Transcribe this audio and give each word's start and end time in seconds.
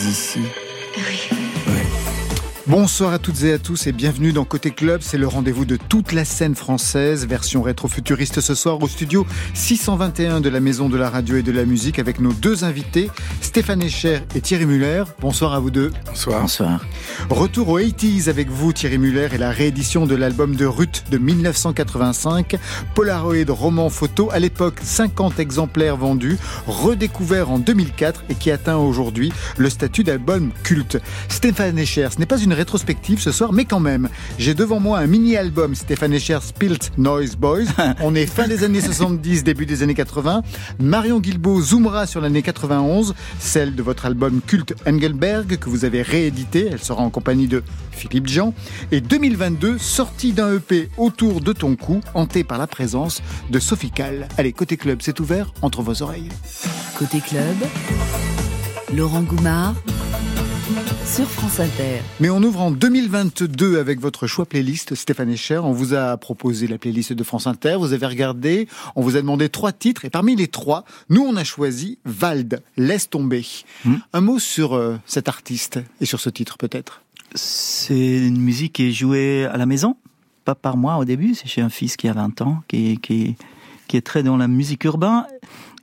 Vous 0.00 0.06
êtes 0.06 0.12
ici 0.12 0.69
Bonsoir 2.70 3.12
à 3.12 3.18
toutes 3.18 3.42
et 3.42 3.52
à 3.52 3.58
tous 3.58 3.88
et 3.88 3.92
bienvenue 3.92 4.32
dans 4.32 4.44
Côté 4.44 4.70
Club. 4.70 5.00
C'est 5.02 5.18
le 5.18 5.26
rendez-vous 5.26 5.64
de 5.64 5.74
toute 5.74 6.12
la 6.12 6.24
scène 6.24 6.54
française, 6.54 7.26
version 7.26 7.62
rétro-futuriste 7.62 8.40
ce 8.40 8.54
soir 8.54 8.80
au 8.80 8.86
studio 8.86 9.26
621 9.54 10.40
de 10.40 10.48
la 10.48 10.60
Maison 10.60 10.88
de 10.88 10.96
la 10.96 11.10
Radio 11.10 11.36
et 11.38 11.42
de 11.42 11.50
la 11.50 11.64
Musique 11.64 11.98
avec 11.98 12.20
nos 12.20 12.32
deux 12.32 12.62
invités, 12.62 13.10
Stéphane 13.40 13.82
Echer 13.82 14.20
et 14.36 14.40
Thierry 14.40 14.66
Muller. 14.66 15.02
Bonsoir 15.20 15.52
à 15.52 15.58
vous 15.58 15.72
deux. 15.72 15.90
Bonsoir. 16.06 16.42
Bonsoir. 16.42 16.86
Retour 17.28 17.70
aux 17.70 17.80
80s 17.80 18.28
avec 18.28 18.48
vous, 18.48 18.72
Thierry 18.72 18.98
Muller, 18.98 19.30
et 19.32 19.38
la 19.38 19.50
réédition 19.50 20.06
de 20.06 20.14
l'album 20.14 20.54
de 20.54 20.64
Ruth 20.64 21.02
de 21.10 21.18
1985. 21.18 22.56
Polaroid 22.94 23.34
roman 23.48 23.90
photo, 23.90 24.28
à 24.30 24.38
l'époque 24.38 24.78
50 24.80 25.40
exemplaires 25.40 25.96
vendus, 25.96 26.38
redécouvert 26.68 27.50
en 27.50 27.58
2004 27.58 28.26
et 28.28 28.36
qui 28.36 28.52
atteint 28.52 28.76
aujourd'hui 28.76 29.32
le 29.56 29.68
statut 29.70 30.04
d'album 30.04 30.52
culte. 30.62 30.98
Stéphane 31.28 31.76
Echer, 31.76 32.10
ce 32.12 32.20
n'est 32.20 32.26
pas 32.26 32.38
une 32.38 32.59
rétrospective 32.60 33.20
ce 33.20 33.32
soir, 33.32 33.54
mais 33.54 33.64
quand 33.64 33.80
même, 33.80 34.10
j'ai 34.38 34.52
devant 34.52 34.80
moi 34.80 34.98
un 34.98 35.06
mini-album 35.06 35.74
Stéphane 35.74 36.12
Echer 36.12 36.40
Spilt 36.42 36.92
Noise 36.98 37.34
Boys. 37.36 37.64
On 38.02 38.14
est 38.14 38.26
fin 38.26 38.46
des 38.46 38.64
années 38.64 38.82
70, 38.82 39.44
début 39.44 39.64
des 39.64 39.82
années 39.82 39.94
80. 39.94 40.42
Marion 40.78 41.20
Guilbault 41.20 41.62
zoomera 41.62 42.06
sur 42.06 42.20
l'année 42.20 42.42
91, 42.42 43.14
celle 43.38 43.74
de 43.74 43.82
votre 43.82 44.04
album 44.04 44.42
culte 44.46 44.74
Engelberg 44.86 45.56
que 45.56 45.70
vous 45.70 45.86
avez 45.86 46.02
réédité. 46.02 46.68
Elle 46.70 46.82
sera 46.82 47.02
en 47.02 47.08
compagnie 47.08 47.48
de 47.48 47.62
Philippe 47.92 48.28
Jean. 48.28 48.52
Et 48.92 49.00
2022, 49.00 49.78
sortie 49.78 50.34
d'un 50.34 50.56
EP 50.56 50.90
autour 50.98 51.40
de 51.40 51.54
ton 51.54 51.76
cou, 51.76 52.02
hanté 52.12 52.44
par 52.44 52.58
la 52.58 52.66
présence 52.66 53.22
de 53.48 53.58
Sophie 53.58 53.90
Cal. 53.90 54.28
Allez, 54.36 54.52
côté 54.52 54.76
club, 54.76 54.98
c'est 55.00 55.18
ouvert 55.18 55.54
entre 55.62 55.80
vos 55.80 56.02
oreilles. 56.02 56.28
Côté 56.98 57.20
club, 57.20 57.56
Laurent 58.94 59.22
Goumard 59.22 59.76
sur 61.04 61.28
France 61.28 61.60
Inter. 61.60 62.00
Mais 62.20 62.30
on 62.30 62.42
ouvre 62.42 62.60
en 62.60 62.70
2022 62.70 63.78
avec 63.78 64.00
votre 64.00 64.26
choix 64.26 64.46
playlist, 64.46 64.94
Stéphane 64.94 65.30
Echer. 65.30 65.58
On 65.58 65.72
vous 65.72 65.94
a 65.94 66.16
proposé 66.16 66.66
la 66.66 66.78
playlist 66.78 67.12
de 67.12 67.24
France 67.24 67.46
Inter, 67.46 67.76
vous 67.78 67.92
avez 67.92 68.06
regardé, 68.06 68.68
on 68.96 69.02
vous 69.02 69.16
a 69.16 69.20
demandé 69.20 69.48
trois 69.48 69.72
titres, 69.72 70.04
et 70.04 70.10
parmi 70.10 70.36
les 70.36 70.48
trois, 70.48 70.84
nous 71.08 71.22
on 71.22 71.36
a 71.36 71.44
choisi 71.44 71.98
Vald, 72.04 72.62
Laisse 72.76 73.10
tomber. 73.10 73.44
Hmm. 73.84 73.96
Un 74.12 74.20
mot 74.20 74.38
sur 74.38 74.74
euh, 74.74 74.96
cet 75.06 75.28
artiste 75.28 75.80
et 76.00 76.06
sur 76.06 76.20
ce 76.20 76.30
titre 76.30 76.58
peut-être? 76.58 77.02
C'est 77.34 78.26
une 78.26 78.40
musique 78.40 78.74
qui 78.74 78.88
est 78.88 78.92
jouée 78.92 79.46
à 79.46 79.56
la 79.56 79.66
maison, 79.66 79.96
pas 80.44 80.54
par 80.54 80.76
moi 80.76 80.96
au 80.96 81.04
début, 81.04 81.34
c'est 81.34 81.48
chez 81.48 81.60
un 81.60 81.70
fils 81.70 81.96
qui 81.96 82.08
a 82.08 82.12
20 82.12 82.40
ans, 82.42 82.62
qui, 82.68 82.98
qui, 82.98 83.36
qui 83.88 83.96
est 83.96 84.06
très 84.06 84.22
dans 84.22 84.36
la 84.36 84.48
musique 84.48 84.84
urbaine. 84.84 85.24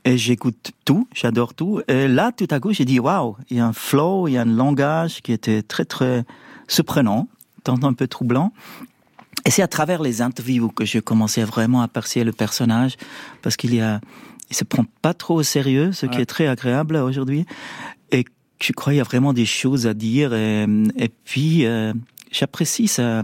Et 0.08 0.18
j'écoute 0.18 0.72
tout, 0.86 1.06
j'adore 1.14 1.54
tout. 1.54 1.82
Et 1.90 2.08
là, 2.08 2.32
tout 2.32 2.48
à 2.50 2.62
coup, 2.62 2.72
j'ai 2.72 2.86
dit, 2.86 2.98
waouh, 2.98 3.36
il 3.50 3.58
y 3.58 3.60
a 3.60 3.66
un 3.66 3.74
flow, 3.74 4.30
il 4.30 4.36
y 4.36 4.38
a 4.38 4.44
un 4.44 4.46
langage 4.46 5.22
qui 5.22 5.34
était 5.34 5.62
très, 5.62 5.84
très 5.84 6.24
surprenant, 6.70 7.28
tant 7.66 7.76
un 7.84 7.92
peu 7.92 8.08
troublant. 8.08 8.54
Et 9.44 9.52
c'est 9.52 9.62
à 9.62 9.68
travers 9.68 10.02
les 10.02 10.22
interviews 10.22 10.70
que 10.70 10.86
j'ai 10.86 11.02
commencé 11.02 11.44
vraiment 11.44 11.82
à 11.82 11.86
apprécier 11.86 12.24
le 12.24 12.32
personnage, 12.32 12.96
parce 13.42 13.58
qu'il 13.58 13.76
y 13.76 13.82
a, 13.82 14.00
il 14.50 14.56
se 14.56 14.64
prend 14.64 14.86
pas 15.02 15.14
trop 15.14 15.36
au 15.36 15.44
sérieux, 15.44 15.92
ce 15.92 16.06
qui 16.06 16.22
est 16.22 16.26
très 16.26 16.48
agréable 16.48 16.96
aujourd'hui. 16.96 17.46
Et 18.14 18.24
je 18.62 18.72
crois 18.72 18.94
qu'il 18.94 19.00
y 19.00 19.02
a 19.02 19.04
vraiment 19.04 19.34
des 19.34 19.46
choses 19.46 19.88
à 19.88 19.94
dire. 19.94 20.34
Et, 20.34 20.66
et 20.96 21.10
puis, 21.26 21.66
euh, 21.66 21.92
j'apprécie 22.32 22.88
sa, 22.88 23.24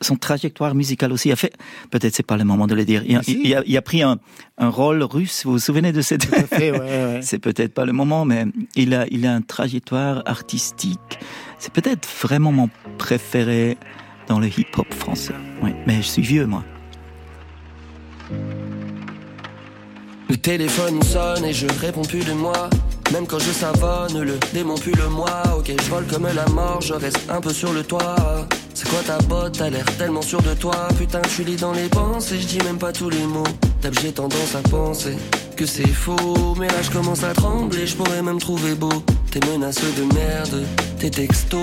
son 0.00 0.16
trajectoire 0.16 0.74
musicale 0.74 1.12
aussi. 1.12 1.30
A 1.32 1.36
fait, 1.36 1.52
peut-être 1.90 2.14
c'est 2.14 2.22
pas 2.26 2.36
le 2.36 2.44
moment 2.44 2.66
de 2.66 2.74
le 2.74 2.84
dire. 2.84 3.02
Il, 3.06 3.14
a- 3.16 3.18
Mais 3.18 3.24
si. 3.24 3.40
il 3.44 3.54
a, 3.54 3.62
il 3.66 3.76
a 3.76 3.82
pris 3.82 4.02
un, 4.02 4.18
un 4.58 4.68
rôle 4.68 5.02
russe. 5.02 5.42
Vous 5.44 5.52
vous 5.52 5.58
souvenez 5.58 5.92
de 5.92 6.02
cette 6.02 6.22
c'est 7.22 7.38
peut-être 7.38 7.74
pas 7.74 7.84
le 7.84 7.92
moment, 7.92 8.24
mais 8.24 8.44
il 8.76 8.94
a, 8.94 9.06
il 9.10 9.26
a 9.26 9.36
une 9.36 9.44
trajectoire 9.44 10.22
artistique. 10.26 11.18
C'est 11.58 11.72
peut-être 11.72 12.08
vraiment 12.22 12.52
mon 12.52 12.68
préféré 12.98 13.76
dans 14.28 14.38
le 14.40 14.46
hip-hop 14.48 14.92
français. 14.94 15.34
Mais 15.86 15.96
je 15.96 16.08
suis 16.08 16.22
vieux, 16.22 16.46
moi. 16.46 16.64
Le 20.28 20.36
téléphone 20.36 21.02
sonne 21.02 21.44
et 21.44 21.52
je 21.52 21.66
réponds 21.80 22.02
plus 22.02 22.24
de 22.24 22.32
moi. 22.32 22.70
Même 23.12 23.26
quand 23.26 23.38
je 23.38 23.52
savonne, 23.52 24.22
le 24.22 24.38
démon 24.54 24.74
pue 24.74 24.92
le 24.92 25.06
moi. 25.08 25.42
Ok, 25.58 25.70
je 25.78 25.90
vole 25.90 26.06
comme 26.06 26.26
la 26.34 26.46
mort, 26.46 26.80
je 26.80 26.94
reste 26.94 27.20
un 27.28 27.42
peu 27.42 27.52
sur 27.52 27.74
le 27.74 27.82
toit. 27.82 28.16
C'est 28.72 28.88
quoi 28.88 29.00
ta 29.06 29.18
botte, 29.18 29.58
t'as 29.58 29.68
l'air 29.68 29.84
tellement 29.98 30.22
sûr 30.22 30.40
de 30.40 30.54
toi. 30.54 30.88
Putain, 30.96 31.20
suis 31.28 31.44
lis 31.44 31.56
dans 31.56 31.72
les 31.72 31.88
pensées, 31.88 32.40
je 32.40 32.46
dis 32.46 32.58
même 32.60 32.78
pas 32.78 32.90
tous 32.90 33.10
les 33.10 33.24
mots. 33.24 33.44
D'hab, 33.82 33.92
j'ai 34.00 34.12
tendance 34.12 34.54
à 34.54 34.66
penser 34.66 35.14
que 35.56 35.66
c'est 35.66 35.86
faux. 35.86 36.54
Mais 36.58 36.68
là, 36.68 36.80
je 36.80 36.90
commence 36.90 37.22
à 37.22 37.34
trembler, 37.34 37.86
je 37.86 37.96
pourrais 37.96 38.22
même 38.22 38.38
trouver 38.38 38.74
beau. 38.74 38.92
Tes 39.30 39.40
menaces 39.40 39.80
de 39.80 40.14
merde, 40.14 40.64
tes 40.98 41.10
textos. 41.10 41.60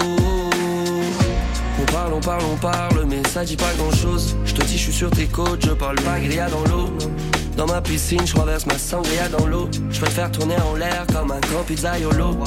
On 1.81 1.92
parle, 1.92 2.14
on 2.14 2.20
parle, 2.20 2.44
on 2.54 2.58
parle, 2.58 3.06
mais 3.10 3.28
ça 3.28 3.44
dit 3.44 3.56
pas 3.56 3.74
grand 3.76 3.96
chose. 3.96 4.36
Je 4.46 4.54
te 4.54 4.62
dis, 4.66 4.78
je 4.78 4.84
suis 4.84 4.94
sur 4.94 5.10
tes 5.10 5.26
côtes, 5.26 5.66
je 5.66 5.72
parle 5.72 5.96
pas 5.96 6.20
dans 6.52 6.64
l'eau. 6.72 6.90
Dans 7.59 7.68
ma 7.68 7.81
piscine, 7.81 8.25
je 8.25 8.34
renverse 8.38 8.66
ma 8.68 8.78
sangria 8.78 9.28
dans 9.28 9.46
l'eau. 9.46 9.68
Je 9.92 10.00
faire 10.06 10.31
tourner 10.31 10.56
en 10.72 10.78
l'air 10.78 11.06
comme 11.14 11.30
un 11.30 11.42
grand 11.42 11.62
pizzaiolo. 11.64 12.38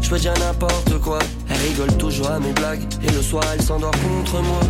Je 0.00 0.08
peux 0.08 0.18
dire 0.18 0.32
n'importe 0.38 0.98
quoi, 1.02 1.18
elle 1.50 1.58
rigole 1.68 1.94
toujours 1.98 2.30
à 2.30 2.40
mes 2.40 2.52
blagues. 2.52 2.80
Et 3.06 3.12
le 3.12 3.20
soir, 3.20 3.44
elle 3.52 3.60
s'endort 3.60 3.90
contre 3.90 4.40
moi. 4.40 4.60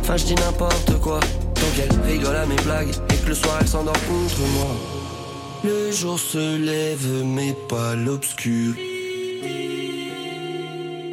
Enfin, 0.00 0.16
je 0.16 0.24
dis 0.24 0.34
n'importe 0.36 0.98
quoi, 1.02 1.20
tant 1.54 1.70
qu'elle 1.76 2.00
rigole 2.10 2.34
à 2.34 2.46
mes 2.46 2.56
blagues. 2.62 2.94
Et 3.12 3.16
que 3.22 3.28
le 3.28 3.34
soir, 3.34 3.58
elle 3.60 3.68
s'endort 3.68 3.92
contre 3.92 4.40
moi. 4.54 4.74
Le 5.64 5.92
jour 5.92 6.18
se 6.18 6.56
lève, 6.56 7.22
mais 7.22 7.54
pas 7.68 7.94
l'obscur. 7.96 8.72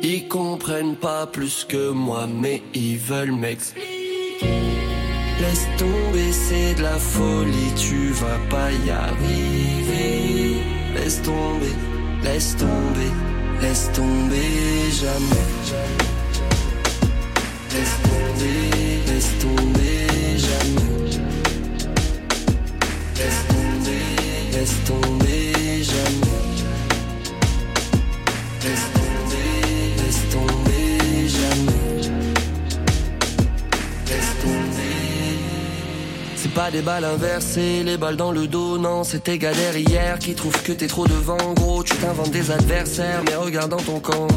Ils 0.01 0.27
comprennent 0.29 0.95
pas 0.95 1.27
plus 1.27 1.65
que 1.67 1.89
moi, 1.89 2.25
mais 2.25 2.63
ils 2.73 2.99
veulent 2.99 3.33
m'expliquer. 3.33 3.96
Laisse 5.39 5.67
tomber, 5.77 6.31
c'est 6.31 6.73
de 6.73 6.81
la 6.81 6.97
folie, 6.97 7.71
tu 7.75 8.11
vas 8.11 8.39
pas 8.49 8.71
y 8.71 8.89
arriver. 8.89 10.63
Laisse 10.95 11.21
tomber, 11.21 11.75
laisse 12.23 12.55
tomber, 12.57 13.11
laisse 13.61 13.91
tomber 13.93 14.91
jamais. 14.99 15.47
Laisse 17.71 17.97
tomber, 18.09 19.03
laisse 19.07 19.37
tomber 19.39 20.07
jamais. 20.47 20.87
Laisse 23.15 23.41
tomber, 23.47 24.05
laisse 24.53 24.83
tomber 24.85 25.83
jamais. 25.83 26.27
Pas 36.57 36.71
des 36.71 36.81
balles 36.81 37.05
inversées, 37.05 37.83
les 37.83 37.97
balles 37.97 38.15
dans 38.15 38.31
le 38.31 38.47
dos, 38.47 38.79
non, 38.79 39.03
c'était 39.03 39.37
gars 39.37 39.53
derrière 39.53 40.17
qui 40.17 40.33
trouve 40.33 40.59
que 40.63 40.71
t'es 40.71 40.87
trop 40.87 41.05
devant, 41.05 41.53
gros, 41.53 41.83
tu 41.83 41.95
t'inventes 41.97 42.31
des 42.31 42.49
adversaires, 42.49 43.21
mais 43.27 43.35
regarde 43.35 43.69
dans 43.69 43.77
ton 43.77 43.99
camp, 43.99 44.27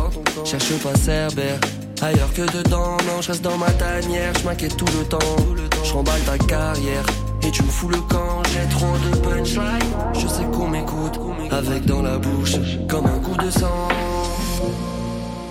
cherche 0.44 0.70
pas 0.83 0.94
Cerbère, 0.97 1.59
ailleurs 2.03 2.30
que 2.34 2.42
dedans, 2.59 2.98
non, 3.06 3.22
je 3.22 3.28
reste 3.28 3.42
dans 3.42 3.56
ma 3.56 3.71
tanière, 3.71 4.34
je 4.39 4.44
m'inquiète 4.44 4.77
tout 4.77 4.84
le 4.98 5.06
temps, 5.06 5.36
je 5.83 5.92
remballe 5.94 6.21
ta 6.21 6.36
carrière, 6.36 7.06
et 7.42 7.50
tu 7.50 7.62
me 7.62 7.71
fous 7.71 7.89
le 7.89 8.00
camp, 8.03 8.42
j'ai 8.53 8.68
trop 8.68 8.98
de 8.98 9.16
punchline, 9.21 9.91
je 10.12 10.27
sais 10.27 10.44
qu'on 10.53 10.68
m'écoute, 10.68 11.18
avec 11.50 11.86
dans 11.86 12.03
la 12.03 12.18
bouche, 12.18 12.56
comme 12.86 13.06
un 13.06 13.18
coup 13.21 13.42
de 13.42 13.50
sang. 13.50 13.89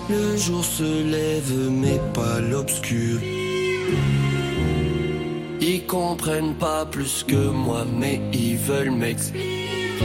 Le 0.08 0.36
jour 0.36 0.64
se 0.64 1.02
lève, 1.02 1.52
mais 1.68 2.00
pas 2.14 2.38
l'obscur. 2.38 3.18
Ils 5.72 5.86
comprennent 5.86 6.54
pas 6.54 6.84
plus 6.84 7.24
que 7.28 7.48
moi, 7.48 7.84
mais 7.96 8.20
ils 8.32 8.56
veulent 8.56 8.90
m'expliquer. 8.90 10.00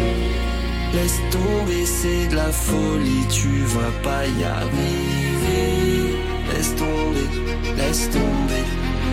Laisse 0.94 1.19
tomber, 1.31 1.85
c'est 1.88 2.27
de 2.27 2.35
la 2.35 2.51
folie, 2.51 3.25
tu 3.31 3.50
vas 3.73 3.94
pas 4.03 4.27
y 4.27 4.44
arriver. 4.44 6.19
Laisse 6.53 6.75
tomber, 6.75 7.29
laisse 7.77 8.09
tomber, 8.12 8.65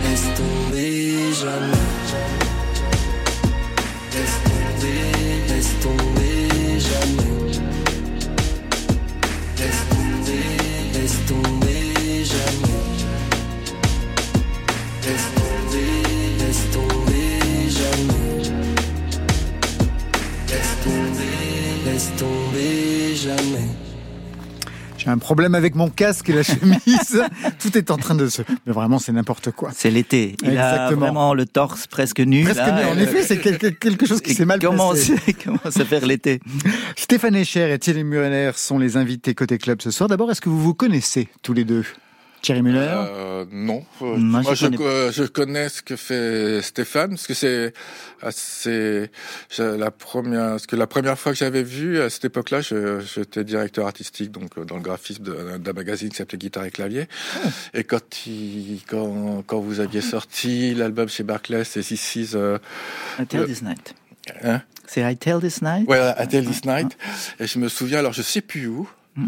laisse 0.03 0.29
tomber 0.39 1.33
jamais. 1.41 1.89
Laisse 4.13 4.39
tomber, 4.49 5.05
laisse 5.49 5.73
tomber 5.85 6.39
jamais. 6.89 7.33
Laisse 9.57 9.83
tomber, 9.89 10.45
laisse 10.93 11.19
tomber 11.25 11.72
laisse 22.03 22.15
tomber 22.17 23.15
jamais. 23.15 23.67
J'ai 24.97 25.09
un 25.09 25.17
problème 25.17 25.53
avec 25.53 25.75
mon 25.75 25.89
casque 25.89 26.29
et 26.29 26.33
la 26.33 26.43
chemise. 26.43 27.23
Tout 27.59 27.77
est 27.77 27.91
en 27.91 27.97
train 27.97 28.15
de 28.15 28.27
se. 28.27 28.41
Mais 28.65 28.71
vraiment, 28.71 28.99
c'est 28.99 29.11
n'importe 29.11 29.51
quoi. 29.51 29.71
C'est 29.75 29.91
l'été. 29.91 30.37
Il 30.43 30.57
a 30.57 30.71
Exactement. 30.71 31.01
vraiment 31.01 31.33
le 31.33 31.45
torse 31.45 31.87
presque 31.87 32.19
nu. 32.19 32.43
Presque 32.43 32.59
là, 32.59 32.71
bien. 32.71 32.87
En 32.87 32.97
et- 32.97 33.03
effet, 33.03 33.21
c'est 33.21 33.37
quelque, 33.39 34.05
chose 34.05 34.21
qui 34.21 34.33
s'est 34.33 34.45
mal 34.45 34.59
comment, 34.59 34.91
passé. 34.91 35.15
comment 35.43 35.59
ça 35.69 35.83
faire 35.83 36.05
l'été? 36.05 36.39
Stéphane 36.95 37.35
Echer 37.35 37.71
et 37.73 37.79
Thierry 37.79 38.03
Muller 38.05 38.51
sont 38.55 38.79
les 38.79 38.95
invités 38.95 39.35
côté 39.35 39.57
club 39.57 39.81
ce 39.81 39.91
soir. 39.91 40.07
D'abord, 40.07 40.31
est-ce 40.31 40.41
que 40.41 40.49
vous 40.49 40.61
vous 40.61 40.73
connaissez 40.73 41.27
tous 41.41 41.53
les 41.53 41.65
deux? 41.65 41.85
Thierry 42.43 42.61
Muller? 42.61 42.79
Euh, 42.93 43.45
non. 43.51 43.83
Euh, 44.01 44.17
Moi, 44.17 44.41
Moi, 44.41 44.53
je 44.53 44.55
je, 44.59 44.65
connais- 44.65 44.77
co- 44.77 45.11
je 45.11 45.23
connais 45.23 45.69
ce 45.69 45.81
que 45.81 45.95
fait 45.95 46.61
Stéphane, 46.61 47.11
parce 47.11 47.25
que 47.25 47.33
c'est 47.33 47.73
assez 48.21 49.09
la 49.57 49.89
première, 49.91 50.49
parce 50.51 50.67
que 50.67 50.75
la 50.75 50.85
première 50.85 51.17
fois 51.17 51.31
que 51.31 51.37
j'avais 51.37 51.63
vu 51.63 51.99
à 52.01 52.09
cette 52.09 52.25
époque-là, 52.25 52.59
j'étais 52.61 53.43
directeur 53.43 53.87
artistique, 53.87 54.29
donc 54.31 54.57
euh, 54.57 54.65
dans 54.65 54.75
le 54.75 54.81
graphisme 54.81 55.23
d'un 55.57 55.73
magazine 55.73 56.09
qui 56.09 56.17
s'appelait 56.17 56.37
Guitare 56.37 56.65
et 56.65 56.71
Clavier. 56.71 57.07
Ah. 57.35 57.47
Et 57.73 57.83
quand 57.85 58.27
il, 58.27 58.81
quand, 58.87 59.43
quand 59.47 59.59
vous 59.59 59.79
aviez 59.79 60.01
sorti 60.01 60.75
l'album 60.75 61.07
chez 61.09 61.23
Barclays, 61.23 61.63
c'est 61.63 61.81
This 61.81 62.15
Is, 62.15 62.29
euh, 62.35 62.57
I 63.19 63.25
tell 63.25 63.39
Le- 63.41 63.47
this 63.47 63.61
night. 63.61 63.95
hein? 64.43 64.61
C'est 64.85 65.01
I 65.09 65.15
tell 65.15 65.39
this 65.39 65.61
night? 65.61 65.87
Ouais, 65.87 65.97
à 65.97 66.27
Tell 66.27 66.45
This 66.45 66.65
Night. 66.65 66.97
Et 67.39 67.47
je 67.47 67.57
me 67.57 67.69
souviens, 67.69 67.99
alors 67.99 68.11
je 68.13 68.21
sais 68.21 68.41
plus 68.41 68.67
où. 68.67 68.87
Mm. 69.15 69.27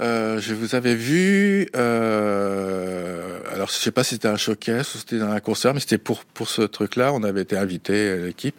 Euh, 0.00 0.40
je 0.40 0.54
vous 0.54 0.74
avais 0.74 0.94
vu. 0.94 1.66
Euh, 1.76 3.38
alors 3.52 3.68
je 3.68 3.74
sais 3.74 3.90
pas 3.90 4.04
si 4.04 4.14
c'était 4.16 4.28
un 4.28 4.36
showcase 4.36 4.94
ou 4.94 4.98
c'était 4.98 5.18
dans 5.18 5.30
un 5.30 5.40
concert, 5.40 5.72
mais 5.72 5.80
c'était 5.80 5.98
pour 5.98 6.24
pour 6.24 6.48
ce 6.48 6.62
truc-là. 6.62 7.12
On 7.12 7.22
avait 7.22 7.42
été 7.42 7.56
invité 7.56 8.10
à 8.10 8.16
l'équipe 8.16 8.54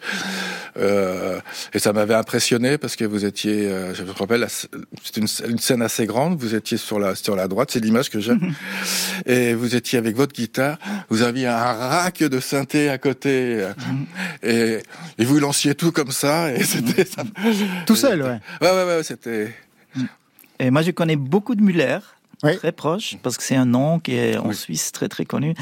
euh, 0.76 1.38
et 1.72 1.78
ça 1.78 1.92
m'avait 1.92 2.14
impressionné 2.14 2.78
parce 2.78 2.96
que 2.96 3.04
vous 3.04 3.24
étiez. 3.24 3.68
euh, 3.70 3.94
je 3.94 4.02
me 4.02 4.10
rappelle, 4.10 4.46
c'était 5.04 5.20
une, 5.20 5.28
une 5.50 5.58
scène 5.58 5.82
assez 5.82 6.06
grande. 6.06 6.38
Vous 6.38 6.54
étiez 6.54 6.78
sur 6.78 6.98
la 6.98 7.14
sur 7.14 7.36
la 7.36 7.46
droite, 7.48 7.70
c'est 7.72 7.80
l'image 7.80 8.10
que 8.10 8.18
j'ai. 8.20 8.34
et 9.26 9.54
vous 9.54 9.76
étiez 9.76 9.98
avec 9.98 10.16
votre 10.16 10.34
guitare. 10.34 10.78
Vous 11.10 11.22
aviez 11.22 11.46
un 11.46 11.56
rack 11.72 12.18
de 12.18 12.40
synthé 12.40 12.88
à 12.88 12.98
côté 12.98 13.62
euh, 13.62 13.72
et, 14.42 14.82
et 15.22 15.24
vous 15.24 15.38
lanciez 15.38 15.74
tout 15.74 15.92
comme 15.92 16.10
ça 16.10 16.52
et 16.52 16.62
c'était 16.64 17.04
ça. 17.04 17.22
Tout 17.86 17.96
seul, 17.96 18.22
ouais. 18.22 18.40
Ouais, 18.60 18.70
ouais, 18.70 18.84
ouais, 18.84 19.02
c'était. 19.02 19.54
Et 20.58 20.70
moi, 20.70 20.82
je 20.82 20.90
connais 20.90 21.16
beaucoup 21.16 21.54
de 21.54 21.62
Müller, 21.62 21.98
Oui. 22.42 22.56
très 22.56 22.72
proche, 22.72 23.16
parce 23.22 23.36
que 23.36 23.42
c'est 23.42 23.56
un 23.56 23.64
nom 23.66 23.98
qui 23.98 24.14
est 24.14 24.36
en 24.36 24.52
Suisse 24.52 24.92
très 24.92 25.08
très 25.08 25.24
connu. 25.24 25.54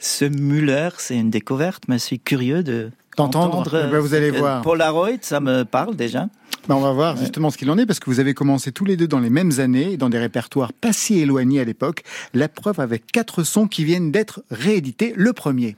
Ce 0.00 0.24
Müller, 0.24 0.90
c'est 0.98 1.16
une 1.16 1.30
découverte, 1.30 1.84
mais 1.88 1.98
je 1.98 2.04
suis 2.04 2.18
curieux 2.20 2.62
de 2.62 2.90
D'entendre. 3.16 3.56
entendre, 3.58 3.84
Eh 3.88 3.90
ben, 3.90 3.98
vous 3.98 4.14
allez 4.14 4.30
euh, 4.32 4.38
voir. 4.38 4.62
Polaroid, 4.62 5.08
ça 5.20 5.40
me 5.40 5.64
parle 5.64 5.96
déjà. 5.96 6.28
Ben, 6.68 6.76
on 6.76 6.80
va 6.80 6.92
voir 6.92 7.16
justement 7.16 7.50
ce 7.50 7.58
qu'il 7.58 7.70
en 7.70 7.76
est 7.76 7.84
parce 7.86 7.98
que 8.00 8.08
vous 8.08 8.20
avez 8.20 8.32
commencé 8.34 8.72
tous 8.72 8.84
les 8.86 8.96
deux 8.96 9.08
dans 9.08 9.18
les 9.20 9.28
mêmes 9.30 9.52
années, 9.58 9.96
dans 9.98 10.08
des 10.08 10.18
répertoires 10.18 10.72
pas 10.72 10.92
si 10.94 11.18
éloignés 11.18 11.60
à 11.60 11.64
l'époque. 11.64 12.04
La 12.34 12.48
preuve 12.48 12.80
avec 12.80 13.06
quatre 13.12 13.42
sons 13.42 13.66
qui 13.66 13.84
viennent 13.84 14.12
d'être 14.12 14.42
réédités. 14.50 15.12
Le 15.16 15.32
premier. 15.32 15.76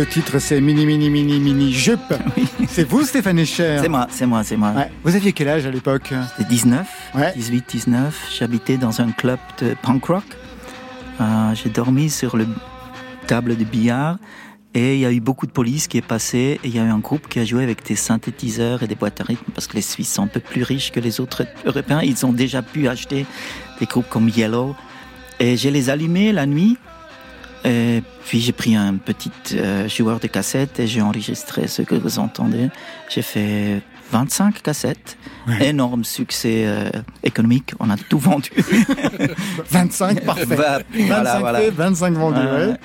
Le 0.00 0.06
titre 0.06 0.38
c'est 0.38 0.62
Mini 0.62 0.86
Mini 0.86 1.10
Mini 1.10 1.38
Mini 1.38 1.74
Jupe. 1.74 2.14
C'est 2.68 2.88
vous 2.88 3.04
Stéphane 3.04 3.38
Echer 3.38 3.80
C'est 3.82 3.88
moi, 3.90 4.06
c'est 4.10 4.24
moi, 4.24 4.42
c'est 4.42 4.56
moi. 4.56 4.70
Ouais. 4.70 4.90
Vous 5.04 5.14
aviez 5.14 5.34
quel 5.34 5.48
âge 5.48 5.66
à 5.66 5.70
l'époque 5.70 6.14
J'étais 6.38 6.48
19, 6.48 6.88
Ouais. 7.16 7.32
18, 7.36 7.64
19. 7.68 8.28
J'habitais 8.38 8.78
dans 8.78 9.02
un 9.02 9.10
club 9.10 9.38
de 9.60 9.76
punk 9.82 10.06
rock. 10.06 10.24
Euh, 11.20 11.54
J'ai 11.54 11.68
dormi 11.68 12.08
sur 12.08 12.38
le 12.38 12.46
table 13.26 13.58
de 13.58 13.64
billard 13.64 14.16
et 14.72 14.94
il 14.94 15.00
y 15.00 15.04
a 15.04 15.12
eu 15.12 15.20
beaucoup 15.20 15.46
de 15.46 15.52
police 15.52 15.86
qui 15.86 15.98
est 15.98 16.06
passé 16.06 16.58
et 16.64 16.68
il 16.68 16.74
y 16.74 16.78
a 16.78 16.84
eu 16.84 16.88
un 16.88 17.00
groupe 17.00 17.28
qui 17.28 17.38
a 17.38 17.44
joué 17.44 17.62
avec 17.62 17.84
des 17.84 17.94
synthétiseurs 17.96 18.82
et 18.82 18.86
des 18.86 18.94
boîtes 18.94 19.20
à 19.20 19.24
rythme 19.24 19.52
parce 19.54 19.66
que 19.66 19.74
les 19.74 19.82
Suisses 19.82 20.10
sont 20.14 20.22
un 20.22 20.28
peu 20.28 20.40
plus 20.40 20.62
riches 20.62 20.92
que 20.92 21.00
les 21.00 21.20
autres 21.20 21.44
Européens. 21.66 22.00
Ils 22.02 22.24
ont 22.24 22.32
déjà 22.32 22.62
pu 22.62 22.88
acheter 22.88 23.26
des 23.78 23.84
groupes 23.84 24.08
comme 24.08 24.30
Yellow 24.30 24.74
et 25.40 25.58
j'ai 25.58 25.70
les 25.70 25.90
allumés 25.90 26.32
la 26.32 26.46
nuit. 26.46 26.78
Et 27.64 28.02
puis 28.24 28.40
j'ai 28.40 28.52
pris 28.52 28.74
un 28.74 28.94
petit 28.96 29.30
euh, 29.54 29.88
joueur 29.88 30.18
de 30.20 30.26
cassettes 30.26 30.80
et 30.80 30.86
j'ai 30.86 31.02
enregistré 31.02 31.66
ce 31.66 31.82
que 31.82 31.94
vous 31.94 32.18
entendez. 32.18 32.68
J'ai 33.08 33.22
fait 33.22 33.82
25 34.12 34.62
cassettes, 34.62 35.16
énorme 35.60 36.04
succès 36.04 36.64
euh, 36.66 36.90
économique, 37.22 37.72
on 37.78 37.90
a 37.90 37.96
tout 37.96 38.18
vendu. 38.18 38.50
25, 39.70 40.24
parfait. 40.24 40.44
Va- 40.46 40.78
25 40.92 41.06
voilà, 41.06 41.38
voilà. 41.40 41.58
faits, 41.60 41.74
25 41.74 42.14
vendus. 42.14 42.38
Ouais, 42.38 42.44
ouais. 42.46 42.66
ouais. 42.68 42.76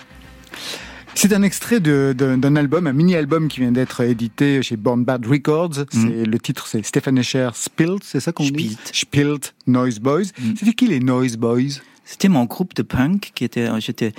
C'est 1.18 1.32
un 1.34 1.44
extrait 1.44 1.80
d'un 1.80 2.56
album, 2.58 2.88
un 2.88 2.94
mini-album 2.94 3.48
qui 3.48 3.62
vient 3.62 3.72
d'être 3.72 4.02
édité 4.02 4.62
chez 4.62 4.76
Born 4.76 5.06
Bad 5.06 5.26
Records. 5.26 5.86
C'est 5.90 6.26
Le 6.26 6.40
titre, 6.40 6.68
c'est 6.68 6.86
Stéphane 6.86 7.18
Escher 7.18 7.50
Spilt, 7.54 8.04
c'est 8.04 8.20
ça 8.20 8.34
qu'on 8.34 8.44
dit? 8.44 8.78
Spilt. 8.84 8.92
Spilt, 8.94 9.56
Noise 9.66 10.00
Boys. 10.00 10.26
C'était 10.58 10.74
qui 10.74 10.88
les 10.88 11.00
Noise 11.00 11.38
Boys? 11.38 11.80
C'était 12.04 12.28
mon 12.28 12.44
groupe 12.44 12.76
de 12.76 12.84
punk 12.84 13.32
qui 13.34 13.46
était, 13.46 13.68
j'étais, 13.80 14.12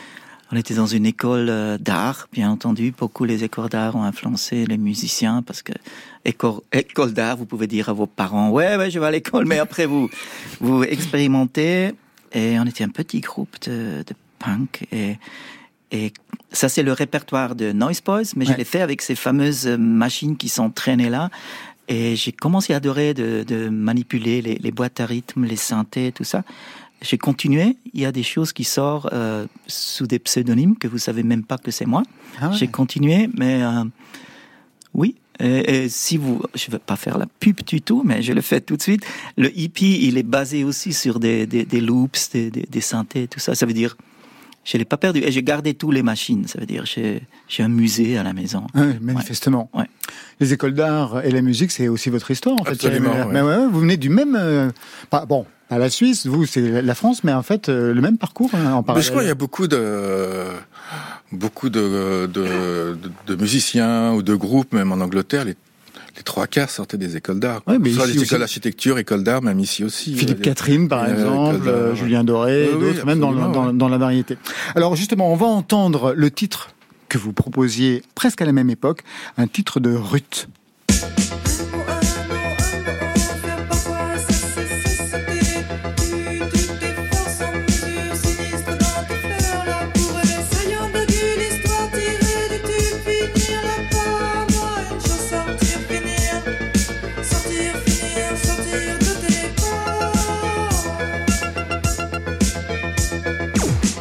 on 0.53 0.57
était 0.57 0.75
dans 0.75 0.87
une 0.87 1.07
école 1.07 1.49
euh, 1.49 1.77
d'art, 1.79 2.29
bien 2.33 2.51
entendu. 2.51 2.95
Beaucoup 2.97 3.25
les 3.25 3.43
écoles 3.43 3.69
d'art 3.69 3.97
ont 3.97 4.05
influencé 4.05 4.65
les 4.67 4.79
musiciens 4.79 5.43
parce 5.43 5.63
que 5.63 5.73
école, 6.25 6.61
école 6.73 7.13
d'art, 7.13 7.37
vous 7.37 7.47
pouvez 7.47 7.67
dire 7.67 7.89
à 7.89 7.93
vos 7.93 8.07
parents, 8.07 8.51
ouais, 8.51 8.77
ouais, 8.77 8.91
je 8.91 8.99
vais 9.01 9.07
à 9.07 9.11
l'école, 9.11 9.45
mais 9.47 9.59
après 9.59 9.87
vous, 9.87 10.09
vous 10.61 10.85
expérimentez. 10.85 11.93
Et 12.33 12.59
on 12.59 12.65
était 12.65 12.85
un 12.85 12.91
petit 12.91 13.21
groupe 13.21 13.57
de, 13.67 14.05
de 14.07 14.15
punk 14.39 14.87
et, 14.93 15.17
et 15.91 16.13
ça 16.53 16.69
c'est 16.69 16.83
le 16.83 16.93
répertoire 16.93 17.55
de 17.55 17.73
Noise 17.73 18.03
Boys, 18.03 18.23
mais 18.37 18.45
je 18.45 18.53
l'ai 18.53 18.65
fait 18.65 18.83
avec 18.83 19.03
ces 19.03 19.15
fameuses 19.15 19.67
machines 19.67 20.37
qui 20.37 20.49
sont 20.49 20.71
traînées 20.71 21.11
là. 21.11 21.31
Et 21.89 22.17
j'ai 22.17 22.33
commencé 22.33 22.73
à 22.73 22.79
adorer 22.79 23.15
de, 23.15 23.45
de 23.47 23.69
manipuler 23.69 24.43
les, 24.43 24.57
les 24.57 24.73
boîtes 24.73 24.99
à 24.99 25.07
rythme, 25.07 25.45
les 25.45 25.57
synthés, 25.57 26.11
tout 26.11 26.25
ça. 26.25 26.43
J'ai 27.03 27.19
continué. 27.19 27.77
Il 27.93 28.01
y 28.01 28.07
a 28.07 28.13
des 28.13 28.23
choses 28.23 28.53
qui 28.53 28.65
sortent 28.65 29.13
euh, 29.13 29.47
sous 29.67 30.07
des 30.07 30.19
pseudonymes 30.19 30.77
que 30.77 30.89
vous 30.89 30.99
savez 30.99 31.23
même 31.23 31.45
pas 31.45 31.59
que 31.59 31.71
c'est 31.71 31.87
moi. 31.87 32.03
Ah 32.41 32.49
ouais. 32.49 32.57
J'ai 32.57 32.69
continué, 32.69 33.29
mais 33.35 33.63
euh, 33.63 33.85
oui. 34.95 35.15
Et, 35.39 35.85
et 35.85 35.89
si 35.91 36.17
vous, 36.17 36.43
je 36.55 36.71
vais 36.71 36.79
pas 36.79 36.97
faire 36.97 37.19
la 37.19 37.27
pub 37.27 37.63
du 37.65 37.83
tout, 37.83 38.03
mais 38.05 38.23
je 38.23 38.33
le 38.33 38.41
fais 38.41 38.63
tout 38.63 38.79
de 38.79 38.83
suite. 38.83 39.05
Le 39.37 39.57
hippie, 39.57 40.07
il 40.09 40.17
est 40.17 40.23
basé 40.23 40.65
aussi 40.65 40.95
sur 40.95 41.21
des, 41.21 41.47
des, 41.47 41.67
des 41.67 41.81
loops, 41.83 42.31
des, 42.33 42.51
des, 42.51 42.63
des 42.63 42.81
synthés, 42.81 43.29
tout 43.29 43.41
ça. 43.41 43.55
Ça 43.55 43.67
veut 43.67 43.75
dire, 43.75 43.97
je 44.65 44.79
l'ai 44.79 44.87
pas 44.87 44.97
perdu. 44.97 45.21
Et 45.23 45.31
j'ai 45.31 45.43
gardé 45.43 45.75
toutes 45.75 45.93
les 45.93 46.03
machines. 46.03 46.49
Ça 46.49 46.59
veut 46.59 46.67
dire, 46.67 46.87
j'ai 46.87 47.23
j'ai 47.49 47.63
un 47.63 47.69
musée 47.69 48.17
à 48.17 48.23
la 48.23 48.33
maison. 48.33 48.67
Ouais, 48.75 48.99
manifestement. 49.01 49.69
Ouais. 49.75 49.85
Les 50.41 50.53
écoles 50.53 50.75
d'art 50.75 51.25
et 51.25 51.31
la 51.31 51.41
musique, 51.41 51.71
c'est 51.71 51.89
aussi 51.89 52.11
votre 52.11 52.31
histoire, 52.31 52.57
en 52.61 52.65
fait. 52.65 52.73
Absolument, 52.73 53.27
Muller. 53.29 53.41
ouais. 53.43 53.67
Vous 53.71 53.81
venez 53.81 53.97
du 53.97 54.11
même. 54.11 54.37
euh, 54.39 54.71
pas- 55.09 55.25
bon, 55.25 55.47
pas 55.69 55.79
la 55.79 55.89
Suisse, 55.89 56.27
vous, 56.27 56.45
c'est 56.47 56.83
la 56.83 56.95
France, 56.95 57.25
mais 57.25 57.33
en 57.33 57.43
fait, 57.43 57.69
euh, 57.69 57.95
le 57.95 58.01
même 58.03 58.19
parcours 58.19 58.51
hein, 58.55 58.73
en 58.73 58.77
Mais 58.79 58.83
parallèle. 58.85 59.05
je 59.05 59.11
crois 59.11 59.23
qu'il 59.23 59.29
y 59.29 59.33
a 59.33 59.35
beaucoup 59.35 59.67
de 59.67 60.45
beaucoup 61.33 61.71
de, 61.71 62.27
de, 62.33 62.97
de, 63.27 63.37
musiciens 63.37 64.13
ou 64.13 64.23
de 64.23 64.35
groupes, 64.35 64.73
même 64.73 64.93
en 64.93 64.97
Angleterre, 65.01 65.45
les, 65.45 65.57
les 66.17 66.23
trois 66.23 66.47
quarts 66.47 66.71
sortaient 66.71 66.97
des 66.99 67.17
écoles 67.17 67.41
d'art. 67.41 67.63
Ouais, 67.67 67.79
mais 67.79 67.91
Soit 67.91 68.07
les 68.07 68.23
écoles 68.23 68.39
d'architecture, 68.41 68.99
écoles 68.99 69.25
d'art, 69.25 69.43
même 69.43 69.59
ici 69.59 69.85
aussi. 69.85 70.15
Philippe 70.15 70.39
Euh, 70.41 70.43
Catherine, 70.43 70.89
par 70.89 71.03
euh, 71.05 71.13
exemple, 71.15 71.67
euh. 71.69 71.95
Julien 71.95 72.25
Doré, 72.25 72.69
Oui, 72.71 72.77
oui, 72.79 72.93
d'autres, 72.95 73.07
même 73.07 73.23
absolument, 73.23 73.73
dans 73.73 73.89
la 73.89 73.99
variété. 73.99 74.39
Alors 74.75 74.95
justement, 74.97 75.33
on 75.33 75.37
va 75.37 75.47
entendre 75.47 76.13
le 76.17 76.31
titre 76.31 76.69
que 77.19 77.23
vous 77.23 77.33
proposiez 77.33 78.03
presque 78.15 78.43
à 78.43 78.45
la 78.45 78.53
même 78.53 78.71
époque, 78.71 79.03
un 79.37 79.47
titre 79.47 79.81
de 79.81 79.95
Ruth. 79.95 80.49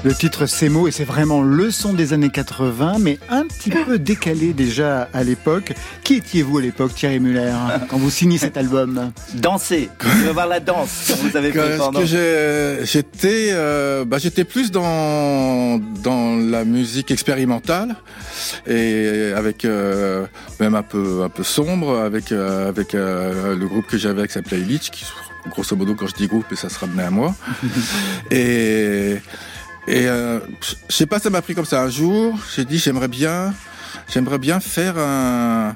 Le 0.06 0.14
titre 0.14 0.46
C'est 0.46 0.70
mots 0.70 0.88
et 0.88 0.92
c'est 0.92 1.04
vraiment 1.04 1.42
le 1.42 1.72
son 1.72 1.92
des 1.92 2.14
années 2.14 2.30
80, 2.30 2.98
mais 3.00 3.18
un 3.28 3.48
petit 3.48 3.72
peu 3.72 3.98
décalé 3.98 4.54
déjà 4.54 5.10
à 5.12 5.24
l'époque. 5.24 5.74
Qui 6.04 6.18
étiez-vous 6.18 6.60
à 6.60 6.62
l'époque, 6.62 6.94
Thierry 6.94 7.20
Muller, 7.20 7.52
quand 7.90 7.98
vous 7.98 8.12
signez 8.12 8.38
cet 8.38 8.56
album? 8.56 9.12
Danser, 9.34 9.90
je 10.00 10.26
veux 10.26 10.32
voir 10.32 10.46
la 10.46 10.60
danse. 10.60 11.12
Vous 11.24 11.36
avez 11.36 11.52
fait 11.52 11.78
pendant... 11.78 12.06
J'étais, 12.06 13.50
euh, 13.54 14.06
bah, 14.06 14.20
j'étais 14.20 14.44
plus 14.44 14.70
dans 14.70 15.80
dans 16.04 16.36
la 16.36 16.66
musique 16.66 17.10
expérimentale 17.10 17.96
et 18.68 19.34
avec 19.36 19.66
euh, 19.66 20.28
même 20.60 20.76
un 20.76 20.84
peu 20.84 21.24
un 21.24 21.30
peu 21.30 21.42
sombre, 21.42 21.98
avec 21.98 22.32
euh, 22.32 22.70
avec 22.70 22.94
euh, 22.94 23.56
le 23.56 23.68
groupe 23.68 23.88
que 23.88 23.98
j'avais 23.98 24.28
qui 24.28 24.34
s'appelait 24.34 24.60
Illich, 24.60 24.92
qui 24.92 25.04
grosso 25.50 25.76
modo 25.76 25.96
quand 25.96 26.06
je 26.06 26.14
dis 26.14 26.28
groupe, 26.28 26.54
ça 26.54 26.70
se 26.70 26.78
ramenait 26.78 27.06
à 27.06 27.10
moi. 27.12 27.34
et 28.32 29.18
et 29.88 30.08
euh, 30.08 30.40
je 30.90 30.96
sais 30.96 31.06
pas, 31.06 31.20
ça 31.20 31.30
m'a 31.30 31.42
pris 31.42 31.56
comme 31.56 31.66
ça 31.66 31.82
un 31.82 31.90
jour. 31.90 32.38
J'ai 32.56 32.66
dit 32.66 32.78
j'aimerais 32.78 33.08
bien, 33.08 33.54
j'aimerais 34.14 34.40
bien 34.40 34.60
faire 34.60 34.98
un 34.98 35.76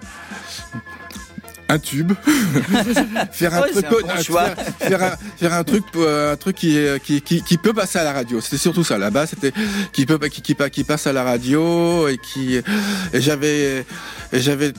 un 1.71 1.77
tube, 1.77 2.13
faire 3.31 3.53
un 3.53 3.61
Ouais, 3.61 3.71
truc, 3.71 3.85
un 3.85 3.89
bon 3.91 3.97
un- 4.09 4.23
choix. 4.23 4.45
faire, 4.55 4.65
faire 4.79 5.03
un, 5.03 5.17
faire 5.37 5.53
un 5.53 5.63
truc, 5.63 5.83
un 5.95 6.35
truc 6.35 6.55
qui, 6.55 6.75
est- 6.75 6.99
qui, 7.03 7.21
qui, 7.21 7.43
qui 7.43 7.57
peut 7.59 7.73
passer 7.73 7.99
à 7.99 8.03
la 8.03 8.11
radio. 8.13 8.41
C'était 8.41 8.57
surtout 8.57 8.83
ça. 8.83 8.97
Là-bas, 8.97 9.27
c'était 9.27 9.53
qui 9.93 10.07
peut, 10.07 10.17
qui, 10.29 10.41
qui, 10.41 10.55
qui 10.55 10.83
passe 10.83 11.05
à 11.05 11.13
la 11.13 11.23
radio 11.23 12.07
et 12.07 12.17
qui, 12.17 12.55
et 12.55 13.21
j'avais, 13.21 13.85
et 14.33 14.39
j'avais 14.39 14.73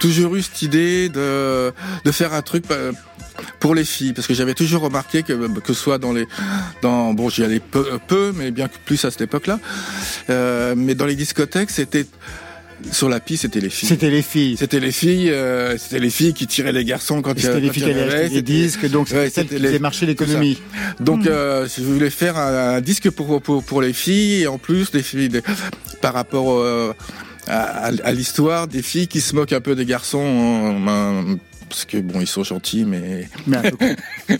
toujours 0.00 0.34
eu 0.34 0.42
cette 0.42 0.60
idée 0.62 1.08
de, 1.08 1.72
de 2.04 2.10
faire 2.12 2.34
un 2.34 2.42
truc 2.42 2.64
euh, 2.72 2.90
pour 3.60 3.74
les 3.74 3.84
filles, 3.84 4.12
parce 4.12 4.26
que 4.26 4.34
j'avais 4.34 4.54
toujours 4.54 4.82
remarqué 4.82 5.22
que 5.22 5.32
que 5.60 5.72
ce 5.72 5.80
soit 5.80 5.98
dans 5.98 6.12
les, 6.12 6.26
dans 6.82 7.12
bon, 7.14 7.28
j'y 7.28 7.44
allais 7.44 7.60
peu, 7.60 7.86
peu, 8.06 8.32
mais 8.36 8.50
bien 8.50 8.68
plus 8.84 9.04
à 9.04 9.10
cette 9.10 9.20
époque-là, 9.22 9.58
euh, 10.30 10.74
mais 10.76 10.94
dans 10.94 11.06
les 11.06 11.16
discothèques, 11.16 11.70
c'était 11.70 12.06
sur 12.92 13.08
la 13.08 13.18
piste, 13.18 13.42
c'était 13.42 13.58
les 13.60 13.70
filles. 13.70 13.88
C'était 13.88 14.08
les 14.10 14.22
filles. 14.22 14.56
C'était 14.56 14.78
les 14.78 14.92
filles, 14.92 15.30
euh, 15.30 15.76
c'était 15.76 15.98
les 15.98 16.10
filles 16.10 16.32
qui 16.32 16.46
tiraient 16.46 16.70
les 16.72 16.84
garçons 16.84 17.22
quand 17.22 17.32
il 17.32 17.38
y 17.38 17.42
C'était 17.42 17.58
les 17.60 17.70
filles 17.72 17.82
qui 17.82 17.90
allaient 17.90 18.28
des 18.28 18.42
disques, 18.42 18.88
donc 18.88 19.08
c'était 19.08 19.20
ouais, 19.20 19.30
celles 19.30 19.48
qui 19.48 19.58
faisaient 19.58 19.78
marcher 19.80 20.06
l'économie. 20.06 20.60
Donc 21.00 21.26
euh, 21.26 21.66
je 21.76 21.82
voulais 21.82 22.10
faire 22.10 22.38
un, 22.38 22.76
un 22.76 22.80
disque 22.80 23.10
pour, 23.10 23.42
pour 23.42 23.64
pour 23.64 23.82
les 23.82 23.92
filles 23.92 24.42
et 24.42 24.46
en 24.46 24.58
plus 24.58 24.92
des 24.92 25.02
filles 25.02 25.28
des- 25.28 25.42
par 26.00 26.14
rapport 26.14 26.52
euh, 26.60 26.94
à, 27.48 27.86
à- 27.86 27.92
à 28.04 28.12
l'histoire 28.12 28.68
des 28.68 28.82
filles 28.82 29.08
qui 29.08 29.20
se 29.20 29.34
moquent 29.34 29.54
un 29.54 29.60
peu 29.60 29.74
des 29.74 29.84
garçons 29.84 30.22
euh, 30.88 31.34
parce 31.68 31.84
que 31.84 31.98
bon 31.98 32.20
ils 32.20 32.26
sont 32.26 32.42
gentils 32.44 32.84
mais 32.84 33.28
Mais, 33.46 33.56
un 33.58 33.62
peu 33.62 33.70
con. 33.76 33.96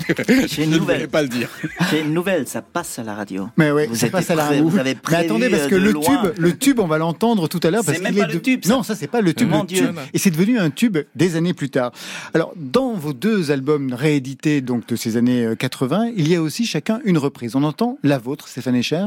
J'ai 0.49 0.65
une 0.65 0.71
je 0.71 0.75
ne 0.75 0.79
nouvelle. 0.79 1.09
pas 1.09 1.23
le 1.23 1.29
dire. 1.29 1.49
J'ai 1.91 2.01
une 2.01 2.13
nouvelle, 2.15 2.47
ça 2.49 2.63
passe 2.63 2.99
à 2.99 3.05
la 3.05 3.15
radio. 3.15 3.49
Mais 3.57 3.71
ouais, 3.71 3.87
Vous 3.87 3.95
ça 3.97 4.07
êtes 4.07 4.13
passe 4.13 4.31
à 4.31 4.35
la 4.35 4.47
radio. 4.47 4.69
vous 4.69 4.79
avez 4.79 4.97
Mais 5.11 5.17
attendez, 5.17 5.49
parce 5.51 5.63
euh, 5.65 5.69
que 5.69 5.75
de 5.75 5.81
le 5.81 5.91
loin. 5.93 6.05
tube, 6.23 6.33
le 6.39 6.57
tube, 6.57 6.79
on 6.81 6.87
va 6.87 6.99
l'entendre 6.99 7.49
tout 7.49 7.61
à 7.63 7.71
l'heure. 7.71 7.83
C'est 7.85 8.01
même 8.03 8.15
pas 8.15 8.23
est 8.23 8.27
le 8.27 8.35
de- 8.35 8.39
tube, 8.39 8.65
ça. 8.65 8.71
Non, 8.73 8.83
ça 8.83 8.95
c'est 8.95 9.07
pas 9.07 9.21
le 9.21 9.33
tube. 9.35 9.49
Mon 9.49 9.61
le 9.63 9.67
Dieu. 9.67 9.87
tube. 9.87 9.97
Et 10.15 10.19
c'est 10.19 10.31
devenu 10.31 10.59
un 10.59 10.71
tube 10.71 10.99
des 11.15 11.37
années 11.37 11.55
plus 11.55 11.71
tard. 11.71 11.93
Alors, 12.35 12.53
dans 12.57 12.95
vos 12.95 13.13
deux 13.13 13.51
albums 13.51 13.93
réédités 13.93 14.61
donc 14.61 14.87
de 14.89 14.97
ces 14.97 15.17
années 15.17 15.45
euh, 15.45 15.55
80, 15.55 16.11
il 16.17 16.29
y 16.29 16.35
a 16.35 16.43
aussi 16.43 16.67
chacun 16.67 17.01
une 17.05 17.19
reprise. 17.19 17.55
On 17.57 17.63
entend 17.65 17.99
la 18.03 18.19
vôtre, 18.19 18.49
Stéphane 18.49 18.77
Echer. 18.77 19.07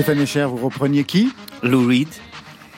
Stéphane 0.00 0.22
Echer, 0.22 0.46
vous 0.46 0.56
repreniez 0.56 1.04
qui 1.04 1.30
Lou 1.62 1.86
Reed. 1.86 2.08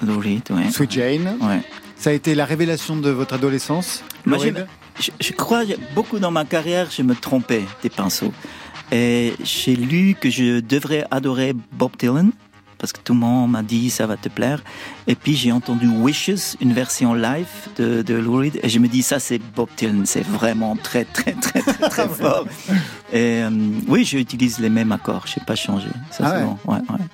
Lou 0.05 0.19
Reed, 0.19 0.43
ouais. 0.51 0.69
Sweet 0.73 0.91
Jane. 0.91 1.37
Ouais. 1.41 1.61
Ça 1.95 2.11
a 2.11 2.13
été 2.15 2.35
la 2.35 2.45
révélation 2.45 2.97
de 2.97 3.11
votre 3.11 3.35
adolescence 3.35 4.03
Moi, 4.27 4.39
je, 4.99 5.11
je 5.21 5.33
crois 5.33 5.63
beaucoup 5.95 6.19
dans 6.19 6.33
ma 6.33 6.45
carrière, 6.45 6.89
je 6.91 7.03
me 7.03 7.15
trompais 7.15 7.63
des 7.81 7.91
pinceaux. 7.91 8.33
Et 8.91 9.35
j'ai 9.45 9.77
lu 9.77 10.17
que 10.21 10.31
je 10.31 10.59
devrais 10.59 11.07
adorer 11.13 11.55
Bob 11.71 11.93
Dylan 11.97 12.33
parce 12.83 12.93
que 12.93 13.01
tout 13.01 13.15
le 13.15 13.21
monde 13.21 13.53
m'a 13.53 13.63
dit 13.63 13.89
ça 13.89 14.07
va 14.07 14.19
te 14.19 14.29
plaire. 14.29 14.63
Et 15.07 15.15
puis 15.15 15.35
j'ai 15.37 15.53
entendu 15.53 15.87
Wishes, 15.89 16.57
une 16.61 16.75
version 16.75 17.15
live 17.15 17.47
de, 17.77 18.03
de 18.03 18.15
Lou 18.15 18.37
Reed, 18.37 18.61
et 18.63 18.69
je 18.69 18.79
me 18.81 18.89
dis 18.89 19.03
ça 19.03 19.19
c'est 19.19 19.39
Bob 19.39 19.69
Dylan, 19.79 20.05
c'est 20.05 20.27
vraiment 20.27 20.77
très 20.77 21.05
très 21.05 21.33
très 21.33 21.61
très, 21.63 21.89
très 21.89 22.09
fort. 22.21 22.45
Et 23.13 23.43
euh, 23.43 23.51
oui, 23.89 24.05
j'utilise 24.05 24.59
les 24.59 24.69
mêmes 24.69 24.93
accords, 24.93 25.27
je 25.27 25.39
n'ai 25.41 25.47
pas 25.47 25.55
changé. 25.55 25.87
Ça, 26.11 26.25
Ah 26.27 26.35
ouais. 26.39 26.45
bon. 26.45 26.59
Ouais, 26.73 26.79
ouais. 26.91 27.07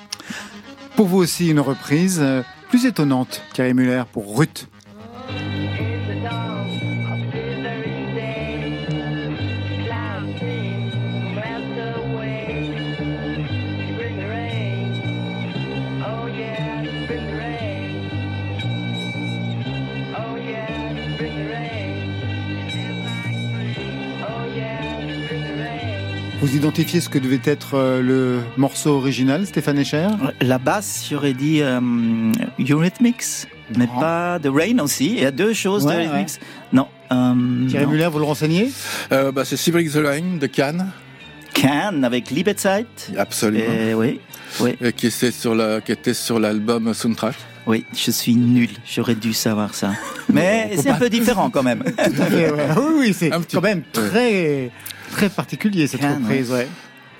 Pour 0.97 1.07
vous 1.07 1.19
aussi, 1.19 1.49
une 1.51 1.61
reprise 1.61 2.19
euh, 2.21 2.43
plus 2.71 2.85
étonnante, 2.87 3.43
Thierry 3.53 3.75
Muller, 3.75 4.03
pour 4.13 4.37
Ruth. 4.37 4.67
Vous 26.41 26.55
identifiez 26.55 27.01
ce 27.01 27.09
que 27.09 27.19
devait 27.19 27.41
être 27.45 27.75
euh, 27.75 28.01
le 28.01 28.41
morceau 28.57 28.91
original, 28.97 29.45
Stéphane 29.47 29.79
Echer 29.79 30.07
La 30.41 30.59
basse, 30.59 31.07
j'aurais 31.11 31.33
dit 31.33 31.61
euh, 31.63 31.81
Eurythmics, 32.61 33.49
mais 33.77 33.87
Non. 33.87 33.99
pas 34.01 34.39
The 34.41 34.47
Rain 34.49 34.79
aussi. 34.79 35.07
Il 35.17 35.21
y 35.21 35.25
a 35.27 35.33
deux 35.33 35.53
choses 35.53 35.85
Ouais, 35.85 36.05
de 36.07 36.09
Eurythmics. 36.11 36.41
Non. 36.73 36.87
euh, 37.11 37.67
Thierry 37.69 37.87
non. 37.87 37.91
Muller, 37.91 38.09
vous 38.13 38.21
le 38.21 38.25
renseignez? 38.25 38.71
Euh, 39.11 39.33
bah, 39.33 39.45
c'est 39.45 39.57
Sibrik 39.57 39.91
the 39.91 39.97
Line 39.97 40.39
de 40.39 40.47
Cannes, 40.47 40.91
Can 41.61 42.05
avec 42.05 42.31
Liebetzeit. 42.31 42.87
absolument, 43.17 43.65
Et 43.65 43.95
oui, 43.95 44.21
oui, 44.61 44.77
Et 44.81 44.93
qui 44.93 45.09
était 45.09 45.33
sur 45.33 45.57
la 45.57 45.81
qui 45.81 45.91
était 45.91 46.15
sur 46.15 46.39
l'album 46.39 46.95
Soundtrack. 46.95 47.35
oui, 47.67 47.85
je 47.97 48.13
suis 48.13 48.37
nul. 48.37 48.71
J'aurais 48.87 49.17
dû 49.17 49.33
savoir 49.33 49.75
ça. 49.75 49.91
Mais 50.33 50.71
c'est 50.77 50.91
un 50.91 50.95
peu 50.99 51.11
différent 51.11 51.51
quand 51.51 51.65
même. 51.65 51.83
Tout 51.85 52.23
à 52.23 52.27
fait, 52.27 52.53
ouais. 52.53 52.67
Oui, 52.77 52.93
oui, 53.01 53.13
c'est 53.19 53.31
quand 53.53 53.61
même 53.61 53.83
très, 53.93 54.71
très 55.19 55.29
particulier 55.29 55.87
cette 55.87 56.01
Can, 56.01 56.17
reprise. 56.21 56.51
Ouais. 56.51 56.69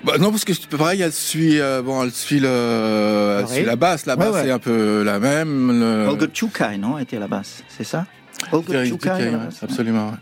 Bah, 0.03 0.17
non, 0.17 0.31
parce 0.31 0.45
que 0.45 0.53
pareil, 0.77 1.01
elle 1.01 1.11
suit, 1.11 1.59
euh, 1.59 1.81
bon, 1.81 2.03
elle 2.03 2.11
suit 2.11 2.39
le, 2.39 3.39
elle 3.41 3.47
suit 3.47 3.65
la 3.65 3.75
basse. 3.75 4.05
La 4.05 4.15
basse 4.15 4.33
ouais. 4.33 4.47
est 4.47 4.51
un 4.51 4.59
peu 4.59 5.03
la 5.03 5.19
même. 5.19 5.79
Le... 5.79 6.07
Olga 6.07 6.27
Chukai, 6.33 6.77
non, 6.77 6.97
était 6.97 7.17
à 7.17 7.19
la 7.21 7.27
basse, 7.27 7.63
c'est 7.67 7.83
ça? 7.83 8.05
Olga 8.51 8.83
basse, 8.83 9.63
absolument. 9.63 10.09
ouais. 10.11 10.15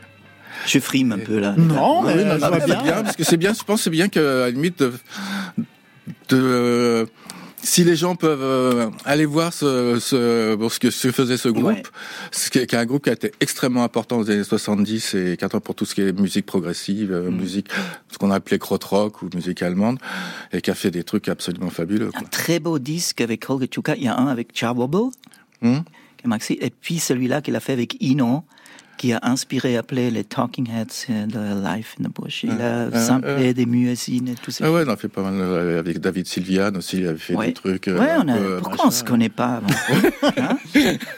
Je 0.65 0.79
frime 0.79 1.12
un 1.12 1.19
peu 1.19 1.38
là. 1.38 1.53
Non, 1.55 2.01
Oui, 2.03 2.13
mais 2.15 2.24
non, 2.25 2.36
je 2.36 2.39
non, 2.39 2.50
mais 2.51 2.65
bien. 2.65 2.81
bien, 2.81 3.03
parce 3.03 3.15
que 3.15 3.24
c'est 3.24 3.38
bien, 3.38 3.53
je 3.53 3.63
pense 3.63 3.79
que 3.79 3.84
c'est 3.84 3.89
bien 3.91 4.10
que, 4.10 4.19
à 4.19 4.46
la 4.46 4.50
limite, 4.50 4.79
de, 4.79 4.91
de, 6.29 6.34
euh, 6.34 7.05
si 7.67 7.83
les 7.83 7.95
gens 7.97 8.15
peuvent 8.15 8.41
euh, 8.41 8.89
aller 9.03 9.25
voir 9.25 9.51
ce, 9.51 10.00
ce, 10.00 10.55
bon, 10.55 10.69
ce 10.69 10.79
que 10.79 10.89
ce 10.89 11.07
que 11.07 11.12
faisait 11.12 11.36
ce 11.38 11.50
groupe, 11.50 11.65
Ouais. 11.67 11.83
ce 12.31 12.50
qui 12.50 12.59
est, 12.59 12.65
qui 12.67 12.75
est 12.75 12.79
un 12.79 12.86
groupe 12.86 13.03
qui 13.03 13.09
a 13.09 13.13
été 13.13 13.31
extrêmement 13.41 13.83
important 13.83 14.17
aux 14.19 14.29
années 14.31 14.43
70 14.43 15.13
et 15.15 15.36
80 15.38 15.59
pour 15.59 15.75
tout 15.75 15.86
ce 15.86 15.93
qui 15.93 16.01
est 16.01 16.17
musique 16.17 16.45
progressive, 16.45 17.12
euh, 17.12 17.29
Mm. 17.29 17.36
musique, 17.36 17.67
ce 18.12 18.17
qu'on 18.17 18.31
appelait 18.31 18.57
krautrock 18.59 19.21
ou 19.21 19.29
musique 19.36 19.62
allemande, 19.62 20.00
et 20.53 20.62
qui 20.62 20.71
a 20.71 20.75
fait 20.75 20.91
des 20.91 21.03
trucs 21.03 21.27
absolument 21.27 21.69
fabuleux. 21.69 22.09
Un 22.15 22.24
très 22.24 22.59
beau 22.59 22.79
disque 22.79 23.19
avec 23.21 23.50
Olga 23.50 23.67
Chukai. 23.69 23.95
Il 23.97 24.03
y 24.03 24.07
a 24.07 24.17
un 24.17 24.27
avec 24.27 24.53
qui 24.53 24.63
est 26.24 26.27
maxi, 26.27 26.57
et 26.62 26.69
puis 26.69 27.00
celui-là 27.00 27.41
qu'il 27.41 27.55
a 27.55 27.59
fait 27.59 27.74
avec 27.74 27.97
Ino, 28.01 28.43
qui 28.98 29.13
a 29.13 29.20
inspiré 29.24 29.77
appelé 29.77 30.10
les 30.12 30.24
Talking 30.24 30.68
Heads 30.70 31.06
euh, 31.12 31.25
de 31.25 31.63
Life 31.75 31.96
in 32.00 32.06
the 32.10 32.13
Bush. 32.13 32.44
Il 32.44 32.51
a 32.51 32.56
Euh, 32.88 33.06
samplé 33.06 33.50
euh. 33.50 33.54
des 33.54 33.66
muezzines 33.66 34.27
et 34.30 34.36
tout 34.36 34.51
ça. 34.51 34.66
Ah 34.68 34.72
ouais, 34.72 34.84
on 34.86 34.89
a 34.89 34.98
fait 34.98 35.08
pas 35.08 35.22
mal 35.24 35.36
euh, 35.39 35.80
avec 35.80 36.00
David 36.00 36.27
Sylvian 36.27 36.74
aussi, 36.75 36.98
il 36.98 37.08
avait 37.08 37.18
fait 37.18 37.36
Ouais. 37.36 37.48
des 37.48 37.54
trucs. 37.54 37.88
euh, 37.88 38.00
Ouais, 38.00 38.12
on 38.18 38.27
a... 38.27 38.38
peu, 38.38 38.58
pourquoi 38.58 38.72
machin. 38.77 38.88
on 38.88 38.92
se 38.92 39.04
connaît 39.04 39.30
pas 39.30 39.62
avant 39.62 39.68
Hein 40.38 40.58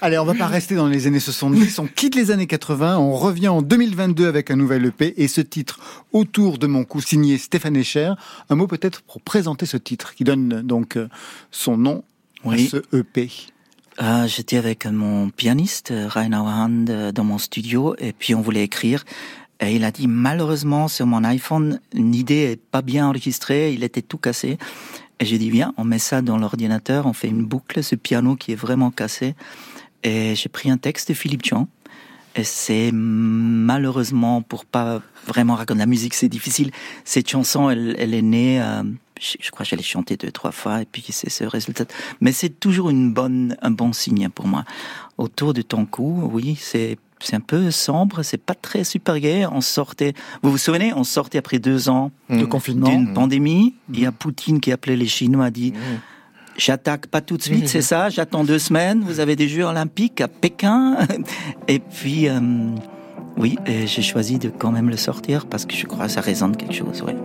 Allez, 0.02 0.18
on 0.18 0.26
va 0.26 0.34
pas 0.34 0.48
rester 0.48 0.76
dans 0.76 0.88
les 0.88 1.08
années 1.08 1.20
70, 1.20 1.80
on 1.80 1.88
quitte 1.88 2.16
les 2.16 2.32
années 2.32 2.48
80, 2.48 2.98
on 2.98 3.14
revient 3.14 3.48
en 3.50 3.62
2022 3.62 4.28
avec 4.28 4.52
un 4.52 4.56
nouvel 4.56 4.86
EP 4.86 5.14
et 5.22 5.28
ce 5.28 5.42
titre 5.42 5.80
Autour 6.12 6.58
de 6.58 6.68
mon 6.68 6.84
cou 6.86 7.02
signé 7.02 7.38
Stéphane 7.38 7.76
Echer. 7.78 8.14
Un 8.50 8.56
mot 8.56 8.68
peut-être 8.68 9.02
pour 9.02 9.22
présenter 9.22 9.66
ce 9.66 9.78
titre 9.78 10.16
qui 10.16 10.24
donne 10.24 10.62
donc 10.64 10.98
euh, 10.98 11.08
son 11.52 11.78
nom 11.78 12.04
Oui. 12.46 12.66
à 12.66 12.70
ce 12.70 12.98
EP. 12.98 13.30
Ah, 14.01 14.27
J'étais 14.27 14.56
avec 14.56 14.86
mon 14.86 15.29
pianiste, 15.29 15.91
euh, 15.91 16.08
Rainer 16.08 16.38
Hand, 16.38 16.89
euh, 16.89 17.12
dans 17.12 17.25
mon 17.25 17.38
studio, 17.38 17.96
et 18.00 18.13
puis 18.13 18.34
on 18.34 18.39
voulait 18.39 18.63
écrire. 18.63 19.03
Et 19.60 19.75
il 19.75 19.84
a 19.84 19.91
dit, 19.91 20.08
malheureusement, 20.08 20.88
sur 20.88 21.06
mon 21.06 21.25
iPhone, 21.25 21.82
une 21.94 22.15
idée 22.15 22.53
est 22.53 22.62
pas 22.62 22.82
bien 22.82 23.10
enregistrée, 23.10 23.74
il 23.74 23.84
était 23.84 24.01
tout 24.01 24.18
cassé. 24.18 24.58
Et 25.20 25.25
j'ai 25.25 25.38
dit, 25.38 25.50
viens, 25.50 25.74
on 25.75 25.84
met 25.84 26.00
ça 26.00 26.22
dans 26.22 26.38
l'ordinateur, 26.38 27.08
on 27.08 27.12
fait 27.13 27.27
une 27.27 27.44
boucle, 27.44 27.84
ce 27.84 27.96
piano 27.96 28.38
qui 28.38 28.53
est 28.53 28.56
vraiment 28.56 28.89
cassé. 28.89 29.36
Et 30.03 30.34
j'ai 30.34 30.48
pris 30.48 30.72
un 30.72 30.77
texte 30.77 31.10
de 31.10 31.13
Philippe 31.13 31.44
Jean, 31.44 31.68
Et 32.38 32.46
c'est 32.46 32.91
malheureusement, 32.94 34.41
pour 34.41 34.63
pas 34.63 35.01
vraiment 35.27 35.56
raconter 35.56 35.79
la 35.79 35.86
musique, 35.88 36.13
c'est 36.13 36.29
difficile. 36.29 36.72
Cette 37.03 37.29
chanson, 37.29 37.70
elle, 37.70 37.98
elle 38.00 38.13
est 38.13 38.22
née, 38.22 38.62
euh, 38.62 38.84
je, 39.20 39.52
crois 39.52 39.66
que 39.66 39.72
je 39.72 39.76
l'ai 39.76 39.84
chantée 39.84 40.18
deux, 40.18 40.32
trois 40.32 40.52
fois, 40.52 40.82
et 40.82 40.86
puis 40.86 41.04
c'est 41.10 41.30
ce 41.30 41.44
résultat. 41.44 41.86
Mais 42.22 42.32
c'est 42.32 42.60
toujours 42.60 42.90
une 42.90 43.14
bonne, 43.14 43.58
un 43.62 43.72
bon 43.72 43.94
signe 43.94 44.30
pour 44.30 44.48
moi. 44.48 44.64
Autour 45.18 45.54
de 45.54 45.62
ton 45.62 45.86
cou, 45.86 46.30
oui, 46.32 46.58
c'est 46.60 46.98
c'est 47.22 47.36
un 47.36 47.42
peu 47.42 47.70
sombre, 47.70 48.24
c'est 48.24 48.38
pas 48.38 48.56
très 48.56 48.86
super 48.86 49.20
gai. 49.20 49.46
On 49.52 49.60
sortait, 49.60 50.14
vous 50.42 50.52
vous 50.52 50.58
souvenez, 50.58 50.94
on 50.94 51.04
sortait 51.04 51.38
après 51.38 51.60
deux 51.60 51.90
ans 51.90 52.12
de 52.30 52.46
confinement, 52.46 52.88
d'une 52.88 53.14
pandémie. 53.14 53.76
Il 53.94 54.00
y 54.00 54.06
a 54.06 54.14
Poutine 54.14 54.62
qui 54.62 54.72
appelait 54.72 54.96
les 54.96 55.08
Chinois, 55.08 55.50
dit 55.50 55.74
j'attaque 56.58 57.08
pas 57.08 57.20
tout 57.20 57.36
de 57.36 57.42
suite, 57.42 57.68
c'est 57.68 57.82
ça. 57.82 58.10
J'attends 58.10 58.46
deux 58.46 58.60
semaines. 58.60 59.02
Vous 59.02 59.20
avez 59.20 59.36
des 59.36 59.50
Jeux 59.50 59.66
Olympiques 59.66 60.22
à 60.22 60.30
Pékin, 60.30 60.98
et 61.68 61.80
puis 61.80 62.30
euh, 62.30 62.40
oui, 63.36 63.58
j'ai 63.66 64.02
choisi 64.02 64.40
de 64.40 64.50
quand 64.50 64.72
même 64.72 64.90
le 64.90 64.98
sortir 64.98 65.46
parce 65.46 65.66
que 65.66 65.76
je 65.76 65.86
crois 65.88 66.06
que 66.06 66.12
ça 66.12 66.22
résonne 66.22 66.56
quelque 66.56 66.74
chose. 66.74 67.02
Ouais. 67.02 67.16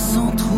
sans 0.00 0.30
trop 0.36 0.49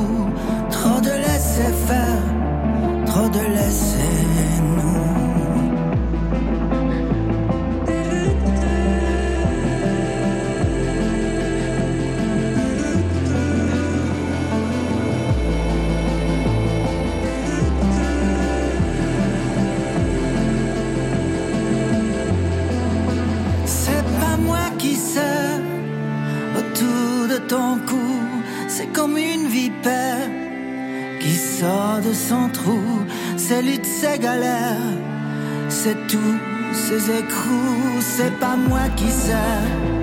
c'est 35.69 36.07
tous 36.07 36.39
ces 36.73 37.11
écrous, 37.11 38.01
c'est 38.01 38.39
pas 38.39 38.57
moi 38.57 38.89
qui 38.97 39.09
sais. 39.09 40.02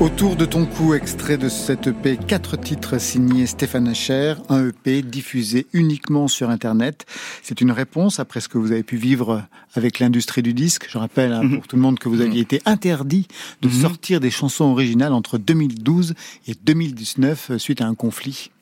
Autour 0.00 0.36
de 0.36 0.44
ton 0.44 0.64
cou, 0.64 0.94
extrait 0.94 1.36
de 1.38 1.48
cette 1.48 1.88
EP, 1.88 2.16
quatre 2.16 2.56
titres 2.56 2.98
signés 2.98 3.46
Stéphane 3.46 3.88
Hacher, 3.88 4.34
un 4.48 4.68
EP 4.68 5.02
diffusé 5.02 5.66
uniquement 5.72 6.28
sur 6.28 6.50
Internet. 6.50 7.04
C'est 7.42 7.60
une 7.60 7.72
réponse 7.72 8.20
après 8.20 8.40
ce 8.40 8.48
que 8.48 8.58
vous 8.58 8.70
avez 8.70 8.84
pu 8.84 8.96
vivre 8.96 9.42
avec 9.74 9.98
l'industrie 9.98 10.42
du 10.42 10.54
disque. 10.54 10.86
Je 10.88 10.98
rappelle 10.98 11.32
hein, 11.32 11.48
pour 11.52 11.66
tout 11.66 11.74
le 11.74 11.82
monde 11.82 11.98
que 11.98 12.08
vous 12.08 12.20
aviez 12.20 12.40
été 12.40 12.62
interdit 12.64 13.26
de 13.60 13.66
mhm. 13.66 13.74
sortir 13.74 14.20
des 14.20 14.30
chansons 14.30 14.66
originales 14.66 15.12
entre 15.12 15.36
2012 15.36 16.14
et 16.46 16.54
2019 16.62 17.50
euh, 17.50 17.58
suite 17.58 17.80
à 17.80 17.86
un 17.86 17.96
conflit. 17.96 18.52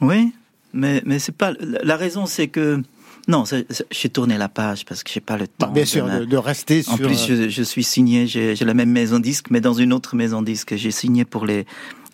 Oui, 0.00 0.32
mais, 0.72 1.02
mais 1.04 1.18
c'est 1.18 1.36
pas, 1.36 1.52
la 1.60 1.96
raison 1.96 2.24
c'est 2.24 2.48
que 2.48 2.82
non, 3.28 3.44
j'ai 3.90 4.08
tourné 4.08 4.38
la 4.38 4.48
page 4.48 4.86
parce 4.86 5.02
que 5.02 5.12
j'ai 5.12 5.20
pas 5.20 5.36
le 5.36 5.44
bah, 5.44 5.66
temps. 5.66 5.72
bien 5.72 5.84
sûr, 5.84 6.06
de, 6.06 6.36
rester 6.36 6.82
sur. 6.82 6.94
En 6.94 6.96
plus, 6.96 7.26
je, 7.26 7.50
je 7.50 7.62
suis 7.62 7.84
signé, 7.84 8.26
j'ai 8.26 8.56
la 8.56 8.74
même 8.74 8.90
maison 8.90 9.18
disque, 9.18 9.50
mais 9.50 9.60
dans 9.60 9.74
une 9.74 9.92
autre 9.92 10.16
maison 10.16 10.40
disque. 10.40 10.74
J'ai 10.76 10.90
signé 10.90 11.26
pour 11.26 11.44
les 11.44 11.66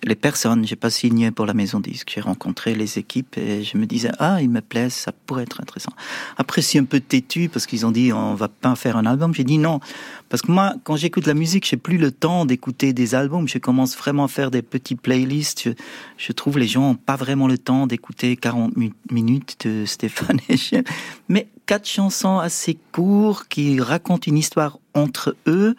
les 0.04 0.14
personnes, 0.14 0.66
j'ai 0.66 0.76
pas 0.76 0.90
signé 0.90 1.30
pour 1.30 1.46
la 1.46 1.54
maison 1.54 1.80
disque. 1.80 2.12
J'ai 2.14 2.20
rencontré 2.20 2.74
les 2.74 2.98
équipes 2.98 3.36
et 3.38 3.62
je 3.62 3.76
me 3.76 3.86
disais 3.86 4.10
ah 4.18 4.40
ils 4.42 4.50
me 4.50 4.60
plaisent, 4.60 4.94
ça 4.94 5.12
pourrait 5.12 5.44
être 5.44 5.60
intéressant. 5.60 5.92
Après 6.36 6.62
c'est 6.62 6.78
un 6.78 6.84
peu 6.84 7.00
têtu 7.00 7.48
parce 7.48 7.66
qu'ils 7.66 7.86
ont 7.86 7.90
dit 7.90 8.12
on 8.12 8.34
va 8.34 8.48
pas 8.48 8.74
faire 8.76 8.96
un 8.96 9.06
album. 9.06 9.34
J'ai 9.34 9.44
dit 9.44 9.58
non 9.58 9.80
parce 10.28 10.42
que 10.42 10.52
moi 10.52 10.74
quand 10.84 10.96
j'écoute 10.96 11.26
la 11.26 11.34
musique 11.34 11.66
j'ai 11.66 11.76
plus 11.76 11.98
le 11.98 12.10
temps 12.10 12.44
d'écouter 12.44 12.92
des 12.92 13.14
albums. 13.14 13.48
Je 13.48 13.58
commence 13.58 13.96
vraiment 13.96 14.24
à 14.24 14.28
faire 14.28 14.50
des 14.50 14.62
petits 14.62 14.96
playlists. 14.96 15.70
Je, 16.16 16.32
trouve 16.32 16.58
les 16.58 16.66
gens 16.66 16.90
ont 16.90 16.94
pas 16.94 17.16
vraiment 17.16 17.48
le 17.48 17.58
temps 17.58 17.86
d'écouter 17.86 18.36
40 18.36 18.74
minutes 19.10 19.66
de 19.66 19.84
Stéphane. 19.86 20.38
Mais 21.28 21.48
quatre 21.66 21.88
chansons 21.88 22.38
assez 22.38 22.76
courtes 22.92 23.46
qui 23.48 23.80
racontent 23.80 24.26
une 24.26 24.38
histoire 24.38 24.78
entre 24.94 25.36
eux 25.46 25.76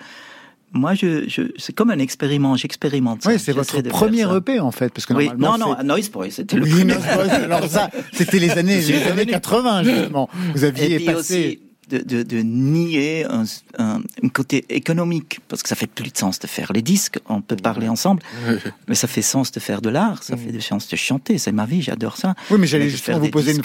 moi, 0.76 0.94
je, 0.94 1.28
je 1.28 1.44
c'est 1.58 1.74
comme 1.74 1.90
un 1.90 2.00
expériment. 2.00 2.56
J'expérimente. 2.56 3.24
Oui, 3.26 3.40
c'est 3.40 3.54
votre 3.54 3.82
premier 3.84 4.24
EP 4.36 4.60
en 4.60 4.72
fait, 4.72 4.94
parce 4.94 5.06
que 5.06 5.14
oui. 5.14 5.28
normalement. 5.28 5.58
Non, 5.58 5.76
non, 5.78 5.84
Noise 5.96 6.10
Boy, 6.10 6.32
c'était 6.32 6.58
le 6.58 6.68
premier. 6.68 6.94
alors 7.46 7.66
ça, 7.68 7.90
c'était 8.12 8.40
les 8.40 8.52
années, 8.58 8.82
les 8.82 9.04
années 9.08 9.26
80 9.26 9.84
justement. 9.84 10.30
Vous 10.54 10.64
aviez 10.64 11.00
passé 11.00 11.62
de, 11.90 12.00
de, 12.00 12.24
de 12.24 12.38
nier 12.40 13.26
un, 13.26 13.44
un, 13.78 14.02
côté 14.30 14.66
économique, 14.70 15.40
parce 15.48 15.64
que 15.64 15.70
ça 15.70 15.76
fait 15.76 15.88
plus 15.88 16.12
de 16.12 16.18
sens 16.18 16.40
de 16.40 16.48
faire 16.48 16.74
les 16.74 16.82
disques, 16.82 17.20
on 17.30 17.42
peut 17.42 17.56
parler 17.56 17.88
ensemble, 17.88 18.22
mais 18.88 18.96
ça 18.96 19.08
fait 19.08 19.22
sens 19.22 19.52
de 19.52 19.60
faire 19.60 19.82
de 19.82 19.90
l'art, 19.90 20.24
ça 20.24 20.38
fait 20.38 20.52
de 20.52 20.60
sens 20.60 20.88
de 20.88 20.96
chanter, 20.96 21.38
c'est 21.38 21.52
ma 21.52 21.66
vie, 21.66 21.82
j'adore 21.82 22.18
ça. 22.18 22.36
Oui, 22.52 22.58
mais 22.60 22.68
j'allais 22.68 22.90
justement 22.90 23.20
vous 23.20 23.30
poser 23.30 23.56
une, 23.56 23.62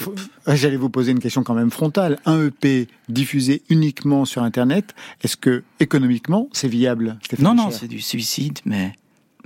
j'allais 0.57 0.77
vous 0.77 0.91
poser 0.91 1.13
une 1.13 1.21
question 1.21 1.43
quand 1.43 1.55
même 1.55 1.71
frontale. 1.71 2.19
Un 2.27 2.47
EP 2.47 2.89
diffusé 3.09 3.63
uniquement 3.71 4.25
sur 4.25 4.43
Internet, 4.43 4.95
est-ce 5.23 5.37
que 5.37 5.63
économiquement 5.81 6.49
c'est 6.53 6.69
viable, 6.69 7.19
Non, 7.39 7.55
non, 7.55 7.71
c'est 7.71 7.89
du 7.89 8.01
suicide, 8.01 8.59
mais 8.65 8.93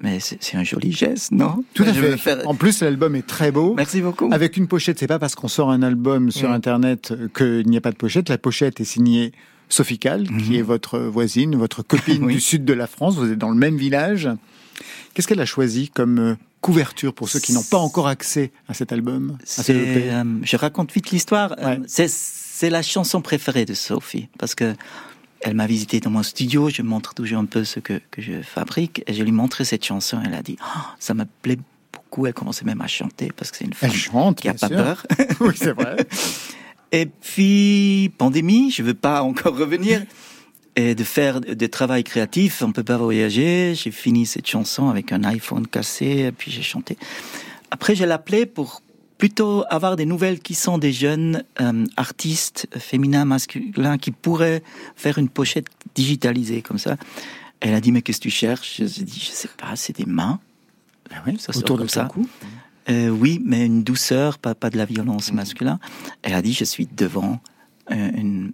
mais 0.02 0.18
c'est 0.20 0.56
un 0.56 0.64
joli 0.64 0.92
geste, 0.92 1.32
non? 1.32 1.64
Tout 1.74 1.84
à 1.84 1.92
fait. 1.92 2.44
En 2.46 2.54
plus, 2.54 2.82
l'album 2.82 3.14
est 3.14 3.26
très 3.26 3.52
beau. 3.52 3.74
Merci 3.76 4.00
beaucoup. 4.00 4.28
Avec 4.32 4.56
une 4.56 4.66
pochette, 4.66 4.98
c'est 4.98 5.06
pas 5.06 5.18
parce 5.18 5.34
qu'on 5.34 5.48
sort 5.48 5.70
un 5.70 5.82
album 5.82 6.30
sur 6.30 6.48
mm. 6.50 6.52
Internet 6.52 7.14
qu'il 7.36 7.68
n'y 7.68 7.76
a 7.76 7.80
pas 7.80 7.92
de 7.92 7.96
pochette. 7.96 8.28
La 8.28 8.38
pochette 8.38 8.80
est 8.80 8.84
signée 8.84 9.32
Sophie 9.68 9.98
Cal, 9.98 10.26
qui 10.26 10.32
mm-hmm. 10.32 10.58
est 10.58 10.62
votre 10.62 10.98
voisine, 10.98 11.56
votre 11.56 11.82
copine 11.82 12.26
du 12.28 12.40
sud 12.40 12.64
de 12.64 12.72
la 12.72 12.86
France. 12.86 13.16
Vous 13.16 13.30
êtes 13.30 13.38
dans 13.38 13.50
le 13.50 13.56
même 13.56 13.76
village. 13.76 14.28
Qu'est-ce 15.14 15.28
qu'elle 15.28 15.40
a 15.40 15.46
choisi 15.46 15.88
comme 15.88 16.18
euh, 16.18 16.34
couverture 16.60 17.14
pour 17.14 17.28
ceux 17.28 17.38
qui 17.38 17.52
n'ont 17.52 17.62
pas 17.62 17.78
encore 17.78 18.08
accès 18.08 18.50
à 18.68 18.74
cet 18.74 18.92
album 18.92 19.38
euh, 19.68 20.24
Je 20.42 20.56
raconte 20.56 20.92
vite 20.92 21.10
l'histoire. 21.10 21.54
Euh, 21.58 21.76
c'est 21.86 22.70
la 22.70 22.82
chanson 22.82 23.20
préférée 23.20 23.64
de 23.64 23.74
Sophie 23.74 24.28
parce 24.38 24.54
que 24.54 24.74
elle 25.44 25.54
m'a 25.54 25.66
visité 25.66 26.00
dans 26.00 26.10
mon 26.10 26.22
studio, 26.22 26.70
je 26.70 26.80
montre 26.80 27.12
toujours 27.12 27.38
un 27.38 27.44
peu 27.44 27.64
ce 27.64 27.78
que, 27.78 28.00
que 28.10 28.22
je 28.22 28.40
fabrique, 28.40 29.04
et 29.06 29.12
je 29.12 29.22
lui 29.22 29.30
montrais 29.30 29.66
cette 29.66 29.84
chanson, 29.84 30.18
elle 30.24 30.32
a 30.32 30.42
dit, 30.42 30.56
oh, 30.62 30.80
ça 30.98 31.12
me 31.12 31.24
plaît 31.42 31.58
beaucoup, 31.92 32.26
elle 32.26 32.32
commençait 32.32 32.64
même 32.64 32.80
à 32.80 32.86
chanter, 32.86 33.30
parce 33.36 33.50
que 33.50 33.58
c'est 33.58 33.66
une 33.66 33.74
femme 33.74 33.92
chante, 33.92 34.40
qui 34.40 34.48
a 34.48 34.54
pas 34.54 34.70
peur. 34.70 35.06
oui, 35.40 35.52
c'est 35.54 35.72
vrai. 35.72 35.96
et 36.92 37.04
puis, 37.04 38.10
pandémie, 38.16 38.70
je 38.70 38.82
veux 38.82 38.94
pas 38.94 39.22
encore 39.22 39.54
revenir, 39.54 40.02
et 40.76 40.94
de 40.94 41.04
faire 41.04 41.42
des 41.42 41.68
travail 41.68 42.04
créatifs, 42.04 42.62
on 42.62 42.72
peut 42.72 42.82
pas 42.82 42.96
voyager, 42.96 43.74
j'ai 43.74 43.90
fini 43.90 44.24
cette 44.24 44.46
chanson 44.48 44.88
avec 44.88 45.12
un 45.12 45.24
iPhone 45.24 45.66
cassé, 45.66 46.06
et 46.06 46.32
puis 46.32 46.50
j'ai 46.50 46.62
chanté. 46.62 46.96
Après, 47.70 47.94
je 47.94 48.04
l'appelais 48.04 48.46
pour 48.46 48.80
plutôt 49.18 49.64
avoir 49.70 49.96
des 49.96 50.06
nouvelles 50.06 50.40
qui 50.40 50.54
sont 50.54 50.78
des 50.78 50.92
jeunes 50.92 51.44
euh, 51.60 51.84
artistes 51.96 52.66
féminins, 52.78 53.24
masculins, 53.24 53.98
qui 53.98 54.10
pourraient 54.10 54.62
faire 54.96 55.18
une 55.18 55.28
pochette 55.28 55.66
digitalisée 55.94 56.62
comme 56.62 56.78
ça. 56.78 56.96
Elle 57.60 57.74
a 57.74 57.80
dit, 57.80 57.92
mais 57.92 58.02
qu'est-ce 58.02 58.18
que 58.18 58.24
tu 58.24 58.30
cherches? 58.30 58.76
Je 58.78 58.84
dit, 58.84 59.20
je 59.20 59.30
sais 59.30 59.48
pas, 59.56 59.76
c'est 59.76 59.96
des 59.96 60.06
mains. 60.06 60.40
Ben 61.10 61.16
oui, 61.26 61.36
ça 61.38 61.56
Autour 61.56 61.78
de 61.78 61.86
ça. 61.86 62.08
Euh, 62.90 63.08
oui, 63.08 63.40
mais 63.44 63.64
une 63.64 63.82
douceur, 63.82 64.38
pas, 64.38 64.54
pas 64.54 64.68
de 64.68 64.76
la 64.76 64.84
violence 64.84 65.32
masculine. 65.32 65.78
Elle 66.22 66.34
a 66.34 66.42
dit, 66.42 66.52
je 66.52 66.64
suis 66.64 66.86
devant 66.86 67.40
euh, 67.90 68.10
une, 68.14 68.52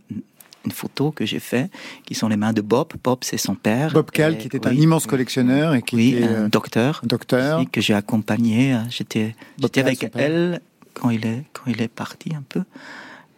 une 0.64 0.72
photo 0.72 1.10
que 1.10 1.24
j'ai 1.24 1.38
fait, 1.38 1.70
qui 2.04 2.14
sont 2.14 2.28
les 2.28 2.36
mains 2.36 2.52
de 2.52 2.60
Bob. 2.60 2.88
Bob, 3.02 3.18
c'est 3.22 3.38
son 3.38 3.54
père. 3.54 3.92
Bob 3.92 4.10
Cal, 4.10 4.38
qui 4.38 4.46
était 4.46 4.66
un 4.66 4.72
immense 4.72 5.06
collectionneur 5.06 5.74
et 5.74 5.82
qui 5.82 5.96
oui, 5.96 6.14
était 6.14 6.28
un 6.28 6.48
docteur, 6.48 7.00
docteur, 7.04 7.64
que 7.70 7.80
j'ai 7.80 7.94
accompagné. 7.94 8.76
J'étais, 8.90 9.34
j'étais 9.58 9.80
avec 9.80 10.06
elle 10.14 10.60
quand 10.94 11.10
il 11.10 11.24
est 11.26 11.44
quand 11.52 11.70
il 11.70 11.80
est 11.80 11.88
parti 11.88 12.34
un 12.34 12.44
peu. 12.48 12.62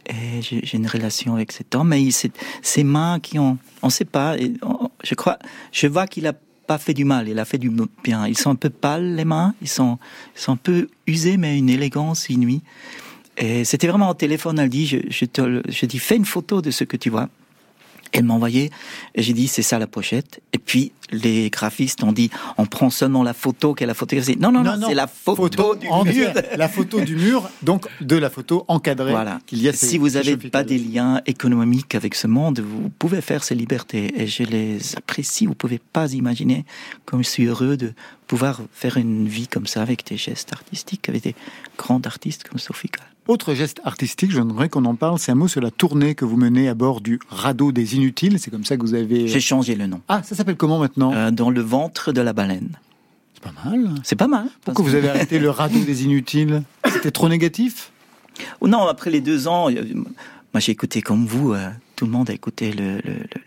Et 0.07 0.43
j'ai 0.43 0.77
une 0.77 0.89
relation 0.89 1.35
avec 1.35 1.53
cet 1.53 1.75
homme. 1.75 1.93
Et 1.93 2.09
ses 2.11 2.85
mains 2.85 3.21
qui 3.21 3.39
ont, 3.39 3.59
on 3.83 3.91
sait 3.91 4.05
pas. 4.05 4.37
je 4.37 5.15
crois, 5.15 5.39
je 5.71 5.87
vois 5.87 6.07
qu'il 6.07 6.27
a 6.27 6.33
pas 6.67 6.79
fait 6.79 6.95
du 6.95 7.05
mal, 7.05 7.29
il 7.29 7.39
a 7.39 7.45
fait 7.45 7.59
du 7.59 7.71
bien. 8.03 8.27
Ils 8.27 8.39
sont 8.39 8.51
un 8.51 8.57
peu 8.57 8.71
pâles 8.71 9.15
les 9.15 9.25
mains, 9.25 9.55
ils 9.63 9.69
sont, 9.69 9.99
ils 10.37 10.41
sont 10.41 10.53
un 10.53 10.57
peu 10.57 10.89
usés, 11.07 11.37
mais 11.37 11.59
une 11.59 11.69
élégance 11.69 12.29
inouïe. 12.31 12.63
Et 13.39 13.65
c'était 13.65 13.87
vraiment 13.87 14.11
au 14.11 14.15
téléphone, 14.15 14.59
elle 14.59 14.69
dit, 14.69 14.87
je, 14.87 14.99
je, 15.09 15.25
te, 15.25 15.63
je 15.69 15.87
dis, 15.87 15.99
fais 15.99 16.17
une 16.17 16.25
photo 16.25 16.61
de 16.61 16.71
ce 16.71 16.85
que 16.85 16.97
tu 16.97 17.11
vois. 17.11 17.29
Elle 18.13 18.25
m'a 18.25 18.35
envoyé, 18.35 18.71
et 19.15 19.23
j'ai 19.23 19.33
dit, 19.33 19.49
c'est 19.49 19.63
ça 19.63 19.79
la 19.79 19.87
pochette. 19.87 20.41
Et 20.53 20.59
puis, 20.59 20.93
les 21.13 21.49
graphistes 21.49 22.05
ont 22.05 22.13
dit, 22.13 22.31
on 22.59 22.67
prend 22.67 22.91
seulement 22.91 23.23
la 23.23 23.33
photo 23.33 23.73
qu'elle 23.73 23.89
a 23.89 23.95
photographiée. 23.95 24.37
Non, 24.37 24.53
non, 24.53 24.63
non, 24.63 24.87
c'est 24.87 24.95
la 24.95 25.07
photo, 25.07 25.75
du 25.75 25.89
mur. 25.89 26.33
La 26.57 26.69
photo 26.69 27.01
du 27.01 27.17
mur, 27.17 27.49
donc 27.63 27.87
de 28.03 28.17
la 28.17 28.29
photo 28.29 28.67
encadrée. 28.69 29.13
Voilà. 29.13 29.39
Qu'il 29.47 29.63
y 29.63 29.69
a 29.69 29.73
si 29.73 29.97
vous 29.97 30.11
n'avez 30.11 30.37
pas 30.37 30.63
des 30.63 30.79
liens 30.79 31.23
économiques 31.25 31.95
avec 31.95 32.15
ce 32.15 32.27
monde, 32.27 32.61
vous 32.61 32.91
pouvez 32.91 33.23
faire 33.23 33.43
ces 33.43 33.55
libertés. 33.55 34.13
Et 34.21 34.27
je 34.27 34.43
les 34.43 34.97
apprécie. 34.97 35.47
Vous 35.47 35.55
pouvez 35.55 35.79
pas 35.79 36.13
imaginer 36.13 36.67
comme 37.07 37.25
je 37.25 37.31
suis 37.31 37.45
heureux 37.47 37.79
de 37.79 37.95
pouvoir 38.27 38.61
faire 38.73 38.99
une 38.99 39.27
vie 39.27 39.49
comme 39.49 39.67
ça 39.67 39.81
avec 39.81 40.07
des 40.07 40.19
gestes 40.19 40.53
artistiques, 40.53 41.09
avec 41.09 41.23
des 41.23 41.35
grands 41.79 42.03
artistes 42.05 42.45
comme 42.45 42.59
Sophie 42.59 42.89
Kahl. 42.89 43.12
Autre 43.29 43.55
geste 43.55 43.81
artistique, 43.85 44.33
j'aimerais 44.33 44.69
qu'on 44.69 44.85
en 44.85 44.97
parle, 44.97 45.19
c'est 45.21 45.31
un 45.31 45.37
mot 45.37 45.47
sur 45.47 45.61
la 45.61 45.71
tournée 45.71 46.17
que 46.17 46.25
vous 46.25 46.37
menez 46.37 46.69
à 46.69 46.75
bord 46.75 47.01
du 47.01 47.21
radeau 47.29 47.71
des 47.71 47.95
inutiles. 47.95 48.41
C'est 48.41 48.51
comme 48.51 48.65
ça 48.65 48.77
que 48.77 48.83
vous 48.83 48.95
avez. 48.95 49.29
J'ai 49.29 49.39
changé 49.41 49.77
le 49.77 49.87
nom. 49.87 50.01
Ah, 50.09 50.23
ça 50.25 50.35
s'appelle 50.35 50.57
comment 50.57 50.79
maintenant? 50.81 51.13
Euh, 51.15 51.31
Dans 51.31 51.51
le 51.51 51.61
ventre 51.61 52.11
de 52.13 52.21
la 52.21 52.33
baleine. 52.33 52.71
C'est 53.35 53.43
pas 53.45 53.53
mal. 53.65 53.91
C'est 54.03 54.17
pas 54.17 54.27
mal. 54.27 54.47
Pourquoi 54.65 54.85
vous 54.85 54.95
avez 54.97 55.09
arrêté 55.09 55.39
le 55.39 55.51
radeau 55.51 55.79
des 55.85 56.05
inutiles? 56.05 56.63
C'était 56.91 57.13
trop 57.13 57.29
négatif? 57.29 57.93
Non, 58.61 58.89
après 58.89 59.11
les 59.11 59.21
deux 59.21 59.47
ans, 59.47 59.71
euh, 59.71 59.83
moi 60.53 60.59
j'ai 60.59 60.73
écouté 60.73 61.01
comme 61.01 61.25
vous 61.25 61.53
euh, 61.53 61.69
tout 62.03 62.07
le 62.07 62.13
monde 62.15 62.31
a 62.31 62.33
écouté 62.33 62.73
le, 62.73 63.01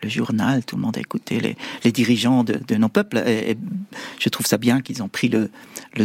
journal, 0.09 0.63
tout 0.63 0.77
le 0.77 0.81
monde 0.81 0.95
a 0.95 1.01
écouté 1.01 1.57
les, 1.83 1.91
dirigeants 1.91 2.45
de, 2.45 2.75
nos 2.75 2.87
peuples. 2.87 3.17
Et, 3.27 3.57
je 4.17 4.29
trouve 4.29 4.45
ça 4.45 4.57
bien 4.57 4.79
qu'ils 4.79 5.03
ont 5.03 5.09
pris 5.09 5.27
le, 5.27 5.49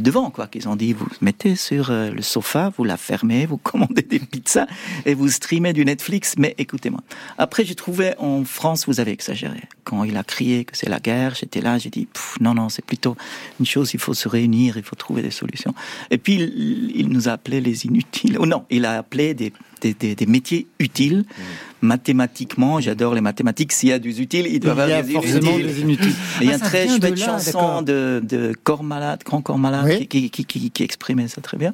devant, 0.00 0.30
quoi. 0.30 0.48
Qu'ils 0.48 0.68
ont 0.68 0.74
dit, 0.74 0.92
vous 0.92 1.06
mettez 1.20 1.54
sur 1.54 1.92
euh, 1.92 2.10
le 2.10 2.22
sofa, 2.22 2.72
vous 2.76 2.82
la 2.82 2.96
fermez, 2.96 3.46
vous 3.46 3.56
commandez 3.62 4.02
des 4.02 4.18
pizzas 4.18 4.66
et 5.06 5.14
vous 5.14 5.28
streamez 5.28 5.72
du 5.72 5.84
Netflix. 5.84 6.34
Mais 6.38 6.56
écoutez-moi. 6.58 7.02
Après, 7.38 7.64
j'ai 7.64 7.76
trouvé 7.76 8.14
en 8.18 8.42
France, 8.44 8.88
vous 8.88 8.98
avez 8.98 9.12
exagéré. 9.12 9.60
Quand 9.84 10.02
il 10.02 10.16
a 10.16 10.24
crié 10.24 10.64
que 10.64 10.76
c'est 10.76 10.88
la 10.88 10.98
guerre, 10.98 11.36
j'étais 11.36 11.60
là, 11.60 11.78
j'ai 11.78 11.90
dit, 11.90 12.08
non, 12.40 12.54
non, 12.54 12.68
c'est 12.68 12.84
plutôt 12.84 13.16
une 13.60 13.66
chose, 13.66 13.94
il 13.94 14.00
faut 14.00 14.14
se 14.14 14.26
réunir, 14.26 14.76
il 14.76 14.82
faut 14.82 14.96
trouver 14.96 15.22
des 15.22 15.30
solutions. 15.30 15.72
Et 16.10 16.18
puis, 16.18 16.34
il, 16.34 17.10
nous 17.10 17.28
a 17.28 17.32
appelé 17.32 17.60
les 17.60 17.86
inutiles. 17.86 18.38
Oh 18.40 18.46
non, 18.46 18.64
il 18.70 18.86
a 18.86 18.98
appelé 18.98 19.34
des 19.34 19.52
des, 19.80 20.26
métiers 20.26 20.66
utiles. 20.78 21.18
Mmh. 21.18 21.42
Mathématiquement, 21.82 22.80
j'adore 22.80 23.14
les 23.14 23.20
mathématiques. 23.20 23.72
S'il 23.72 23.88
y 23.88 23.92
a 23.92 23.98
du 23.98 24.10
utile, 24.10 24.46
il 24.46 24.60
doit 24.60 24.74
y 24.74 24.80
avoir 24.80 25.02
des 25.02 25.12
forcément 25.12 25.56
des 25.56 25.80
inutiles. 25.80 26.14
il 26.40 26.48
y 26.48 26.50
a 26.50 26.56
une 26.56 26.60
ah, 26.62 26.66
très 26.66 26.88
chouette 26.88 27.16
chanson 27.16 27.82
de, 27.82 28.20
de 28.22 28.54
Corps 28.64 28.84
Malade, 28.84 29.22
Grand 29.24 29.40
Corps 29.40 29.58
Malade, 29.58 30.06
qui, 30.08 30.30
qui, 30.30 30.44
qui, 30.44 30.70
qui, 30.70 30.82
exprimait 30.82 31.28
ça 31.28 31.40
très 31.40 31.56
bien. 31.56 31.72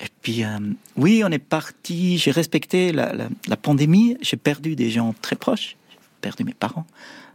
Et 0.00 0.08
puis, 0.22 0.44
euh, 0.44 0.58
oui, 0.96 1.22
on 1.24 1.30
est 1.30 1.38
parti. 1.38 2.18
J'ai 2.18 2.30
respecté 2.30 2.92
la, 2.92 3.12
la, 3.48 3.56
pandémie. 3.56 4.16
J'ai 4.22 4.36
perdu 4.36 4.76
des 4.76 4.90
gens 4.90 5.14
très 5.20 5.36
proches. 5.36 5.76
J'ai 5.90 5.98
perdu 6.20 6.44
mes 6.44 6.54
parents. 6.54 6.86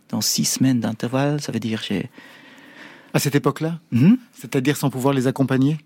Dans 0.09 0.21
six 0.21 0.45
semaines 0.45 0.79
d'intervalle, 0.79 1.41
ça 1.41 1.51
veut 1.51 1.59
dire 1.59 1.81
j'ai. 1.87 2.09
À 3.13 3.19
cette 3.19 3.35
époque-là 3.35 3.79
mmh. 3.91 4.15
C'est-à-dire 4.33 4.75
sans 4.75 4.89
pouvoir 4.89 5.13
les 5.13 5.25
accompagner 5.25 5.77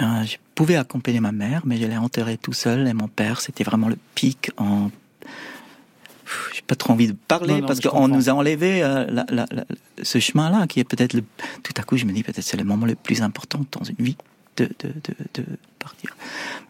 euh, 0.00 0.24
je 0.24 0.36
pouvais 0.54 0.76
accompagner 0.76 1.20
ma 1.20 1.32
mère, 1.32 1.62
mais 1.64 1.76
je 1.76 1.86
l'ai 1.86 1.96
enterrée 1.96 2.38
tout 2.38 2.52
seul. 2.52 2.86
Et 2.86 2.94
mon 2.94 3.08
père, 3.08 3.40
c'était 3.40 3.64
vraiment 3.64 3.88
le 3.88 3.96
pic 4.14 4.50
en 4.56 4.90
j'ai 6.54 6.62
pas 6.62 6.74
trop 6.74 6.92
envie 6.92 7.08
de 7.08 7.16
parler 7.28 7.62
parce 7.62 7.80
qu'on 7.80 8.08
nous 8.08 8.28
a 8.28 8.32
enlevé 8.32 8.82
euh, 8.82 9.06
ce 10.02 10.18
chemin-là 10.18 10.66
qui 10.66 10.80
est 10.80 10.84
peut-être 10.84 11.12
le... 11.14 11.22
tout 11.62 11.74
à 11.76 11.82
coup 11.82 11.96
je 11.96 12.04
me 12.04 12.12
dis 12.12 12.22
peut-être 12.22 12.44
c'est 12.44 12.56
le 12.56 12.64
moment 12.64 12.86
le 12.86 12.94
plus 12.94 13.22
important 13.22 13.64
dans 13.72 13.84
une 13.84 14.04
vie 14.04 14.16
de, 14.56 14.68
de, 14.80 14.92
de, 15.34 15.44
partir. 15.78 16.14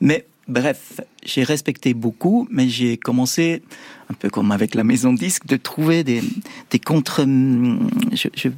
Mais 0.00 0.26
bref, 0.46 1.00
j'ai 1.24 1.42
respecté 1.42 1.94
beaucoup, 1.94 2.46
mais 2.50 2.68
j'ai 2.68 2.96
commencé 2.96 3.62
un 4.08 4.14
peu 4.14 4.30
comme 4.30 4.52
avec 4.52 4.74
la 4.74 4.84
maison 4.84 5.12
disque 5.12 5.46
de 5.46 5.56
trouver 5.56 6.04
des, 6.04 6.22
des 6.70 6.78
contre. 6.78 7.24
Je, 7.24 8.28
je, 8.34 8.48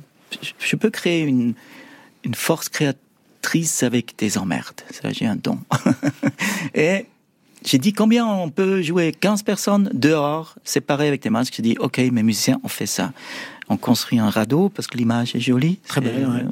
je 0.58 0.76
peux 0.76 0.90
créer 0.90 1.22
une, 1.22 1.54
une 2.24 2.34
force 2.34 2.68
créative 2.68 3.00
triste 3.42 3.82
avec 3.82 4.14
des 4.16 4.38
emmerdes. 4.38 4.80
Ça, 4.90 5.12
j'ai 5.12 5.26
un 5.26 5.36
don. 5.36 5.58
et 6.74 7.06
j'ai 7.64 7.78
dit 7.78 7.92
combien 7.92 8.26
on 8.26 8.50
peut 8.50 8.82
jouer 8.82 9.12
15 9.12 9.42
personnes 9.42 9.90
dehors, 9.92 10.56
séparées 10.64 11.08
avec 11.08 11.22
des 11.22 11.30
masques? 11.30 11.54
J'ai 11.56 11.62
dit, 11.62 11.76
OK, 11.78 11.98
mes 11.98 12.22
musiciens, 12.22 12.60
on 12.64 12.68
fait 12.68 12.86
ça. 12.86 13.12
On 13.68 13.76
construit 13.76 14.18
un 14.18 14.30
radeau 14.30 14.68
parce 14.68 14.86
que 14.86 14.98
l'image 14.98 15.34
est 15.34 15.40
jolie. 15.40 15.78
Très 15.86 16.00
bien. 16.00 16.50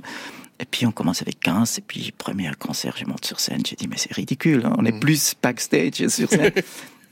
Et 0.60 0.66
puis 0.70 0.84
on 0.84 0.92
commence 0.92 1.22
avec 1.22 1.40
15, 1.40 1.78
et 1.78 1.80
puis 1.86 2.12
premier 2.16 2.50
concert, 2.58 2.94
je 2.98 3.06
monte 3.06 3.24
sur 3.24 3.40
scène, 3.40 3.62
j'ai 3.66 3.76
dit 3.76 3.88
mais 3.88 3.96
c'est 3.96 4.12
ridicule, 4.12 4.66
hein. 4.66 4.74
on 4.76 4.84
est 4.84 4.92
mm. 4.92 5.00
plus 5.00 5.34
backstage 5.42 6.06
sur 6.08 6.28
scène. 6.28 6.52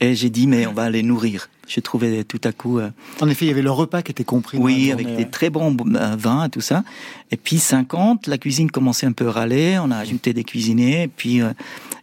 Et 0.01 0.15
j'ai 0.15 0.31
dit, 0.31 0.47
mais 0.47 0.67
on 0.67 0.73
va 0.73 0.91
les 0.91 1.03
nourrir. 1.03 1.49
J'ai 1.67 1.83
trouvé 1.83 2.25
tout 2.25 2.41
à 2.45 2.53
coup. 2.53 2.79
Euh, 2.79 2.91
en 3.21 3.29
effet, 3.29 3.47
il 3.47 3.49
y 3.49 3.51
avait 3.51 3.63
le 3.63 3.71
repas 3.71 4.03
qui 4.03 4.13
était 4.13 4.25
compris. 4.25 4.57
Oui, 4.57 4.93
avec 4.93 5.17
des 5.17 5.29
très 5.29 5.51
bons 5.51 5.77
euh, 5.77 6.17
vins 6.17 6.45
et 6.45 6.49
tout 6.49 6.61
ça. 6.61 6.85
Et 7.31 7.37
puis 7.37 7.59
50, 7.59 8.27
la 8.27 8.39
cuisine 8.39 8.71
commençait 8.71 9.07
un 9.07 9.13
peu 9.13 9.29
à 9.29 9.33
râler. 9.33 9.79
On 9.83 9.91
a 9.91 9.97
ajouté 9.97 10.33
des 10.33 10.45
cuisiniers. 10.45 11.03
Et 11.03 11.09
puis 11.09 11.43
euh, 11.43 11.51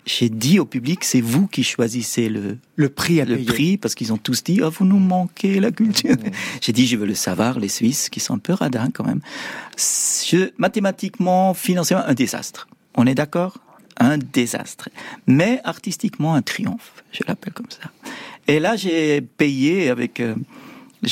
j'ai 0.05 0.29
dit 0.29 0.59
au 0.59 0.65
public, 0.65 1.03
c'est 1.03 1.21
vous 1.21 1.47
qui 1.47 1.63
choisissez 1.63 2.29
le 2.29 2.57
le 2.75 2.89
prix 2.89 3.21
à 3.21 3.25
le 3.25 3.37
prix 3.43 3.77
parce 3.77 3.95
qu'ils 3.95 4.13
ont 4.13 4.17
tous 4.17 4.43
dit, 4.43 4.61
oh, 4.61 4.69
vous 4.69 4.85
nous 4.85 4.99
manquez 4.99 5.59
la 5.59 5.71
culture. 5.71 6.15
j'ai 6.61 6.73
dit, 6.73 6.85
je 6.85 6.97
veux 6.97 7.05
le 7.05 7.15
savoir, 7.15 7.59
les 7.59 7.69
Suisses 7.69 8.09
qui 8.09 8.19
sont 8.19 8.35
un 8.35 8.39
peu 8.39 8.53
radins 8.53 8.89
quand 8.93 9.05
même. 9.05 9.21
Je, 9.77 10.51
mathématiquement, 10.57 11.53
financièrement, 11.53 12.05
un 12.05 12.13
désastre. 12.13 12.67
On 12.95 13.07
est 13.07 13.15
d'accord? 13.15 13.57
Un 13.97 14.17
désastre. 14.17 14.89
Mais 15.25 15.61
artistiquement, 15.63 16.35
un 16.35 16.41
triomphe, 16.41 17.03
je 17.11 17.21
l'appelle 17.27 17.53
comme 17.53 17.69
ça. 17.69 17.89
Et 18.47 18.59
là, 18.59 18.75
j'ai 18.75 19.21
payé 19.21 19.89
avec... 19.89 20.19
Euh, 20.19 20.35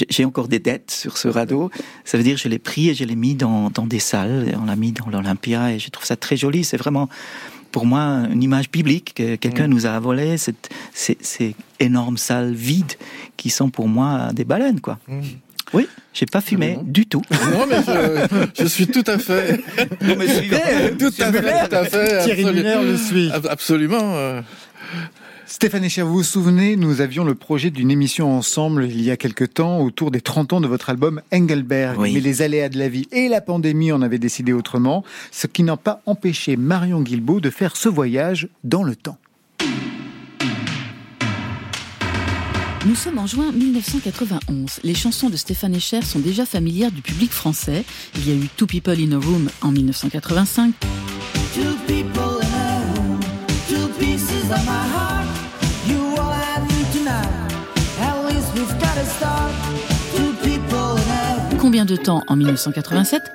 j'ai 0.10 0.26
encore 0.26 0.48
des 0.48 0.58
dettes 0.58 0.90
sur 0.90 1.18
ce 1.18 1.28
radeau. 1.28 1.70
Ça 2.04 2.18
veut 2.18 2.24
dire 2.24 2.36
je 2.38 2.48
l'ai 2.48 2.58
pris 2.58 2.90
et 2.90 2.96
je 2.96 3.04
l'ai 3.04 3.16
mis 3.16 3.36
dans, 3.36 3.70
dans 3.70 3.86
des 3.86 4.00
salles. 4.00 4.58
On 4.60 4.66
l'a 4.66 4.76
mis 4.76 4.92
dans 4.92 5.08
l'Olympia 5.08 5.72
et 5.72 5.78
je 5.78 5.90
trouve 5.90 6.06
ça 6.06 6.16
très 6.16 6.36
joli. 6.36 6.64
C'est 6.64 6.78
vraiment 6.78 7.10
pour 7.74 7.86
moi 7.86 8.28
une 8.32 8.42
image 8.42 8.72
biblique 8.72 9.16
que 9.16 9.36
quelqu'un 9.36 9.68
mm. 9.68 9.72
nous 9.72 9.86
a 9.86 10.00
volé 10.00 10.38
cette, 10.38 10.70
ces, 10.94 11.18
ces, 11.20 11.56
énormes 11.82 12.18
salles 12.18 12.54
vides 12.54 12.94
qui 13.36 13.50
sont 13.50 13.70
pour 13.70 13.90
moi 13.90 14.32
des 14.32 14.46
baleines 14.46 14.80
quoi. 14.80 15.00
Mm. 15.10 15.22
Oui, 15.74 15.88
j'ai 16.14 16.28
pas 16.28 16.40
fumé 16.40 16.78
du 16.84 17.08
tout. 17.08 17.24
Non, 17.52 17.66
mais 17.68 17.78
je, 18.58 18.66
suis 18.66 18.86
tout 18.86 19.04
à 19.08 19.18
fait. 19.18 19.60
Vous 20.02 20.16
me 20.16 20.28
suivez 20.28 20.96
Tout 21.00 21.14
à 21.20 21.32
fait, 21.32 21.68
tout 21.68 21.76
à 21.76 21.86
fait. 21.86 22.24
Thierry 22.24 22.46
Muller 22.46 22.78
le 22.84 22.96
suit. 22.96 23.32
Absolument. 23.50 24.42
Stéphane 25.46 25.84
Echer, 25.84 26.04
vous 26.04 26.14
vous 26.14 26.24
souvenez, 26.24 26.76
nous 26.78 27.02
avions 27.02 27.26
le 27.26 27.36
projet 27.36 27.70
d'une 27.70 27.92
émission 27.92 28.36
ensemble 28.36 28.86
il 28.86 29.02
y 29.02 29.12
a 29.12 29.18
quelque 29.18 29.44
temps 29.44 29.82
autour 29.82 30.10
des 30.10 30.22
30 30.22 30.54
ans 30.54 30.62
de 30.62 30.68
votre 30.68 30.90
album 30.90 31.22
Engelberg. 31.34 32.00
Oui. 32.00 32.14
Mais 32.14 32.22
les 32.22 32.42
aléas 32.42 32.70
de 32.70 32.80
la 32.80 32.88
vie 32.88 33.08
et 33.12 33.28
la 33.28 33.42
pandémie 33.42 33.92
en 33.92 34.02
avaient 34.02 34.20
décidé 34.20 34.54
autrement, 34.54 35.04
ce 35.32 35.48
qui 35.48 35.64
n'a 35.64 35.76
pas 35.76 36.02
empêché 36.06 36.56
Marion 36.56 37.02
Guilbault 37.02 37.42
de 37.42 37.50
faire 37.50 37.76
ce 37.76 37.90
voyage 37.90 38.48
dans 38.64 38.84
le 38.84 38.96
temps. 38.96 39.18
Nous 42.86 42.96
sommes 42.96 43.18
en 43.18 43.28
juin 43.28 43.52
1991. 43.52 44.80
Les 44.84 44.96
chansons 44.96 45.30
de 45.30 45.38
Stéphane 45.38 45.76
Echer 45.76 46.02
sont 46.02 46.20
déjà 46.20 46.46
familières 46.46 46.92
du 46.92 47.02
public 47.02 47.32
français. 47.32 47.86
Il 48.16 48.28
y 48.28 48.32
a 48.32 48.36
eu 48.36 48.48
Two 48.58 48.68
People 48.68 49.00
in 49.00 49.12
a 49.14 49.20
Room 49.20 49.50
en 49.62 49.72
1985. 49.72 50.74
Two 51.54 51.62
people 51.88 52.42
in 52.42 52.54
a 52.54 52.96
room, 52.96 53.20
two 53.70 53.88
pieces 54.00 54.52
of 54.52 54.66
my 54.66 54.72
heart. 54.72 55.13
Combien 61.74 61.86
de 61.86 61.96
temps 61.96 62.22
en 62.28 62.36
1987 62.36 63.32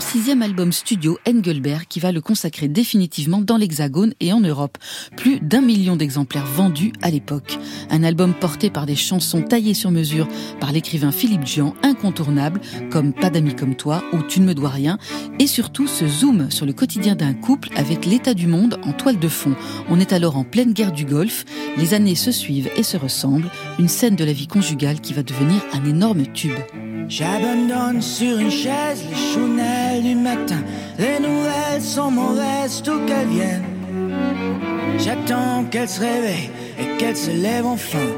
sixième 0.00 0.42
album 0.42 0.72
studio, 0.72 1.18
Engelberg, 1.28 1.84
qui 1.88 2.00
va 2.00 2.12
le 2.12 2.20
consacrer 2.20 2.68
définitivement 2.68 3.40
dans 3.40 3.56
l'Hexagone 3.56 4.14
et 4.20 4.32
en 4.32 4.40
Europe. 4.40 4.78
Plus 5.16 5.40
d'un 5.40 5.60
million 5.60 5.96
d'exemplaires 5.96 6.46
vendus 6.46 6.92
à 7.02 7.10
l'époque. 7.10 7.58
Un 7.90 8.02
album 8.02 8.34
porté 8.34 8.70
par 8.70 8.86
des 8.86 8.96
chansons 8.96 9.42
taillées 9.42 9.74
sur 9.74 9.90
mesure 9.90 10.28
par 10.60 10.72
l'écrivain 10.72 11.12
Philippe 11.12 11.46
Gian, 11.46 11.74
incontournable, 11.82 12.60
comme 12.90 13.12
Pas 13.12 13.30
d'amis 13.30 13.54
comme 13.54 13.76
toi 13.76 14.02
ou 14.12 14.22
Tu 14.22 14.40
ne 14.40 14.46
me 14.46 14.54
dois 14.54 14.70
rien, 14.70 14.98
et 15.38 15.46
surtout 15.46 15.86
ce 15.86 16.06
zoom 16.06 16.50
sur 16.50 16.66
le 16.66 16.72
quotidien 16.72 17.14
d'un 17.14 17.34
couple 17.34 17.70
avec 17.76 18.06
l'état 18.06 18.34
du 18.34 18.46
monde 18.46 18.78
en 18.82 18.92
toile 18.92 19.18
de 19.18 19.28
fond. 19.28 19.54
On 19.88 20.00
est 20.00 20.12
alors 20.12 20.36
en 20.36 20.44
pleine 20.44 20.72
guerre 20.72 20.92
du 20.92 21.04
Golfe, 21.04 21.44
les 21.76 21.94
années 21.94 22.14
se 22.14 22.32
suivent 22.32 22.70
et 22.76 22.82
se 22.82 22.96
ressemblent, 22.96 23.50
une 23.78 23.88
scène 23.88 24.16
de 24.16 24.24
la 24.24 24.32
vie 24.32 24.46
conjugale 24.46 25.00
qui 25.00 25.12
va 25.12 25.22
devenir 25.22 25.60
un 25.72 25.84
énorme 25.84 26.26
tube. 26.32 26.58
J'abandonne 27.08 28.00
sur 28.00 28.38
une 28.38 28.50
chaise 28.50 29.04
les 29.10 29.16
du 30.00 30.14
matin. 30.14 30.62
Les 30.98 31.18
nouvelles 31.20 31.82
sont 31.82 32.10
mauvaises, 32.10 32.82
tout 32.82 33.00
qu'elles 33.06 33.28
viennent. 33.28 33.64
J'attends 34.98 35.64
qu'elle 35.70 35.88
se 35.88 36.00
réveille 36.00 36.50
et 36.78 36.96
qu'elle 36.98 37.16
se 37.16 37.30
lève 37.30 37.66
enfin. 37.66 38.08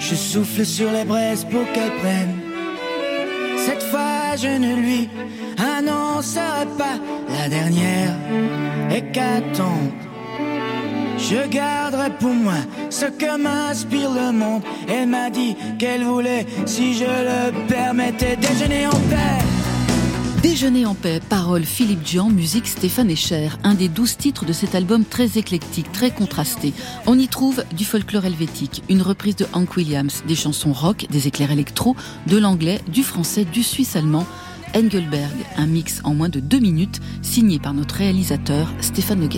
Je 0.00 0.14
souffle 0.14 0.64
sur 0.64 0.90
les 0.90 1.04
braises 1.04 1.44
pour 1.44 1.64
qu'elle 1.72 1.92
prenne. 2.00 2.38
Cette 3.56 3.82
fois, 3.84 4.36
je 4.36 4.48
ne 4.48 4.74
lui 4.74 5.08
annoncerai 5.58 6.66
pas 6.76 6.98
la 7.28 7.48
dernière 7.48 8.16
hécatombe. 8.90 9.92
Je 11.18 11.46
garderai 11.48 12.10
pour 12.18 12.34
moi 12.34 12.60
ce 12.90 13.06
que 13.06 13.36
m'inspire 13.38 14.10
le 14.10 14.32
monde. 14.32 14.62
Elle 14.88 15.08
m'a 15.08 15.30
dit 15.30 15.56
qu'elle 15.78 16.02
voulait, 16.02 16.46
si 16.66 16.94
je 16.94 17.04
le 17.04 17.66
permettais, 17.68 18.36
déjeuner 18.36 18.86
en 18.86 18.90
paix. 18.90 19.61
Déjeuner 20.42 20.86
en 20.86 20.94
paix, 20.96 21.20
paroles 21.28 21.64
Philippe 21.64 22.04
Gian, 22.04 22.28
musique 22.28 22.66
Stéphane 22.66 23.10
Echer, 23.10 23.50
un 23.62 23.74
des 23.74 23.88
douze 23.88 24.16
titres 24.16 24.44
de 24.44 24.52
cet 24.52 24.74
album 24.74 25.04
très 25.04 25.38
éclectique, 25.38 25.92
très 25.92 26.10
contrasté. 26.10 26.74
On 27.06 27.16
y 27.16 27.28
trouve 27.28 27.62
du 27.76 27.84
folklore 27.84 28.24
helvétique, 28.24 28.82
une 28.88 29.02
reprise 29.02 29.36
de 29.36 29.46
Hank 29.52 29.76
Williams, 29.76 30.24
des 30.26 30.34
chansons 30.34 30.72
rock, 30.72 31.06
des 31.10 31.28
éclairs 31.28 31.52
électro, 31.52 31.94
de 32.26 32.38
l'anglais, 32.38 32.80
du 32.88 33.04
français, 33.04 33.44
du 33.44 33.62
suisse 33.62 33.94
allemand. 33.94 34.26
Engelberg, 34.74 35.30
un 35.56 35.66
mix 35.66 36.00
en 36.02 36.12
moins 36.12 36.28
de 36.28 36.40
deux 36.40 36.58
minutes, 36.58 37.00
signé 37.22 37.60
par 37.60 37.72
notre 37.72 37.94
réalisateur 37.94 38.72
Stéphane 38.80 39.20
Le. 39.20 39.28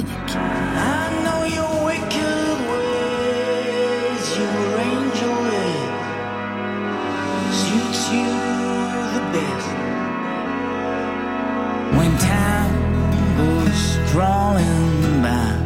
Crawling 14.15 15.23
by, 15.23 15.59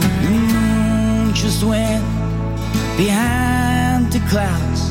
the 0.00 0.30
moon 0.30 1.34
just 1.34 1.62
went 1.62 2.02
behind 2.96 4.10
the 4.10 4.20
clouds 4.30 4.88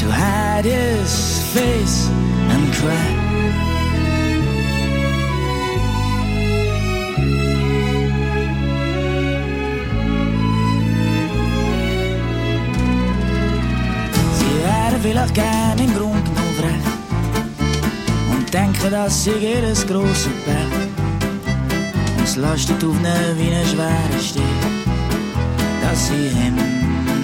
to 0.00 0.06
hide 0.10 0.66
his 0.66 1.42
face 1.54 2.08
and 2.52 2.74
cry. 2.74 3.24
Vielleicht 15.00 15.38
im 15.80 15.94
Grund 15.94 16.26
noch 16.34 16.62
recht 16.62 16.98
und 18.32 18.52
denken, 18.52 18.90
dass 18.90 19.24
sie 19.24 19.30
jedes 19.30 19.86
große 19.86 20.28
Berg 20.44 20.77
las 22.28 22.36
las 22.36 22.66
de 22.66 22.74
toef 22.74 23.00
ne 23.00 23.34
wienes 23.36 23.74
waar 23.74 24.10
is 24.18 24.32
hem 26.34 27.17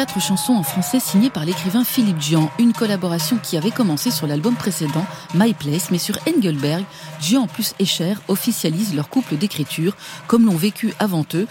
4 0.00 0.18
chansons 0.18 0.54
en 0.54 0.62
français 0.62 0.98
signées 0.98 1.28
par 1.28 1.44
l'écrivain 1.44 1.84
Philippe 1.84 2.22
Gian, 2.22 2.50
une 2.58 2.72
collaboration 2.72 3.36
qui 3.36 3.58
avait 3.58 3.70
commencé 3.70 4.10
sur 4.10 4.26
l'album 4.26 4.54
précédent, 4.54 5.04
My 5.34 5.52
Place, 5.52 5.90
mais 5.90 5.98
sur 5.98 6.16
Engelberg, 6.26 6.86
Gian 7.20 7.46
plus 7.46 7.74
Escher 7.78 8.14
officialisent 8.26 8.96
leur 8.96 9.10
couple 9.10 9.36
d'écriture, 9.36 9.94
comme 10.26 10.46
l'ont 10.46 10.56
vécu 10.56 10.94
avant 11.00 11.26
eux 11.34 11.46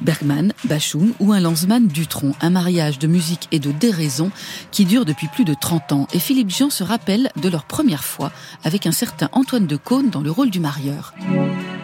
Bergman, 0.00 0.52
Bachung 0.64 1.12
ou 1.20 1.32
un 1.32 1.38
Lanzmann 1.38 1.86
Dutronc, 1.86 2.32
un 2.40 2.50
mariage 2.50 2.98
de 2.98 3.06
musique 3.06 3.46
et 3.52 3.60
de 3.60 3.70
déraison 3.70 4.32
qui 4.72 4.84
dure 4.84 5.04
depuis 5.04 5.28
plus 5.28 5.44
de 5.44 5.54
30 5.54 5.92
ans. 5.92 6.08
Et 6.12 6.18
Philippe 6.18 6.50
Gian 6.50 6.70
se 6.70 6.82
rappelle 6.82 7.30
de 7.40 7.48
leur 7.48 7.62
première 7.62 8.02
fois 8.02 8.32
avec 8.64 8.88
un 8.88 8.92
certain 8.92 9.28
Antoine 9.30 9.68
de 9.68 9.76
Caunes 9.76 10.10
dans 10.10 10.22
le 10.22 10.30
rôle 10.32 10.50
du 10.50 10.58
marieur. 10.58 11.14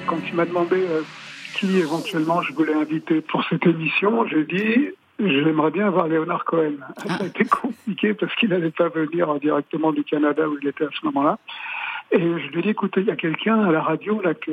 Quand 0.09 0.19
tu 0.27 0.35
m'as 0.35 0.47
demandé 0.47 0.79
euh, 0.79 1.03
qui 1.55 1.77
éventuellement 1.77 2.43
je 2.43 2.53
voulais 2.55 2.75
inviter 2.75 3.21
pour 3.21 3.45
cette 3.49 3.65
émission, 3.67 4.27
j'ai 4.27 4.43
dit 4.43 4.89
j'aimerais 5.19 5.71
bien 5.71 5.91
voir 5.91 6.09
Léonard 6.09 6.45
Cohen. 6.45 6.75
Ça 7.07 7.25
a 7.25 7.27
été 7.27 7.45
compliqué 7.45 8.15
parce 8.15 8.35
qu'il 8.37 8.51
n'allait 8.51 8.71
pas 8.71 8.89
venir 8.89 9.35
directement 9.41 9.93
du 9.93 10.05
Canada 10.05 10.49
où 10.49 10.59
il 10.61 10.69
était 10.69 10.85
à 10.85 10.91
ce 10.99 11.05
moment-là. 11.07 11.39
Et 12.11 12.21
je 12.21 12.49
lui 12.49 12.61
ai 12.61 12.63
dit 12.63 12.69
écoutez, 12.71 13.01
il 13.01 13.07
y 13.07 13.11
a 13.11 13.17
quelqu'un 13.17 13.63
à 13.65 13.71
la 13.71 13.83
radio 13.83 14.21
là 14.23 14.35
que 14.35 14.53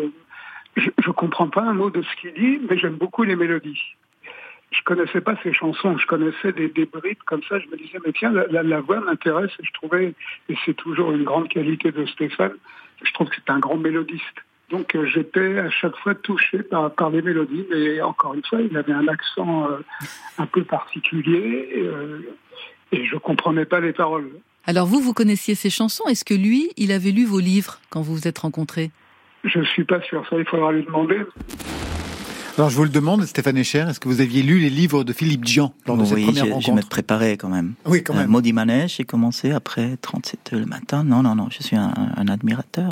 je, 0.76 0.90
je 0.98 1.12
comprends 1.12 1.48
pas 1.48 1.62
un 1.62 1.74
mot 1.74 1.90
de 1.90 2.02
ce 2.02 2.16
qu'il 2.18 2.34
dit, 2.34 2.60
mais 2.70 2.78
j'aime 2.78 2.96
beaucoup 2.96 3.24
les 3.24 3.36
mélodies. 3.36 3.82
Je 4.72 4.82
connaissais 4.84 5.22
pas 5.22 5.36
ses 5.42 5.54
chansons, 5.54 5.98
je 5.98 6.06
connaissais 6.06 6.52
des, 6.52 6.68
des 6.68 6.86
bribes 6.86 7.24
comme 7.26 7.44
ça. 7.44 7.60
Je 7.60 7.68
me 7.68 7.78
disais 7.78 8.00
mais 8.06 8.12
tiens, 8.12 8.32
la, 8.32 8.48
la, 8.48 8.64
la 8.64 8.82
voix 8.82 9.00
m'intéresse 9.00 9.52
et 9.60 9.64
je 9.64 9.72
trouvais 9.74 10.14
et 10.50 10.56
c'est 10.66 10.74
toujours 10.74 11.12
une 11.12 11.24
grande 11.24 11.48
qualité 11.48 11.92
de 11.92 12.06
Stéphane. 12.08 12.56
Je 13.04 13.14
trouve 13.14 13.30
que 13.30 13.36
c'est 13.36 13.52
un 13.52 13.60
grand 13.60 13.78
mélodiste. 13.78 14.42
Donc 14.72 14.96
euh, 14.96 15.06
j'étais 15.14 15.60
à 15.60 15.70
chaque 15.70 15.96
fois 15.98 16.16
touché 16.16 16.64
par, 16.64 16.92
par 16.94 17.10
les 17.12 17.22
mélodies, 17.22 17.66
mais 17.70 18.02
encore 18.02 18.34
une 18.34 18.44
fois, 18.44 18.62
il 18.62 18.76
avait 18.76 18.94
un 18.94 19.08
accent 19.08 19.70
euh, 19.70 19.78
un 20.40 20.46
peu 20.48 20.64
particulier 20.64 21.70
euh, 21.78 22.22
et 22.92 23.06
je 23.06 23.16
comprenais 23.18 23.66
pas 23.66 23.80
les 23.80 23.94
paroles. 23.94 24.30
Alors 24.66 24.88
vous, 24.88 25.00
vous 25.02 25.14
connaissiez 25.14 25.54
ces 25.54 25.70
chansons. 25.70 26.06
Est-ce 26.10 26.26
que 26.26 26.34
lui, 26.34 26.72
il 26.78 26.92
avait 26.92 27.12
lu 27.12 27.26
vos 27.26 27.40
livres 27.40 27.80
quand 27.92 28.02
vous 28.02 28.16
vous 28.16 28.28
êtes 28.28 28.40
rencontrés? 28.40 28.90
Je 29.44 29.62
suis 29.62 29.84
pas 29.84 30.02
sûr. 30.02 30.26
Ça, 30.30 30.38
il 30.40 30.46
faudra 30.46 30.72
lui 30.72 30.84
demander. 30.84 31.20
Alors 32.58 32.70
je 32.70 32.78
vous 32.78 32.84
le 32.84 32.90
demande, 32.90 33.24
Stéphane 33.26 33.58
Echer, 33.58 33.86
est-ce 33.90 34.00
que 34.00 34.08
vous 34.08 34.22
aviez 34.22 34.42
lu 34.42 34.60
les 34.60 34.70
livres 34.70 35.04
de 35.04 35.12
Philippe 35.12 35.44
Dian 35.44 35.74
lors 35.86 35.98
de 35.98 36.06
cette 36.06 36.16
oui, 36.16 36.24
première 36.26 36.46
je, 36.46 36.50
je 36.50 36.54
rencontre? 36.56 36.86
me 36.86 36.90
préparais 36.90 37.36
quand 37.36 37.50
même. 37.50 37.74
Oui, 37.86 38.02
quand 38.02 38.14
Euh, 38.16 38.20
même. 38.20 38.30
Maudit 38.30 38.54
Manège, 38.54 38.96
j'ai 38.96 39.04
commencé 39.04 39.52
après 39.52 39.98
37 39.98 40.52
le 40.54 40.66
matin. 40.66 41.04
Non, 41.04 41.22
non, 41.22 41.36
non, 41.36 41.50
je 41.52 41.62
suis 41.62 41.76
un, 41.76 41.94
un 42.16 42.28
admirateur. 42.30 42.90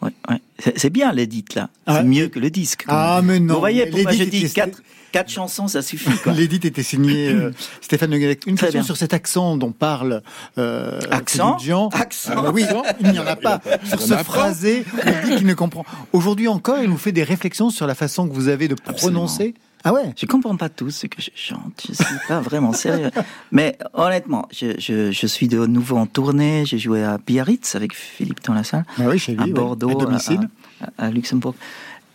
Ouais, 0.00 0.10
ouais. 0.30 0.40
C'est 0.58 0.78
c'est 0.78 0.90
bien 0.90 1.12
l'édite 1.12 1.54
là. 1.54 1.70
Ah. 1.86 1.98
C'est 1.98 2.04
mieux 2.04 2.28
que 2.28 2.38
le 2.38 2.50
disque. 2.50 2.84
Ah, 2.88 3.20
mais 3.24 3.40
non. 3.40 3.54
Vous 3.54 3.60
voyez 3.60 3.86
pourquoi 3.86 4.12
je 4.12 4.18
L'édite 4.18 4.30
dis 4.30 4.44
était- 4.46 4.54
quatre, 4.54 4.82
quatre 5.10 5.28
chansons, 5.30 5.66
ça 5.66 5.82
suffit. 5.82 6.10
Quoi. 6.22 6.32
L'édite 6.34 6.64
était 6.64 6.84
signée 6.84 7.30
euh, 7.30 7.50
Stéphane 7.80 8.10
Le. 8.12 8.18
Une 8.18 8.36
Très 8.56 8.66
question 8.66 8.70
bien. 8.70 8.82
sur 8.84 8.96
cet 8.96 9.12
accent 9.12 9.56
dont 9.56 9.72
parle 9.72 10.22
euh, 10.56 11.00
Accent. 11.10 11.56
Accent 11.92 12.32
Ah 12.36 12.42
bah 12.42 12.50
oui, 12.54 12.64
il 13.00 13.10
n'y 13.10 13.18
en 13.18 13.26
a 13.26 13.34
pas. 13.36 13.60
Sur 13.84 14.00
ce 14.00 14.14
phrasé, 14.18 14.84
on 15.04 15.26
dit 15.28 15.36
qu'il 15.38 15.46
ne 15.46 15.54
comprend. 15.54 15.84
Aujourd'hui 16.12 16.46
encore, 16.46 16.78
il 16.80 16.88
nous 16.90 16.96
fait 16.96 17.12
des 17.12 17.24
réflexions 17.24 17.70
sur 17.70 17.86
la 17.88 17.96
façon 17.96 18.28
que 18.28 18.32
vous 18.34 18.46
avez 18.48 18.68
de 18.68 18.74
prononcer. 18.74 19.54
Ah 19.84 19.92
ouais? 19.92 20.12
Je 20.16 20.26
comprends 20.26 20.56
pas 20.56 20.68
tout 20.68 20.90
ce 20.90 21.06
que 21.06 21.22
je 21.22 21.30
chante. 21.34 21.82
Je 21.88 21.92
suis 21.94 22.04
pas 22.26 22.40
vraiment 22.40 22.72
sérieux. 22.72 23.10
Mais 23.52 23.78
honnêtement, 23.94 24.48
je, 24.52 24.78
je, 24.78 25.12
je 25.12 25.26
suis 25.26 25.48
de 25.48 25.64
nouveau 25.66 25.96
en 25.96 26.06
tournée. 26.06 26.64
J'ai 26.66 26.78
joué 26.78 27.04
à 27.04 27.18
Biarritz 27.18 27.74
avec 27.74 27.94
Philippe 27.94 28.42
dans 28.44 28.54
la 28.54 28.64
salle. 28.64 28.84
Ah 28.98 29.02
oui, 29.08 29.18
chez 29.18 29.32
lui, 29.32 29.40
à 29.40 29.44
oui. 29.44 29.52
Bordeaux, 29.52 29.90
À 30.00 30.04
domicile? 30.04 30.48
à, 30.80 31.04
à- 31.04 31.06
à 31.06 31.10
Luxembourg. 31.10 31.54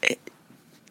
Et 0.10 0.18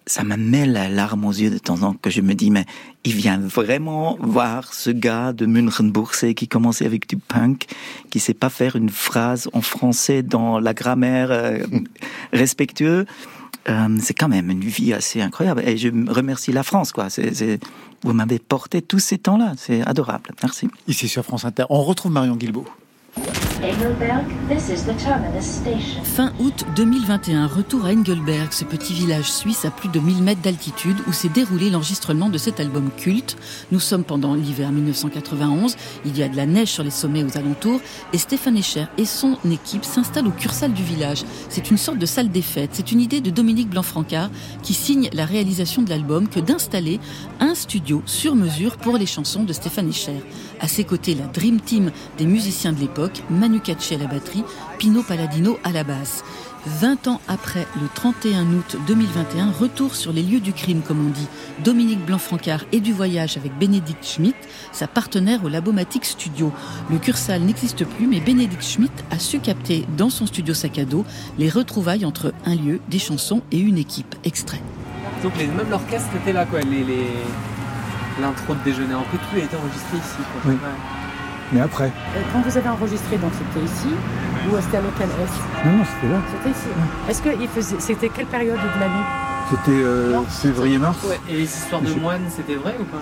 ça 0.06 0.24
me 0.24 0.36
met 0.36 0.66
la 0.66 0.88
larme 0.88 1.24
aux 1.26 1.32
yeux 1.32 1.50
de 1.50 1.58
temps 1.58 1.74
en 1.82 1.92
temps 1.92 1.96
que 2.00 2.10
je 2.10 2.20
me 2.22 2.34
dis, 2.34 2.50
mais 2.50 2.64
il 3.04 3.12
vient 3.14 3.38
vraiment 3.38 4.16
voir 4.20 4.72
ce 4.74 4.90
gars 4.90 5.32
de 5.32 5.44
Münchenbuchsee 5.46 6.34
qui 6.34 6.48
commençait 6.48 6.86
avec 6.86 7.08
du 7.08 7.16
punk, 7.18 7.66
qui 8.10 8.18
sait 8.18 8.34
pas 8.34 8.48
faire 8.50 8.76
une 8.76 8.88
phrase 8.90 9.48
en 9.52 9.60
français 9.60 10.22
dans 10.22 10.58
la 10.58 10.72
grammaire 10.74 11.28
euh, 11.30 11.58
respectueux. 12.32 13.04
Euh, 13.68 13.96
c'est 14.00 14.14
quand 14.14 14.28
même 14.28 14.50
une 14.50 14.60
vie 14.60 14.92
assez 14.92 15.20
incroyable. 15.20 15.62
Et 15.66 15.76
je 15.76 15.88
remercie 15.88 16.52
la 16.52 16.62
France, 16.62 16.92
quoi. 16.92 17.08
Vous 18.04 18.12
m'avez 18.12 18.38
porté 18.38 18.82
tous 18.82 18.98
ces 18.98 19.18
temps-là. 19.18 19.54
C'est 19.56 19.82
adorable. 19.82 20.30
Merci. 20.42 20.68
Ici 20.88 21.08
sur 21.08 21.24
France 21.24 21.44
Inter. 21.44 21.64
On 21.70 21.82
retrouve 21.82 22.12
Marion 22.12 22.36
Guilbault. 22.36 22.66
Fin 26.02 26.32
août 26.40 26.64
2021, 26.74 27.46
retour 27.46 27.86
à 27.86 27.90
Engelberg, 27.90 28.52
ce 28.52 28.64
petit 28.64 28.92
village 28.92 29.30
suisse 29.30 29.64
à 29.64 29.70
plus 29.70 29.88
de 29.88 30.00
1000 30.00 30.20
mètres 30.20 30.42
d'altitude 30.42 30.96
où 31.06 31.12
s'est 31.12 31.28
déroulé 31.28 31.70
l'enregistrement 31.70 32.28
de 32.28 32.38
cet 32.38 32.58
album 32.58 32.90
culte. 32.96 33.36
Nous 33.70 33.78
sommes 33.78 34.02
pendant 34.02 34.34
l'hiver 34.34 34.72
1991, 34.72 35.76
il 36.04 36.18
y 36.18 36.24
a 36.24 36.28
de 36.28 36.36
la 36.36 36.44
neige 36.46 36.70
sur 36.70 36.82
les 36.82 36.90
sommets 36.90 37.22
aux 37.22 37.38
alentours 37.38 37.80
et 38.12 38.18
Stéphane 38.18 38.56
Echer 38.56 38.86
et 38.98 39.04
son 39.04 39.38
équipe 39.48 39.84
s'installent 39.84 40.26
au 40.26 40.32
Cursal 40.32 40.72
du 40.72 40.82
village. 40.82 41.22
C'est 41.48 41.70
une 41.70 41.78
sorte 41.78 41.98
de 41.98 42.06
salle 42.06 42.30
des 42.32 42.42
fêtes, 42.42 42.70
c'est 42.72 42.90
une 42.90 43.00
idée 43.00 43.20
de 43.20 43.30
Dominique 43.30 43.70
Blanc-Francard 43.70 44.30
qui 44.64 44.74
signe 44.74 45.08
la 45.12 45.24
réalisation 45.24 45.82
de 45.82 45.90
l'album 45.90 46.28
que 46.28 46.40
d'installer 46.40 46.98
un 47.38 47.54
studio 47.54 48.02
sur 48.06 48.34
mesure 48.34 48.76
pour 48.76 48.96
les 48.98 49.06
chansons 49.06 49.44
de 49.44 49.52
Stéphane 49.52 49.88
Echer. 49.88 50.20
À 50.62 50.68
ses 50.68 50.84
côtés, 50.84 51.16
la 51.16 51.26
Dream 51.26 51.60
Team 51.60 51.90
des 52.18 52.24
musiciens 52.24 52.72
de 52.72 52.78
l'époque, 52.78 53.24
Manu 53.28 53.58
Katché 53.58 53.96
à 53.96 53.98
la 53.98 54.06
batterie, 54.06 54.44
Pino 54.78 55.02
Palladino 55.02 55.58
à 55.64 55.72
la 55.72 55.82
basse. 55.82 56.22
20 56.66 57.08
ans 57.08 57.20
après, 57.26 57.66
le 57.80 57.88
31 57.92 58.44
août 58.52 58.76
2021, 58.86 59.50
retour 59.50 59.96
sur 59.96 60.12
les 60.12 60.22
lieux 60.22 60.38
du 60.38 60.52
crime, 60.52 60.82
comme 60.86 61.04
on 61.04 61.10
dit. 61.10 61.26
Dominique 61.64 62.06
Blanc-Francard 62.06 62.60
et 62.70 62.78
du 62.78 62.92
voyage 62.92 63.36
avec 63.36 63.58
Bénédicte 63.58 64.06
Schmitt, 64.06 64.36
sa 64.70 64.86
partenaire 64.86 65.44
au 65.44 65.48
Labomatic 65.48 66.04
Studio. 66.04 66.52
Le 66.92 66.98
Cursal 66.98 67.42
n'existe 67.42 67.84
plus, 67.84 68.06
mais 68.06 68.20
Bénédicte 68.20 68.62
Schmitt 68.62 68.92
a 69.10 69.18
su 69.18 69.40
capter 69.40 69.84
dans 69.96 70.10
son 70.10 70.26
studio 70.26 70.54
sac 70.54 70.78
à 70.78 70.84
dos 70.84 71.04
les 71.38 71.50
retrouvailles 71.50 72.04
entre 72.04 72.32
un 72.46 72.54
lieu, 72.54 72.78
des 72.88 73.00
chansons 73.00 73.42
et 73.50 73.58
une 73.58 73.78
équipe. 73.78 74.14
Extrait. 74.22 74.62
Donc 75.24 75.36
même 75.36 75.70
l'orchestre 75.70 76.14
était 76.22 76.32
là 76.32 76.46
quoi, 76.46 76.60
l'intro 78.20 78.54
de 78.54 78.60
déjeuner 78.64 78.94
en 78.94 79.02
fait 79.04 79.18
tout 79.18 79.36
a 79.36 79.38
été 79.38 79.56
enregistré 79.56 79.96
ici 79.98 80.16
quoi. 80.32 80.40
Oui. 80.44 80.54
Ouais. 80.54 80.68
Mais 81.52 81.60
après 81.60 81.92
Quand 82.32 82.40
vous 82.40 82.56
avez 82.56 82.68
enregistré, 82.68 83.18
donc 83.18 83.30
c'était 83.32 83.64
ici 83.64 83.88
ou 84.50 84.56
c'était 84.60 84.78
à 84.78 84.80
l'hôtel 84.80 85.08
S? 85.22 85.30
Non, 85.64 85.72
non, 85.72 85.84
c'était 85.84 86.12
là. 86.12 86.20
C'était 86.32 86.50
ici. 86.50 86.68
Est-ce 87.08 87.22
que 87.22 87.42
il 87.42 87.48
faisait, 87.48 87.76
c'était 87.78 88.08
quelle 88.08 88.26
période 88.26 88.56
de 88.56 88.80
l'année 88.80 89.04
C'était 89.50 89.82
euh, 89.84 90.22
février-mars. 90.22 90.98
Ouais, 91.08 91.20
et 91.28 91.34
les 91.34 91.44
histoires 91.44 91.82
de 91.82 91.88
Je 91.88 91.94
moines 91.94 92.24
c'était 92.30 92.54
vrai 92.54 92.74
ou 92.80 92.84
pas? 92.84 92.98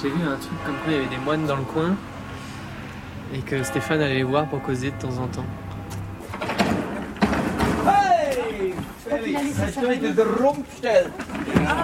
J'ai 0.00 0.08
vu 0.08 0.22
un 0.22 0.36
truc 0.36 0.58
comme 0.66 0.74
quoi 0.84 0.92
il 0.92 0.92
y 0.92 0.96
avait 0.96 1.08
des 1.08 1.22
moines 1.24 1.46
dans 1.46 1.56
le 1.56 1.62
coin 1.62 1.94
et 3.32 3.38
que 3.38 3.62
Stéphane 3.62 4.00
allait 4.00 4.16
les 4.16 4.22
voir 4.22 4.46
pour 4.46 4.60
causer 4.62 4.90
de 4.90 4.96
temps 5.00 5.16
en 5.22 5.26
temps. 5.26 5.46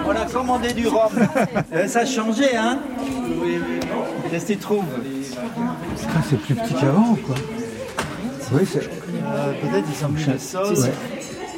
On 0.05 0.11
a 0.11 0.25
commandé 0.25 0.73
du 0.73 0.87
rhum. 0.87 1.11
Euh, 1.73 1.87
Ça 1.87 1.99
a 2.01 2.05
changé, 2.05 2.55
hein 2.55 2.79
Qu'est-ce 4.29 4.45
que 4.47 4.53
tu 4.53 4.57
trouves 4.59 4.85
Putain, 5.97 6.21
c'est 6.29 6.37
plus 6.39 6.55
petit 6.55 6.73
qu'avant, 6.73 7.15
quoi. 7.25 7.35
Oui, 8.53 8.61
c'est. 8.69 8.79
Euh, 8.79 9.53
Peut-être 9.61 9.87
ils 9.97 10.05
ont 10.05 10.09
mis 10.09 10.25
le 10.25 10.37
sol. 10.37 10.73
Ouais. 10.77 10.91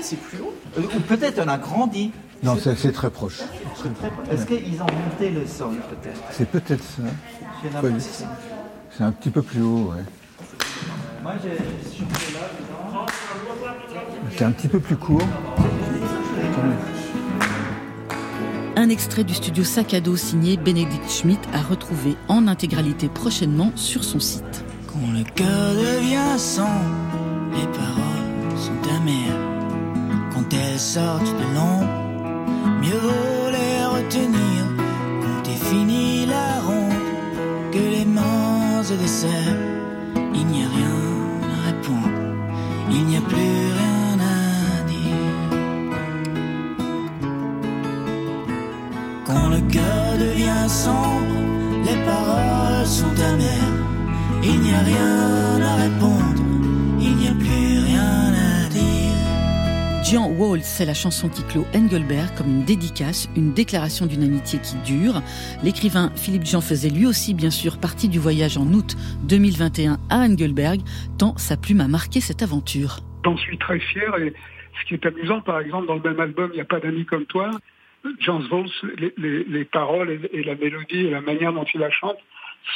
C'est 0.02 0.20
plus 0.20 0.40
haut. 0.42 0.54
Euh, 0.78 0.82
Ou 0.96 1.00
peut-être 1.02 1.42
on 1.44 1.48
a 1.48 1.58
grandi. 1.58 2.12
Non, 2.44 2.58
c'est 2.58 2.92
très 2.92 3.10
proche. 3.10 3.40
Est-ce 4.32 4.46
qu'ils 4.46 4.82
ont 4.82 4.86
monté 4.86 5.30
le 5.30 5.46
sol, 5.48 5.76
peut-être? 5.90 6.22
C'est 6.32 6.48
peut-être 6.50 6.84
ça. 6.84 7.04
Oui. 7.82 7.92
C'est 8.96 9.04
un 9.04 9.12
petit 9.12 9.30
peu 9.30 9.42
plus 9.42 9.62
haut, 9.62 9.94
ouais. 9.96 10.04
Moi. 11.24 11.36
C'est 14.36 14.44
un 14.44 14.52
petit 14.52 14.68
peu 14.68 14.80
plus 14.80 14.98
court. 14.98 15.22
Un 18.76 18.90
extrait 18.90 19.24
du 19.24 19.34
studio 19.34 19.64
sac 19.64 19.94
à 19.94 20.02
dos 20.02 20.18
signé 20.18 20.58
Bénédicte 20.58 21.10
Schmitt 21.10 21.40
à 21.54 21.62
retrouver 21.62 22.18
en 22.28 22.48
intégralité 22.48 23.08
prochainement 23.08 23.72
sur 23.76 24.04
son 24.04 24.20
site. 24.20 24.66
Quand 24.88 25.12
le 25.14 25.24
cœur 25.24 25.74
devient 25.76 26.38
sang, 26.38 26.68
les 27.54 27.68
paroles 27.68 28.58
sont 28.58 28.94
amères. 28.94 29.40
Quand 30.34 30.54
elles 30.54 30.80
sortent 30.80 31.24
de 31.24 31.56
l'ombre, 31.56 31.88
mieux 32.82 32.98
vaut 32.98 33.50
les 33.50 33.86
retenir. 33.86 34.66
Quand 35.22 35.50
est 35.50 35.66
fini 35.70 36.26
la 36.26 36.60
ronde, 36.60 37.72
que 37.72 37.78
les 37.80 38.06
mains 38.06 38.84
se 38.84 38.94
desserrent, 38.96 39.58
il 40.36 40.46
n'y 40.48 40.64
a 40.64 40.68
rien 40.68 41.13
il 42.94 43.06
n'y 43.06 43.18
a 43.18 43.22
plus 43.22 43.56
rien 43.80 44.20
à 44.20 44.84
dire. 44.92 45.50
Quand 49.28 49.48
le 49.56 49.62
cœur 49.76 50.18
devient 50.26 50.68
sombre, 50.68 51.38
les 51.88 51.98
paroles 52.10 52.86
sont 52.86 53.16
amères. 53.32 53.78
Il 54.44 54.60
n'y 54.60 54.74
a 54.74 54.84
rien 54.92 55.62
à 55.72 55.76
répondre, 55.86 56.33
Jean 60.14 60.30
Waltz, 60.30 60.66
c'est 60.68 60.86
la 60.86 60.94
chanson 60.94 61.28
qui 61.28 61.42
clôt 61.44 61.66
Engelberg 61.74 62.30
comme 62.38 62.46
une 62.46 62.64
dédicace, 62.66 63.28
une 63.36 63.52
déclaration 63.52 64.06
d'une 64.06 64.22
amitié 64.22 64.60
qui 64.60 64.76
dure. 64.86 65.24
L'écrivain 65.64 66.12
Philippe 66.16 66.46
Jean 66.46 66.62
faisait 66.62 66.92
lui 66.92 67.08
aussi 67.08 67.34
bien 67.34 67.50
sûr 67.50 67.80
partie 67.80 68.10
du 68.10 68.20
voyage 68.20 68.56
en 68.56 68.68
août 68.74 68.96
2021 69.24 69.98
à 70.12 70.18
Engelberg, 70.20 70.82
tant 71.18 71.36
sa 71.38 71.58
plume 71.58 71.82
a 71.82 71.88
marqué 71.88 72.22
cette 72.22 72.44
aventure. 72.44 73.00
J'en 73.26 73.36
suis 73.38 73.58
très 73.58 73.80
fier 73.80 74.16
et 74.20 74.36
ce 74.80 74.88
qui 74.88 74.94
est 74.94 75.04
amusant, 75.08 75.42
par 75.42 75.60
exemple, 75.60 75.88
dans 75.88 75.96
le 75.96 76.02
même 76.04 76.20
album, 76.20 76.52
Il 76.54 76.58
n'y 76.58 76.62
a 76.62 76.66
pas 76.66 76.80
d'amis 76.80 77.06
comme 77.08 77.26
toi, 77.26 77.50
Jean 78.20 78.40
Waltz, 78.52 78.72
les, 79.00 79.14
les- 79.18 79.44
les 79.46 79.66
paroles 79.66 80.12
et, 80.12 80.30
et 80.32 80.44
la 80.44 80.54
mélodie 80.54 81.08
et 81.08 81.10
la 81.10 81.22
manière 81.22 81.54
dont 81.54 81.66
il 81.74 81.80
la 81.80 81.90
chante 81.90 82.18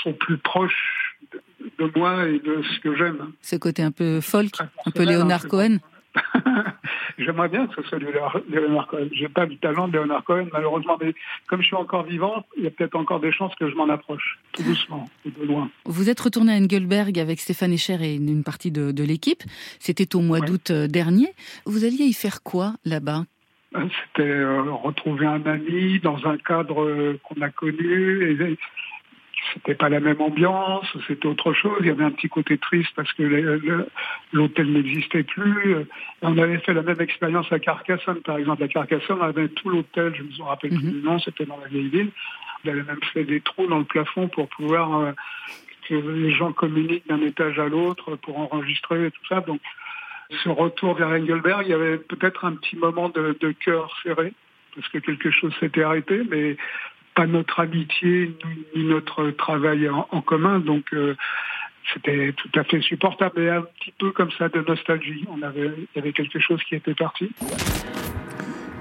sont 0.01 0.13
plus 0.13 0.39
proches 0.39 1.15
de, 1.31 1.85
de 1.85 1.91
moi 1.99 2.25
et 2.27 2.39
de 2.39 2.63
ce 2.63 2.79
que 2.79 2.97
j'aime. 2.97 3.31
Ce 3.43 3.57
côté 3.57 3.83
un 3.83 3.91
peu 3.91 4.21
folk, 4.21 4.53
un 4.87 4.89
peu 4.91 5.03
hein, 5.03 5.05
Léonard 5.05 5.47
Cohen. 5.47 5.77
J'aimerais 7.17 7.49
bien 7.49 7.67
que 7.67 7.75
ce 7.81 7.87
soit 7.87 7.99
du 7.99 8.05
Léonard 8.05 8.37
Léonard 8.49 8.87
Cohen. 8.87 9.07
J'ai 9.11 9.27
pas 9.29 9.45
du 9.45 9.57
talent 9.57 9.87
de 9.87 9.93
Léonard 9.93 10.23
Cohen, 10.23 10.47
malheureusement, 10.53 10.97
mais 11.01 11.13
comme 11.47 11.61
je 11.61 11.67
suis 11.67 11.75
encore 11.75 12.03
vivant, 12.03 12.45
il 12.57 12.63
y 12.63 12.67
a 12.67 12.71
peut-être 12.71 12.95
encore 12.95 13.19
des 13.19 13.31
chances 13.31 13.53
que 13.55 13.69
je 13.69 13.75
m'en 13.75 13.89
approche, 13.89 14.39
tout 14.53 14.63
doucement, 14.63 15.09
et 15.25 15.31
de 15.31 15.45
loin. 15.45 15.69
Vous 15.85 16.09
êtes 16.09 16.19
retourné 16.19 16.53
à 16.53 16.57
Engelberg 16.57 17.17
avec 17.19 17.39
Stéphane 17.39 17.73
Echer 17.73 17.97
et 18.01 18.15
une 18.15 18.43
partie 18.43 18.71
de, 18.71 18.91
de 18.91 19.03
l'équipe. 19.03 19.43
C'était 19.79 20.15
au 20.15 20.21
mois 20.21 20.39
Ouais. 20.39 20.45
d'août 20.45 20.69
euh, 20.71 20.87
dernier. 20.87 21.29
Vous 21.65 21.83
alliez 21.85 22.03
y 22.05 22.13
faire 22.13 22.43
quoi 22.43 22.73
là-bas? 22.85 23.23
C'était 23.73 24.23
euh, 24.29 24.61
retrouver 24.71 25.25
un 25.25 25.43
ami 25.45 25.99
dans 25.99 26.17
un 26.25 26.37
cadre 26.37 26.83
euh, 26.83 27.19
qu'on 27.23 27.41
a 27.41 27.49
connu. 27.49 28.31
Et, 28.31 28.57
c'était 29.53 29.75
pas 29.75 29.89
la 29.89 29.99
même 29.99 30.21
ambiance, 30.21 30.85
c'était 31.07 31.27
autre 31.27 31.53
chose. 31.53 31.77
Il 31.81 31.87
y 31.87 31.89
avait 31.89 32.03
un 32.03 32.11
petit 32.11 32.29
côté 32.29 32.57
triste 32.57 32.91
parce 32.95 33.11
que 33.13 33.23
l'hôtel 34.33 34.71
n'existait 34.71 35.23
plus. 35.23 35.75
On 36.21 36.37
avait 36.37 36.59
fait 36.59 36.73
la 36.73 36.81
même 36.81 36.99
expérience 37.01 37.51
à 37.51 37.59
Carcassonne, 37.59 38.21
par 38.21 38.37
exemple. 38.37 38.63
À 38.63 38.67
Carcassonne, 38.67 39.17
on 39.21 39.25
avait 39.25 39.49
tout 39.49 39.69
l'hôtel, 39.69 40.13
je 40.15 40.23
me 40.23 40.43
rappelle 40.43 40.71
plus 40.71 40.91
du 40.91 41.01
nom, 41.01 41.19
c'était 41.19 41.45
dans 41.45 41.59
la 41.59 41.67
vieille 41.67 41.89
ville. 41.89 42.11
On 42.65 42.69
avait 42.69 42.83
même 42.83 43.03
fait 43.13 43.23
des 43.23 43.41
trous 43.41 43.67
dans 43.67 43.79
le 43.79 43.85
plafond 43.85 44.27
pour 44.27 44.49
pouvoir 44.49 44.99
euh, 44.99 45.11
que 45.87 45.95
les 45.95 46.33
gens 46.33 46.51
communiquent 46.51 47.07
d'un 47.07 47.21
étage 47.21 47.59
à 47.59 47.67
l'autre 47.67 48.15
pour 48.15 48.39
enregistrer 48.39 49.05
et 49.05 49.11
tout 49.11 49.25
ça. 49.29 49.41
Donc, 49.41 49.61
ce 50.43 50.49
retour 50.49 50.95
vers 50.95 51.09
Engelberg, 51.09 51.61
il 51.65 51.69
y 51.69 51.73
avait 51.73 51.97
peut-être 51.97 52.45
un 52.45 52.55
petit 52.55 52.75
moment 52.75 53.09
de, 53.09 53.37
de 53.39 53.51
cœur 53.51 53.95
serré 54.03 54.33
parce 54.75 54.89
que 54.89 54.99
quelque 54.99 55.31
chose 55.31 55.53
s'était 55.59 55.81
arrêté, 55.81 56.21
mais 56.29 56.55
pas 57.17 57.25
notre 57.25 57.59
amitié 57.59 58.31
ni, 58.75 58.83
notre 58.83 59.31
travail 59.31 59.89
en, 59.89 60.21
commun. 60.21 60.59
Donc 60.59 60.85
euh, 60.93 61.15
c'était 61.91 62.31
tout 62.33 62.59
à 62.59 62.63
fait 62.63 62.79
supportable 62.81 63.41
et 63.41 63.49
un 63.49 63.63
petit 63.63 63.91
peu 63.97 64.11
comme 64.11 64.29
ça 64.37 64.49
de 64.49 64.61
nostalgie. 64.61 65.25
On 65.27 65.41
avait, 65.41 65.71
il 65.77 65.87
y 65.95 65.99
avait 65.99 66.13
quelque 66.13 66.39
chose 66.39 66.61
qui 66.69 66.75
était 66.75 66.93
parti. 66.93 67.31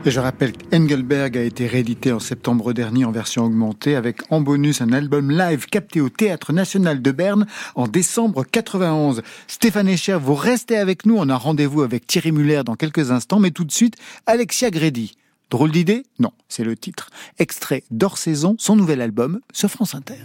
Et 0.04 0.10
je 0.10 0.20
rappelle 0.20 0.52
qu'Engelberg 0.52 1.36
a 1.38 1.42
été 1.42 1.66
réédité 1.66 2.12
en 2.12 2.20
septembre 2.20 2.74
dernier 2.74 3.06
en 3.06 3.10
version 3.10 3.44
augmentée 3.44 3.96
avec 3.96 4.20
en 4.30 4.42
bonus 4.42 4.82
un 4.82 4.92
album 4.92 5.30
live 5.30 5.66
capté 5.66 6.02
au 6.02 6.10
Théâtre 6.10 6.52
National 6.52 7.00
de 7.00 7.10
Berne 7.10 7.46
en 7.74 7.88
décembre 7.88 8.44
91. 8.44 9.22
Stéphane 9.46 9.88
Echer, 9.88 10.18
vous 10.20 10.34
restez 10.34 10.76
avec 10.76 11.06
nous. 11.06 11.16
On 11.16 11.30
a 11.30 11.36
rendez-vous 11.36 11.82
avec 11.82 12.06
Thierry 12.06 12.32
Muller 12.32 12.62
dans 12.64 12.76
quelques 12.76 13.10
instants, 13.10 13.40
mais 13.40 13.50
tout 13.50 13.64
de 13.64 13.72
suite, 13.72 13.96
Alexia 14.26 14.70
Grédy. 14.70 15.16
Drôle 15.48 15.70
d'idée? 15.70 16.04
Non, 16.18 16.32
c'est 16.48 16.64
le 16.64 16.76
titre. 16.76 17.10
Extrait 17.38 17.84
d'Hors 17.92 18.18
Saison, 18.18 18.56
son 18.58 18.74
nouvel 18.74 19.00
album 19.00 19.40
sur 19.52 19.70
France 19.70 19.94
Inter. 19.94 20.24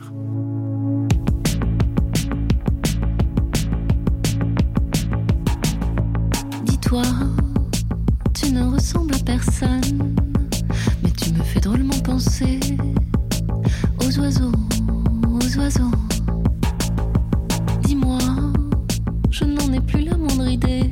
Dis-toi, 6.64 7.04
tu 8.34 8.52
ne 8.52 8.64
ressembles 8.64 9.14
à 9.14 9.20
personne, 9.20 10.16
mais 11.04 11.12
tu 11.12 11.32
me 11.34 11.44
fais 11.44 11.60
drôlement 11.60 12.00
penser 12.00 12.60
aux 14.00 14.20
oiseaux, 14.20 14.52
aux 15.28 15.58
oiseaux. 15.60 15.92
Dis-moi, 17.84 18.18
je 19.30 19.46
n'en 19.46 19.72
ai 19.72 19.82
plus 19.82 20.02
la 20.02 20.18
moindre 20.18 20.48
idée. 20.48 20.92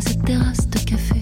Cette 0.00 0.24
terrasse 0.24 0.68
de 0.68 0.78
café. 0.78 1.19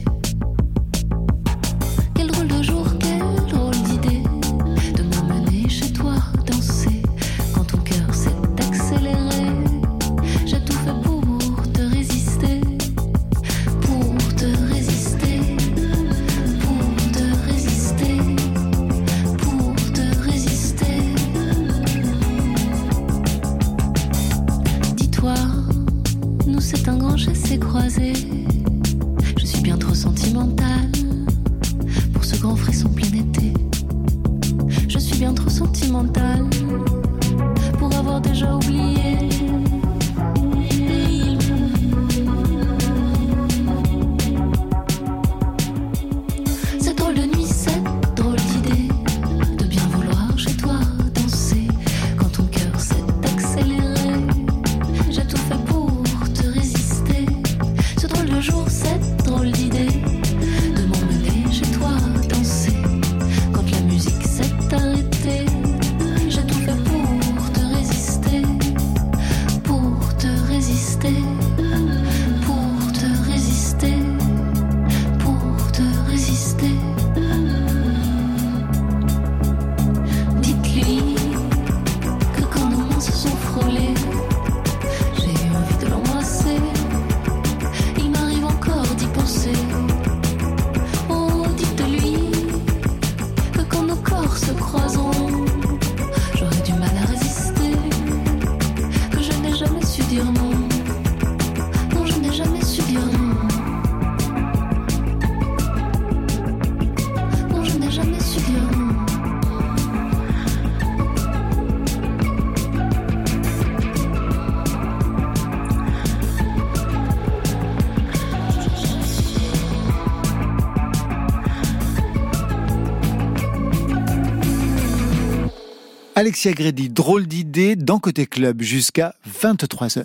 Alexia 126.19 126.51
Grédy, 126.51 126.89
drôle 126.89 127.29
d'idée 127.29 127.77
dans 127.77 128.01
Côté 128.01 128.27
Club 128.27 128.61
jusqu'à 128.61 129.15
23h. 129.41 130.05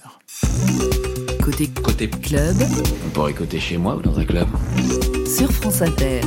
Côté, 1.43 1.67
Côté 1.83 2.07
club 2.07 2.55
On 3.07 3.09
pourrait 3.09 3.31
écouter 3.31 3.59
chez 3.59 3.79
moi 3.79 3.95
ou 3.95 4.01
dans 4.03 4.19
un 4.19 4.23
club? 4.23 4.47
sur 5.25 5.51
France 5.51 5.81
Inter. 5.81 6.21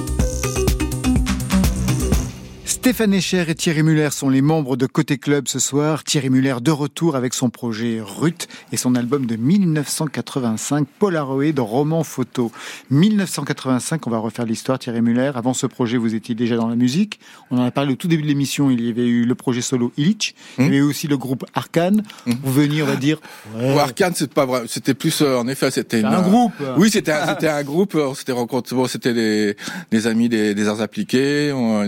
Stéphane 2.87 3.15
Echer 3.15 3.45
et 3.49 3.55
Thierry 3.57 3.83
Muller 3.83 4.11
sont 4.13 4.29
les 4.29 4.43
membres 4.43 4.77
de 4.77 4.87
Côté 4.87 5.19
Club 5.19 5.49
ce 5.49 5.59
soir. 5.59 6.05
Thierry 6.05 6.31
Muller 6.31 6.55
de 6.63 6.71
retour 6.71 7.17
avec 7.17 7.35
son 7.35 7.51
projet 7.51 7.99
Ruth 8.01 8.47
et 8.71 8.77
son 8.77 8.95
album 8.95 9.27
de 9.27 9.35
1985, 9.35 10.87
Polaroid, 11.01 11.53
roman 11.59 12.05
photo. 12.05 12.53
1985, 12.91 14.07
on 14.07 14.11
va 14.11 14.19
refaire 14.19 14.45
l'histoire, 14.45 14.79
Thierry 14.79 15.03
Muller. 15.03 15.33
Avant 15.35 15.53
ce 15.53 15.67
projet, 15.67 15.97
vous 15.97 16.15
étiez 16.15 16.37
déjà 16.37 16.55
dans 16.55 16.69
la 16.69 16.77
musique. 16.77 17.19
On 17.51 17.59
en 17.59 17.65
a 17.65 17.73
parlé 17.73 17.93
au 17.95 17.97
tout 17.97 18.07
début 18.07 18.23
de 18.23 18.29
l'émission. 18.29 18.71
Il 18.71 18.81
y 18.81 18.89
avait 18.89 19.09
eu 19.09 19.25
le 19.25 19.35
projet 19.35 19.63
solo 19.63 19.93
Illich. 19.97 20.37
Il 20.59 20.67
y 20.67 20.69
avait 20.69 20.81
aussi 20.81 21.09
le 21.09 21.17
groupe 21.19 21.45
Arcane. 21.55 22.05
Vous 22.25 22.53
veniez, 22.53 22.85
on 22.85 22.87
va 22.87 22.95
dire. 22.95 23.19
ouais, 23.57 23.73
Bon, 23.75 23.79
Arcane, 23.81 24.13
c'est 24.15 24.33
pas 24.33 24.47
vrai. 24.47 24.63
C'était 24.69 24.95
plus, 24.95 25.23
euh, 25.23 25.37
en 25.39 25.49
effet, 25.49 25.73
c'était 25.73 25.99
une- 25.99 26.07
un 26.07 26.23
groupe. 26.23 26.53
Oui, 26.77 26.89
c'était 26.93 27.11
un, 27.11 27.27
c'était 27.31 27.49
un 27.49 27.65
groupe. 27.65 27.97
On 27.97 28.15
s'était 28.15 28.31
rencontrés. 28.31 28.77
Bon, 28.77 28.87
c'était 28.87 29.13
des, 29.13 29.57
des 29.91 30.07
amis 30.07 30.29
des, 30.29 30.55
des 30.55 30.69
arts 30.69 30.81
appliqués. 30.83 31.51
On- 31.53 31.83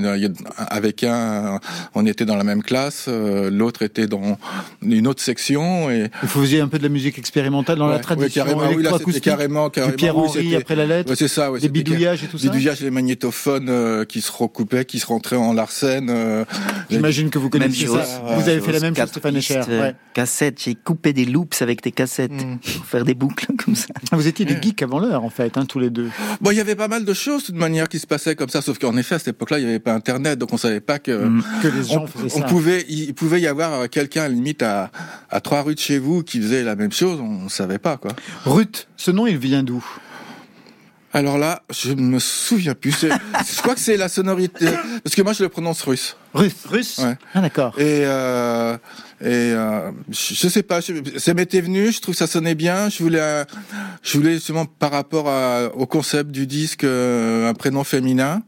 avec 0.88 1.04
un, 1.04 1.60
on 1.94 2.06
était 2.06 2.24
dans 2.24 2.36
la 2.36 2.44
même 2.44 2.62
classe. 2.62 3.06
euh, 3.08 3.50
L'autre 3.50 3.82
était 3.82 4.06
dans 4.06 4.38
une 4.82 5.06
autre 5.06 5.22
section. 5.22 5.90
Et 5.90 6.08
Vous 6.22 6.28
faisiez 6.28 6.60
un 6.60 6.68
peu 6.68 6.78
de 6.78 6.82
la 6.82 6.88
musique 6.88 7.18
expérimentale 7.18 7.78
dans 7.78 7.86
la 7.88 7.96
Ouais, 7.96 8.00
tradition 8.00 8.42
ouais, 8.44 8.50
carrément, 8.52 8.74
oui, 8.74 8.82
là, 8.82 8.90
carrément, 9.22 9.70
carrément. 9.70 9.90
Du 9.90 9.96
Pierre 9.96 10.16
Henry 10.16 10.56
après 10.56 10.76
la 10.76 10.86
lettre. 10.86 11.10
Ouais, 11.10 11.16
c'est 11.16 11.28
ça, 11.28 11.52
ouais, 11.52 11.60
Des 11.60 11.68
bidouillages 11.68 12.24
et 12.24 12.26
tout 12.26 12.38
ça. 12.38 12.44
Bidouillages, 12.48 12.80
les 12.80 12.90
magnétophones 12.90 13.68
euh, 13.68 14.04
qui 14.04 14.20
se 14.22 14.32
recoupaient, 14.32 14.84
qui 14.84 14.98
se 14.98 15.06
rentraient 15.06 15.36
en 15.36 15.52
Larsen. 15.52 16.08
euh, 16.10 16.44
J'imagine 16.90 17.30
que 17.30 17.38
vous 17.38 17.50
Même 17.52 17.62
connaissez 17.62 17.86
chose. 17.86 18.00
ça. 18.02 18.22
Vous 18.36 18.48
avez 18.48 18.60
fait 18.60 18.72
la 18.72 18.80
même 18.80 18.96
chose, 18.96 19.08
Stéphane 19.08 19.36
Echer. 19.36 19.60
euh, 19.68 19.82
Ouais. 19.82 19.94
Cassettes, 20.14 20.60
j'ai 20.64 20.74
coupé 20.74 21.12
des 21.12 21.24
loops 21.26 21.60
avec 21.62 21.82
des 21.82 21.92
cassettes 21.92 22.32
Mm. 22.32 22.58
pour 22.58 22.86
faire 22.86 23.04
des 23.04 23.14
boucles 23.14 23.46
comme 23.64 23.74
ça. 23.76 23.88
Vous 24.12 24.26
étiez 24.26 24.44
des 24.44 24.60
geeks 24.60 24.82
avant 24.82 24.98
l'heure, 24.98 25.22
en 25.24 25.30
fait, 25.30 25.56
hein, 25.56 25.64
tous 25.66 25.78
les 25.78 25.90
deux. 25.90 26.08
Bon, 26.40 26.50
il 26.50 26.56
y 26.56 26.60
avait 26.60 26.74
pas 26.74 26.88
mal 26.88 27.04
de 27.04 27.12
choses, 27.14 27.42
de 27.42 27.46
toute 27.48 27.56
manière, 27.56 27.88
qui 27.88 27.98
se 27.98 28.06
passaient 28.06 28.34
comme 28.34 28.48
ça, 28.48 28.62
sauf 28.62 28.78
qu'en 28.78 28.96
effet, 28.96 29.16
à 29.16 29.18
cette 29.18 29.28
époque-là, 29.28 29.58
il 29.58 29.64
n'y 29.64 29.70
avait 29.70 29.78
pas 29.78 29.92
Internet, 29.94 30.38
donc 30.38 30.52
on 30.52 30.56
savait 30.56 30.67
pas 30.80 30.98
que... 30.98 31.10
Mm. 31.12 31.42
Que 31.62 31.68
les 31.68 31.82
gens 31.84 32.02
on, 32.04 32.06
faisaient 32.06 32.36
on 32.36 32.40
ça. 32.42 32.46
pouvait, 32.46 32.84
il 32.88 33.14
pouvait 33.14 33.40
y 33.40 33.46
avoir 33.46 33.72
euh, 33.74 33.86
quelqu'un, 33.86 34.28
limite, 34.28 34.62
à, 34.62 34.90
à 35.30 35.40
trois 35.40 35.62
rues 35.62 35.74
de 35.74 35.80
chez 35.80 35.98
vous, 35.98 36.22
qui 36.22 36.40
faisait 36.40 36.62
la 36.64 36.76
même 36.76 36.92
chose, 36.92 37.18
on 37.20 37.44
ne 37.44 37.48
savait 37.48 37.78
pas, 37.78 37.96
quoi. 37.96 38.12
Ruth, 38.44 38.88
ce 38.96 39.10
nom, 39.10 39.26
il 39.26 39.38
vient 39.38 39.62
d'où? 39.62 39.84
Alors 41.14 41.38
là, 41.38 41.62
je 41.70 41.92
me 41.94 42.18
souviens 42.18 42.74
plus. 42.74 42.94
Je 43.00 43.62
crois 43.62 43.74
que 43.74 43.80
c'est 43.80 43.96
la 43.96 44.08
sonorité, 44.10 44.66
parce 45.02 45.16
que 45.16 45.22
moi 45.22 45.32
je 45.32 45.42
le 45.42 45.48
prononce 45.48 45.80
russe. 45.82 46.16
Russe. 46.34 46.52
Russe? 46.66 46.98
Ouais. 46.98 47.16
Ah 47.32 47.40
d'accord. 47.40 47.72
Et, 47.78 48.02
euh, 48.04 48.74
et 49.22 49.26
euh, 49.56 49.90
je, 50.10 50.34
je 50.34 50.48
sais 50.48 50.62
pas, 50.62 50.80
je- 50.82 51.18
ça 51.18 51.32
m'était 51.32 51.62
venu, 51.62 51.90
je 51.92 52.00
trouve 52.02 52.14
que 52.14 52.18
ça 52.18 52.26
sonnait 52.26 52.54
bien. 52.54 52.90
Je 52.90 53.02
voulais, 53.02 53.20
euh, 53.22 53.44
je 54.02 54.18
voulais 54.18 54.34
justement 54.34 54.66
par 54.66 54.90
rapport 54.92 55.30
à- 55.30 55.74
au 55.74 55.86
concept 55.86 56.30
du 56.30 56.46
disque 56.46 56.84
euh, 56.84 57.48
un 57.48 57.54
prénom 57.54 57.84
féminin. 57.84 58.42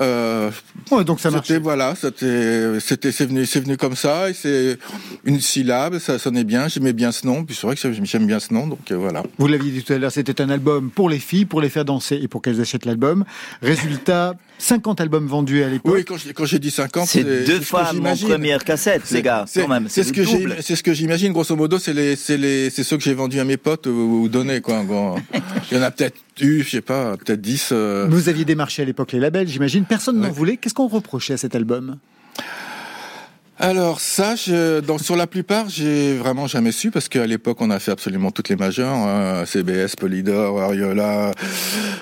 Euh, 0.00 0.50
Ouais, 0.90 1.04
donc 1.04 1.20
ça 1.20 1.30
marche. 1.30 1.46
c'était 1.46 1.60
voilà, 1.60 1.94
c'était, 1.98 2.78
c'était, 2.80 3.12
c'est 3.12 3.26
venu, 3.26 3.46
c'est 3.46 3.60
venu 3.60 3.76
comme 3.76 3.96
ça. 3.96 4.28
Et 4.30 4.34
c'est 4.34 4.76
une 5.24 5.40
syllabe, 5.40 5.98
ça 5.98 6.18
sonnait 6.18 6.44
bien. 6.44 6.68
J'aimais 6.68 6.92
bien 6.92 7.12
ce 7.12 7.26
nom. 7.26 7.44
Puis 7.44 7.54
c'est 7.54 7.66
vrai 7.66 7.76
que 7.76 7.80
j'aime 7.92 8.04
j'aime 8.04 8.26
bien 8.26 8.38
ce 8.40 8.52
nom, 8.52 8.66
donc 8.66 8.90
euh, 8.90 8.96
voilà. 8.96 9.22
Vous 9.38 9.46
l'aviez 9.46 9.70
dit 9.70 9.82
tout 9.82 9.92
à 9.92 9.98
l'heure, 9.98 10.12
c'était 10.12 10.40
un 10.42 10.50
album 10.50 10.90
pour 10.90 11.08
les 11.08 11.18
filles, 11.18 11.44
pour 11.46 11.60
les 11.60 11.68
faire 11.68 11.84
danser 11.84 12.18
et 12.22 12.28
pour 12.28 12.42
qu'elles 12.42 12.60
achètent 12.60 12.84
l'album. 12.86 13.24
Résultat, 13.62 14.34
50 14.58 15.00
albums 15.00 15.26
vendus 15.26 15.62
à 15.62 15.68
l'époque. 15.68 15.94
Oui, 15.94 16.04
quand 16.34 16.44
j'ai 16.44 16.58
dit 16.58 16.70
50, 16.70 17.08
C'est 17.08 17.22
c'est 17.22 17.44
deux 17.44 17.58
ce 17.60 17.64
fois 17.64 17.92
mon 17.94 18.16
première 18.16 18.64
cassette, 18.64 19.02
C'est- 19.04 19.16
les 19.16 19.22
gars, 19.22 19.44
c'est- 19.46 19.62
quand 19.62 19.68
même. 19.68 19.86
C'est 19.88 20.02
ce 20.02 20.12
que 20.12 20.22
j'ai, 20.22 20.38
double. 20.38 20.56
c'est 20.60 20.76
ce 20.76 20.82
que 20.82 20.92
j'imagine. 20.92 21.32
Grosso 21.32 21.56
modo, 21.56 21.78
c'est 21.78 21.94
les, 21.94 22.16
c'est 22.16 22.36
les, 22.36 22.70
c'est 22.70 22.84
ceux 22.84 22.96
que 22.96 23.02
j'ai 23.02 23.14
vendus 23.14 23.40
à 23.40 23.44
mes 23.44 23.56
potes 23.56 23.86
ou, 23.86 24.22
ou 24.22 24.28
donnés, 24.28 24.60
quoi. 24.60 24.82
Il 25.70 25.76
y 25.76 25.80
en 25.80 25.82
a 25.82 25.90
peut-être 25.90 26.16
eu, 26.40 26.62
je 26.62 26.70
sais 26.70 26.80
pas, 26.80 27.16
peut-être 27.16 27.40
10. 27.40 27.70
euh. 27.72 28.06
Vous 28.10 28.28
aviez 28.28 28.44
démarché 28.44 28.82
à 28.82 28.84
l'époque 28.84 29.12
les 29.12 29.20
labels, 29.20 29.48
j'imagine. 29.48 29.83
Personne 29.88 30.20
n'en 30.20 30.30
voulait. 30.30 30.56
Qu'est-ce 30.56 30.74
qu'on 30.74 30.88
reprochait 30.88 31.34
à 31.34 31.36
cet 31.36 31.54
album? 31.54 31.98
Alors 33.56 34.00
ça, 34.00 34.34
je, 34.34 34.80
dans, 34.80 34.98
sur 34.98 35.14
la 35.14 35.28
plupart, 35.28 35.68
j'ai 35.68 36.16
vraiment 36.16 36.48
jamais 36.48 36.72
su 36.72 36.90
parce 36.90 37.08
qu'à 37.08 37.24
l'époque, 37.24 37.58
on 37.60 37.70
a 37.70 37.78
fait 37.78 37.92
absolument 37.92 38.32
toutes 38.32 38.48
les 38.48 38.56
majeures, 38.56 38.92
hein, 38.92 39.44
CBS, 39.46 39.94
Polydor, 39.96 40.60
Ariola, 40.60 41.30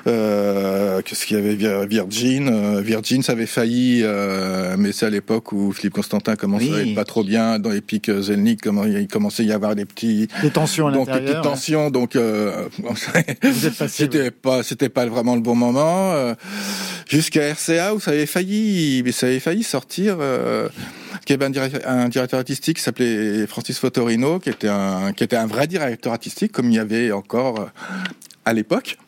euh, 0.06 1.02
qu'est-ce 1.04 1.26
qu'il 1.26 1.36
y 1.36 1.40
avait, 1.40 1.54
Vir- 1.54 1.86
Virgin, 1.86 2.48
euh, 2.48 2.80
Virgin, 2.80 3.22
ça 3.22 3.32
avait 3.32 3.44
failli, 3.46 4.00
euh, 4.02 4.76
mais 4.78 4.92
c'est 4.92 5.04
à 5.04 5.10
l'époque 5.10 5.52
où 5.52 5.72
Philippe 5.72 5.92
Constantin 5.92 6.36
commençait 6.36 6.70
à 6.70 6.74
Oui. 6.76 6.88
être 6.90 6.94
pas 6.94 7.04
trop 7.04 7.22
bien 7.22 7.58
dans 7.58 7.68
les 7.70 7.82
pics 7.82 8.08
euh, 8.08 8.22
Zelnick, 8.22 8.62
comment 8.62 8.84
il 8.84 9.06
commençait 9.06 9.42
à 9.42 9.46
y 9.46 9.52
avoir 9.52 9.74
des 9.74 9.84
petits, 9.84 10.28
Des 10.40 10.50
tensions 10.50 10.86
à 10.88 10.92
donc 10.92 11.10
des 11.12 11.18
petites 11.20 11.42
tensions, 11.42 11.90
donc 11.90 12.16
euh, 12.16 12.66
c'était 13.88 14.30
pas, 14.30 14.62
c'était 14.62 14.88
pas 14.88 15.04
vraiment 15.04 15.34
le 15.34 15.42
bon 15.42 15.54
moment. 15.54 16.12
euh, 16.12 16.34
Jusqu'à 17.08 17.52
RCA 17.52 17.94
où 17.94 18.00
ça 18.00 18.12
avait 18.12 18.24
failli, 18.24 19.02
mais 19.04 19.12
ça 19.12 19.26
avait 19.26 19.38
failli 19.40 19.62
sortir. 19.62 20.16
Euh, 21.12 21.16
qu'il 21.24 21.34
y 21.34 21.38
avait 21.38 21.46
un 21.46 21.50
directeur, 21.50 21.80
un 21.84 22.08
directeur 22.08 22.38
artistique 22.38 22.76
qui 22.78 22.82
s'appelait 22.82 23.46
Francis 23.46 23.78
Fotorino, 23.78 24.38
qui 24.38 24.50
était 24.50 24.68
un, 24.68 25.12
qui 25.12 25.24
était 25.24 25.36
un 25.36 25.46
vrai 25.46 25.66
directeur 25.66 26.12
artistique, 26.12 26.52
comme 26.52 26.70
il 26.70 26.76
y 26.76 26.78
avait 26.78 27.12
encore 27.12 27.60
euh, 27.60 27.66
à 28.44 28.52
l'époque. 28.52 28.98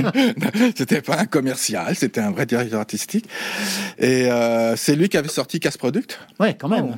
c'était 0.76 1.00
pas 1.00 1.18
un 1.18 1.26
commercial, 1.26 1.94
c'était 1.96 2.20
un 2.20 2.30
vrai 2.30 2.46
directeur 2.46 2.80
artistique. 2.80 3.28
Et 3.98 4.30
euh, 4.30 4.76
c'est 4.76 4.94
lui 4.94 5.08
qui 5.08 5.16
avait 5.16 5.28
sorti 5.28 5.60
Casse 5.60 5.76
Product. 5.76 6.18
Ouais, 6.38 6.56
quand 6.58 6.68
même. 6.68 6.96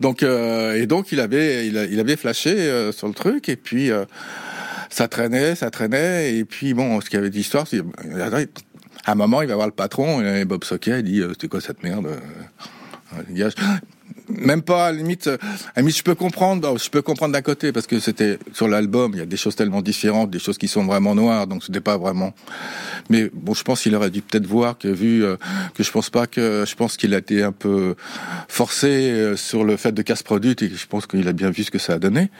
Donc 0.00 0.22
euh, 0.22 0.80
et 0.80 0.86
donc 0.86 1.12
il 1.12 1.20
avait 1.20 1.66
il, 1.66 1.88
il 1.90 2.00
avait 2.00 2.16
flashé 2.16 2.50
euh, 2.50 2.92
sur 2.92 3.08
le 3.08 3.14
truc 3.14 3.48
et 3.48 3.56
puis 3.56 3.90
ça 4.90 5.08
traînait 5.08 5.54
ça 5.54 5.70
traînait 5.70 6.34
et 6.34 6.44
puis 6.44 6.74
bon 6.74 7.00
ce 7.00 7.10
qu'il 7.10 7.18
y 7.18 7.20
avait 7.20 7.30
d'histoire 7.30 7.66
c'est 7.66 7.80
à 9.04 9.12
un 9.12 9.14
moment 9.14 9.42
il 9.42 9.48
va 9.48 9.54
voir 9.54 9.66
le 9.66 9.72
patron 9.72 10.22
et 10.22 10.44
Bob 10.44 10.64
Socket 10.64 11.00
il 11.00 11.04
dit 11.04 11.22
c'est 11.40 11.48
quoi 11.48 11.60
cette 11.60 11.82
merde 11.82 12.08
euh, 13.14 13.22
même 14.30 14.62
pas 14.62 14.86
à 14.86 14.92
la 14.92 14.98
limite 14.98 15.26
euh, 15.26 15.36
à 15.74 15.76
la 15.76 15.82
limite 15.82 15.96
je 15.96 16.02
peux 16.02 16.14
comprendre 16.14 16.78
je 16.78 16.90
peux 16.90 17.02
comprendre 17.02 17.32
d'un 17.32 17.42
côté 17.42 17.72
parce 17.72 17.86
que 17.86 18.00
c'était 18.00 18.38
sur 18.52 18.68
l'album 18.68 19.12
il 19.14 19.18
y 19.18 19.22
a 19.22 19.26
des 19.26 19.36
choses 19.36 19.56
tellement 19.56 19.82
différentes 19.82 20.30
des 20.30 20.38
choses 20.38 20.58
qui 20.58 20.68
sont 20.68 20.84
vraiment 20.84 21.14
noires 21.14 21.46
donc 21.46 21.64
c'était 21.64 21.80
pas 21.80 21.96
vraiment 21.96 22.34
mais 23.10 23.30
bon 23.32 23.54
je 23.54 23.62
pense 23.62 23.82
qu'il 23.82 23.94
aurait 23.94 24.10
dû 24.10 24.22
peut-être 24.22 24.46
voir 24.46 24.78
que 24.78 24.88
vu 24.88 25.24
euh, 25.24 25.36
que 25.74 25.82
je 25.82 25.90
pense 25.90 26.10
pas 26.10 26.26
que 26.26 26.64
je 26.66 26.74
pense 26.74 26.96
qu'il 26.96 27.14
a 27.14 27.18
été 27.18 27.42
un 27.42 27.52
peu 27.52 27.94
forcé 28.48 28.86
euh, 28.86 29.36
sur 29.36 29.64
le 29.64 29.76
fait 29.76 29.92
de 29.92 30.02
casse 30.02 30.22
produit 30.22 30.56
et 30.60 30.68
je 30.68 30.86
pense 30.86 31.06
qu'il 31.06 31.26
a 31.28 31.32
bien 31.32 31.50
vu 31.50 31.64
ce 31.64 31.70
que 31.70 31.78
ça 31.78 31.94
a 31.94 31.98
donné 31.98 32.30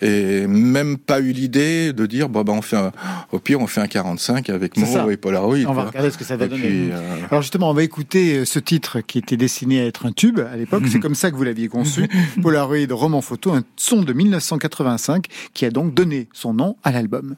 et 0.00 0.46
même 0.46 0.98
pas 0.98 1.20
eu 1.20 1.32
l'idée 1.32 1.92
de 1.92 2.06
dire 2.06 2.28
bon 2.28 2.42
bah 2.42 2.52
on 2.52 2.62
fait 2.62 2.76
un, 2.76 2.92
au 3.32 3.38
pire 3.38 3.60
on 3.60 3.66
fait 3.66 3.80
un 3.80 3.86
45 3.86 4.50
avec. 4.50 4.76
Moreau 4.76 5.10
et 5.10 5.16
Polaroid 5.16 5.58
On 5.66 5.72
va 5.72 5.84
regarder 5.84 6.10
ce 6.10 6.18
que 6.18 6.24
ça 6.24 6.36
va 6.36 6.46
donner. 6.46 6.62
puis, 6.62 6.90
euh, 6.90 7.26
Alors 7.30 7.42
justement, 7.42 7.70
on 7.70 7.74
va 7.74 7.82
écouter 7.82 8.44
ce 8.44 8.58
titre 8.58 9.00
qui 9.00 9.18
était 9.18 9.36
destiné 9.36 9.80
à 9.80 9.86
être 9.86 10.06
un 10.06 10.12
tube 10.12 10.40
à 10.40 10.56
l'époque. 10.56 10.84
C'est 10.90 11.00
comme 11.10 11.16
ça 11.16 11.32
que 11.32 11.34
vous 11.34 11.42
l'aviez 11.42 11.66
conçu. 11.66 12.08
Polaroid 12.40 12.86
roman 12.92 13.20
photo, 13.20 13.50
un 13.50 13.64
son 13.74 14.02
de 14.02 14.12
1985 14.12 15.26
qui 15.52 15.64
a 15.64 15.70
donc 15.72 15.92
donné 15.92 16.28
son 16.32 16.54
nom 16.54 16.76
à 16.84 16.92
l'album. 16.92 17.34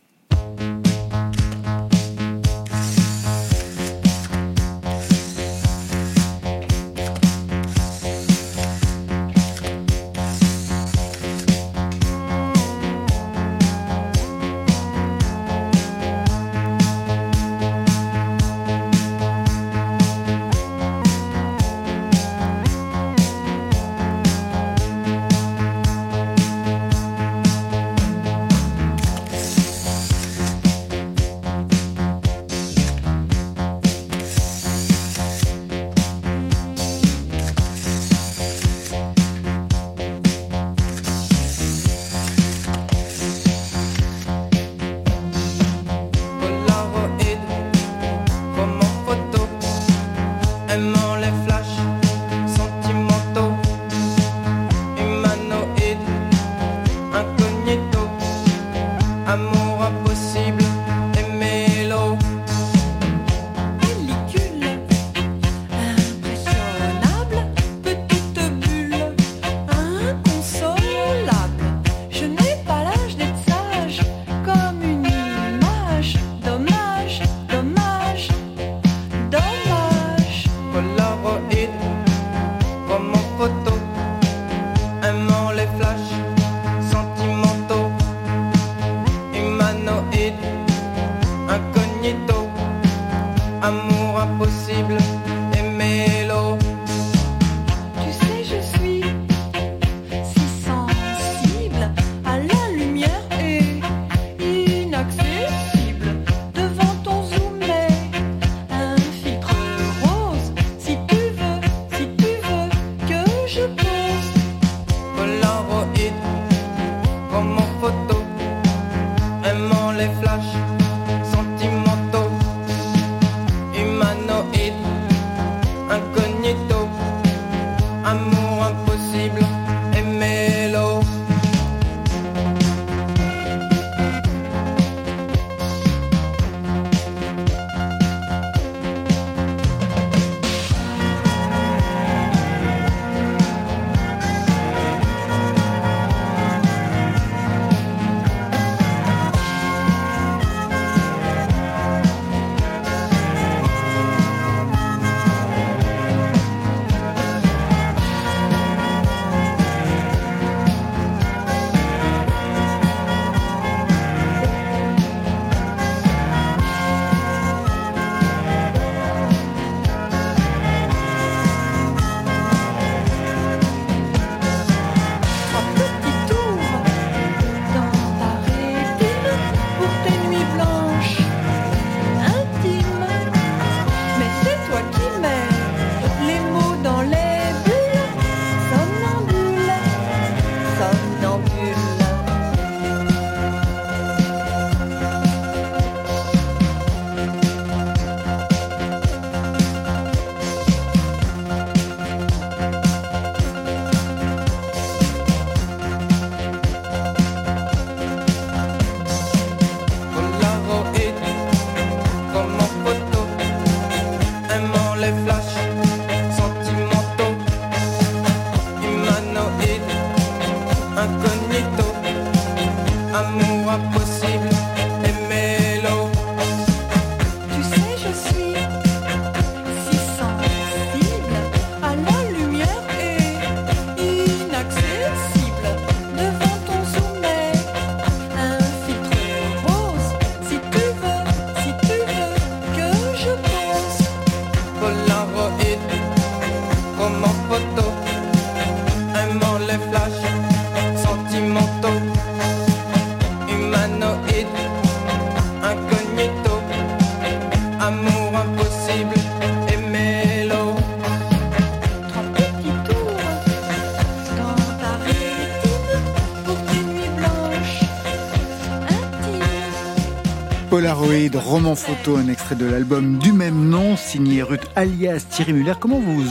Polaroid, 271.03 271.31
roman 271.37 271.75
photo, 271.75 272.17
un 272.17 272.29
extrait 272.29 272.55
de 272.55 272.65
l'album 272.65 273.19
du 273.19 273.33
même 273.33 273.69
nom, 273.69 273.97
signé 273.97 274.41
Ruth 274.45 274.61
alias 274.77 275.27
Thierry 275.29 275.53
Muller. 275.53 275.73
Comment 275.81 275.99
vous, 275.99 276.23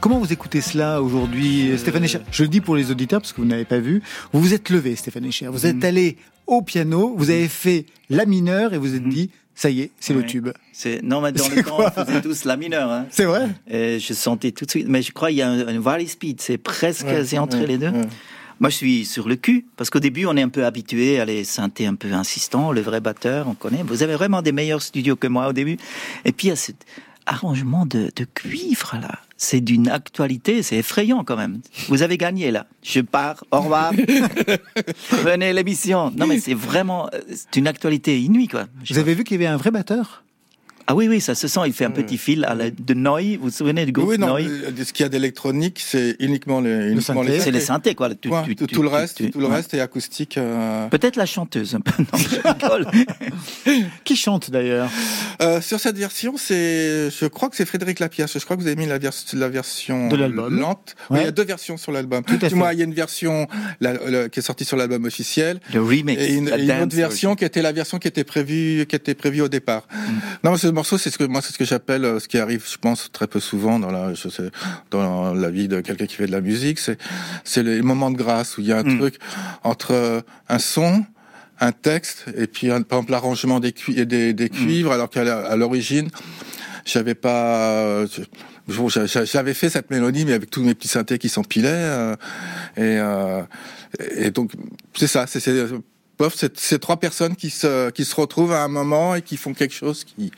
comment 0.00 0.18
vous 0.18 0.30
écoutez 0.34 0.60
cela 0.60 1.00
aujourd'hui, 1.00 1.72
Stéphane 1.78 2.04
Echer? 2.04 2.18
Je 2.30 2.42
le 2.42 2.50
dis 2.50 2.60
pour 2.60 2.76
les 2.76 2.90
auditeurs 2.90 3.22
parce 3.22 3.32
que 3.32 3.40
vous 3.40 3.46
n'avez 3.46 3.64
pas 3.64 3.78
vu. 3.78 4.02
Vous 4.34 4.40
vous 4.42 4.52
êtes 4.52 4.68
levé, 4.68 4.96
Stéphane 4.96 5.24
Echer. 5.24 5.46
Vous 5.46 5.64
êtes 5.64 5.82
allé 5.82 6.18
au 6.46 6.60
piano, 6.60 7.14
vous 7.16 7.30
avez 7.30 7.48
fait 7.48 7.86
la 8.10 8.26
mineure 8.26 8.74
et 8.74 8.78
vous 8.78 8.94
êtes 8.94 9.08
dit, 9.08 9.30
ça 9.54 9.70
y 9.70 9.80
est, 9.80 9.90
c'est 9.98 10.12
le 10.12 10.26
tube. 10.26 10.50
C'est 10.74 11.02
non, 11.02 11.22
mais 11.22 11.32
dans 11.32 11.48
le 11.56 11.62
temps, 11.62 11.78
on 11.78 12.04
faisait 12.04 12.20
tous 12.20 12.44
la 12.44 12.58
mineure. 12.58 12.90
Hein. 12.92 13.06
C'est 13.08 13.24
vrai? 13.24 13.48
Et 13.66 13.98
je 13.98 14.12
sentais 14.12 14.50
tout 14.52 14.66
de 14.66 14.70
suite. 14.70 14.88
Mais 14.90 15.00
je 15.00 15.12
crois 15.12 15.28
qu'il 15.30 15.38
y 15.38 15.42
a 15.42 15.48
un, 15.48 15.66
un 15.66 15.80
valley 15.80 16.06
speed. 16.06 16.42
C'est 16.42 16.58
presque 16.58 17.06
Ouais, 17.06 17.24
c'est 17.24 17.38
entre 17.38 17.56
ouais, 17.58 17.66
les 17.66 17.78
deux. 17.78 17.88
ouais. 17.88 18.02
Moi, 18.62 18.70
je 18.70 18.76
suis 18.76 19.04
sur 19.04 19.28
le 19.28 19.34
cul 19.34 19.66
parce 19.76 19.90
qu'au 19.90 19.98
début, 19.98 20.24
on 20.26 20.36
est 20.36 20.42
un 20.42 20.48
peu 20.48 20.64
habitué 20.64 21.18
à 21.18 21.24
les 21.24 21.42
synthés 21.42 21.84
un 21.84 21.96
peu 21.96 22.12
insistants. 22.12 22.70
Le 22.70 22.80
vrai 22.80 23.00
batteur, 23.00 23.48
on 23.48 23.54
connaît. 23.54 23.82
Vous 23.82 24.04
avez 24.04 24.14
vraiment 24.14 24.40
des 24.40 24.52
meilleurs 24.52 24.82
studios 24.82 25.16
que 25.16 25.26
moi 25.26 25.48
au 25.48 25.52
début. 25.52 25.78
Et 26.24 26.30
puis 26.30 26.46
il 26.46 26.50
y 26.50 26.52
a 26.52 26.56
cet 26.56 26.86
arrangement 27.26 27.86
de, 27.86 28.12
de 28.14 28.24
cuivre 28.24 28.96
là. 29.02 29.18
C'est 29.36 29.60
d'une 29.60 29.88
actualité, 29.88 30.62
c'est 30.62 30.76
effrayant 30.76 31.24
quand 31.24 31.36
même. 31.36 31.60
Vous 31.88 32.02
avez 32.02 32.16
gagné 32.16 32.52
là. 32.52 32.68
Je 32.84 33.00
pars. 33.00 33.42
Au 33.50 33.62
revoir. 33.62 33.92
Venez 35.10 35.52
l'émission. 35.52 36.12
Non 36.16 36.28
mais 36.28 36.38
c'est 36.38 36.54
vraiment, 36.54 37.08
euh, 37.12 37.18
c'est 37.34 37.56
une 37.56 37.66
actualité 37.66 38.20
inouïe 38.20 38.46
quoi. 38.46 38.66
Vous 38.88 38.98
avez 38.98 39.16
vu 39.16 39.24
qu'il 39.24 39.40
y 39.40 39.44
avait 39.44 39.52
un 39.52 39.56
vrai 39.56 39.72
batteur? 39.72 40.22
Ah 40.86 40.94
oui, 40.94 41.08
oui, 41.08 41.20
ça 41.20 41.34
se 41.34 41.48
sent. 41.48 41.60
Il 41.66 41.72
fait 41.72 41.84
un 41.84 41.90
petit 41.90 42.18
fil 42.18 42.44
à 42.44 42.54
la, 42.54 42.70
de 42.70 42.94
Noy. 42.94 43.36
Vous 43.36 43.44
vous 43.44 43.50
souvenez 43.50 43.86
du 43.86 43.92
groupe 43.92 44.08
Oui, 44.08 44.18
non, 44.18 44.28
Noy 44.28 44.42
euh, 44.46 44.70
ce 44.84 44.92
qu'il 44.92 45.04
y 45.04 45.06
a 45.06 45.08
d'électronique, 45.08 45.80
c'est 45.84 46.16
uniquement 46.20 46.60
les, 46.60 46.90
uniquement 46.90 47.22
synthé. 47.22 47.32
les 47.32 47.40
C'est 47.40 47.50
les 47.50 47.60
synthés, 47.60 47.94
quoi. 47.94 48.14
Tu- 48.14 48.28
Point. 48.28 48.42
tu- 48.42 48.56
tout, 48.56 48.66
tu- 48.66 48.74
tout 48.74 48.82
le 48.82 48.88
reste, 48.88 49.16
tu- 49.18 49.30
tout 49.30 49.38
le 49.40 49.46
reste 49.46 49.74
est 49.74 49.80
acoustique. 49.80 50.38
euh. 50.38 50.88
Peut-être 50.88 51.16
la 51.16 51.26
chanteuse 51.26 51.74
un 51.74 51.80
peu. 51.80 52.02
Non, 52.02 52.18
je. 52.18 53.72
Qui 54.04 54.16
chante 54.16 54.50
d'ailleurs 54.50 54.90
Euh, 55.40 55.60
sur 55.60 55.80
cette 55.80 55.96
version, 55.96 56.34
c'est, 56.36 57.10
je 57.10 57.26
crois 57.26 57.48
que 57.48 57.56
c'est 57.56 57.64
Frédéric 57.66 57.98
Lapiache. 58.00 58.32
Je 58.38 58.44
crois 58.44 58.56
que 58.56 58.60
vous 58.62 58.66
avez 58.66 58.76
mis 58.76 58.86
la, 58.86 58.98
vers- 58.98 59.12
la 59.34 59.48
version 59.48 60.08
De 60.08 60.16
l'album. 60.16 60.58
lente. 60.58 60.94
Ouais. 61.10 61.20
il 61.20 61.24
y 61.24 61.28
a 61.28 61.30
deux 61.32 61.44
versions 61.44 61.76
sur 61.76 61.92
l'album. 61.92 62.22
Moi, 62.54 62.72
il 62.74 62.78
y 62.78 62.82
a 62.82 62.84
une 62.84 62.94
version 62.94 63.46
la- 63.80 63.94
la- 63.94 64.28
qui 64.28 64.38
est 64.40 64.42
sortie 64.42 64.64
sur 64.64 64.76
l'album 64.76 65.04
officiel. 65.04 65.60
Le 65.72 65.82
remix. 65.82 66.20
Et 66.20 66.34
une, 66.34 66.48
la 66.50 66.58
et 66.58 66.62
une 66.64 66.82
autre 66.82 66.96
version 66.96 67.34
qui 67.36 67.44
était 67.44 67.62
la 67.62 67.72
version 67.72 67.98
qui 67.98 68.08
était 68.08 68.24
prévue, 68.24 68.86
qui 68.88 68.96
était 68.96 69.14
prévue 69.14 69.40
au 69.42 69.48
départ. 69.48 69.86
Non, 70.44 70.52
mais 70.52 70.58
ce 70.58 70.68
morceau, 70.72 70.98
c'est 70.98 71.10
ce 71.10 71.18
que 71.18 71.24
moi, 71.24 71.40
c'est 71.42 71.52
ce 71.52 71.58
que 71.58 71.64
j'appelle, 71.64 72.04
euh, 72.04 72.18
ce 72.20 72.28
qui 72.28 72.38
arrive, 72.38 72.64
je 72.70 72.76
pense, 72.78 73.10
très 73.12 73.26
peu 73.26 73.40
souvent 73.40 73.78
dans 73.78 73.90
la, 73.90 74.14
je 74.14 74.28
sais, 74.28 74.50
dans 74.90 75.32
la 75.34 75.50
vie 75.50 75.68
de 75.68 75.80
quelqu'un 75.80 76.06
qui 76.06 76.16
fait 76.16 76.26
de 76.26 76.32
la 76.32 76.40
musique, 76.40 76.78
c'est, 76.78 76.98
c'est 77.44 77.62
les 77.62 77.82
moments 77.82 78.10
de 78.10 78.16
grâce 78.16 78.58
où 78.58 78.60
il 78.60 78.66
y 78.68 78.72
a 78.72 78.78
un 78.78 78.82
Mm. 78.82 78.98
truc 78.98 79.14
entre 79.62 80.22
un 80.48 80.58
son, 80.58 81.04
un 81.60 81.72
texte, 81.72 82.24
et 82.36 82.46
puis 82.46 82.70
un- 82.70 82.82
par 82.82 82.98
exemple 82.98 83.12
l'arrangement 83.12 83.60
des, 83.60 83.72
des 84.34 84.48
cuivres, 84.48 84.92
alors 84.92 85.08
qu'à 85.10 85.54
l'origine, 85.56 86.08
j'avais 86.84 87.14
pas. 87.14 87.78
euh, 87.78 88.06
je- 88.68 88.74
bon, 88.74 88.88
j'avais 88.88 89.54
fait 89.54 89.70
cette 89.70 89.90
mélodie, 89.90 90.24
mais 90.24 90.32
avec 90.32 90.50
tous 90.50 90.62
mes 90.62 90.74
petits 90.74 90.88
synthés 90.88 91.18
qui 91.18 91.28
s'empilaient, 91.28 91.68
euh, 91.70 92.16
et, 92.76 92.80
euh, 92.98 93.42
et 94.16 94.30
donc 94.32 94.52
c'est 94.94 95.06
ça, 95.06 95.26
c'est 95.28 95.40
c'est 96.34 96.58
c'est 96.58 96.78
trois 96.78 96.98
personnes 96.98 97.34
qui 97.36 97.50
se 97.50 97.90
qui 97.90 98.04
se 98.04 98.14
retrouvent 98.14 98.52
à 98.52 98.62
un 98.62 98.68
moment 98.68 99.14
et 99.14 99.22
qui 99.22 99.36
font 99.36 99.54
quelque 99.54 99.74
chose 99.74 100.04
qui 100.04 100.30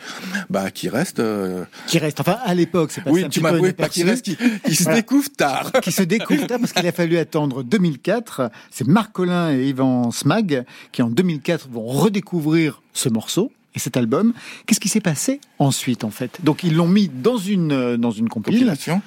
bah 0.51 0.71
qui 0.71 0.89
reste. 0.89 1.21
euh, 1.21 1.65
Qui 1.87 1.99
reste, 1.99 2.21
enfin 2.21 2.39
à 2.45 2.55
l'époque, 2.55 2.91
c'est 2.93 3.03
pas 3.03 3.11
oui, 3.11 3.29
tu 3.29 3.41
m'as 3.41 3.53
pas 3.73 3.89
qui 3.89 4.03
reste, 4.05 4.25
qui, 4.25 4.37
qui 4.65 4.75
se 4.75 4.85
Voilà. 4.85 4.99
découvre 5.01 5.29
tard. 5.37 5.73
qui 5.83 5.93
se 5.93 6.03
découvre 6.03 6.47
tard 6.47 6.59
parce 6.61 6.73
qu'il 6.73 6.87
a 6.87 6.93
fallu 6.93 7.19
attendre 7.19 7.63
2004. 7.63 8.51
C'est 8.71 8.87
Marc 8.87 9.13
Collin 9.13 9.53
et 9.53 9.69
Yvan 9.69 10.11
Smag 10.11 10.65
qui 10.93 11.03
en 11.03 11.11
2004 11.11 11.69
vont 11.71 11.85
redécouvrir 11.87 12.83
ce 12.93 13.09
morceau 13.09 13.53
et 13.75 13.79
cet 13.81 13.97
album. 13.97 14.33
Qu'est-ce 14.67 14.79
qui 14.81 14.89
s'est 14.89 15.01
passé 15.01 15.41
ensuite 15.59 16.05
en 16.05 16.11
fait? 16.11 16.39
Donc 16.45 16.63
ils 16.63 16.75
l'ont 16.75 16.87
mis 16.89 17.09
dans 17.09 17.37
une 17.39 17.73
euh, 17.73 17.97
dans 17.97 18.11
une. 18.13 18.29
Compilation. 18.29 19.03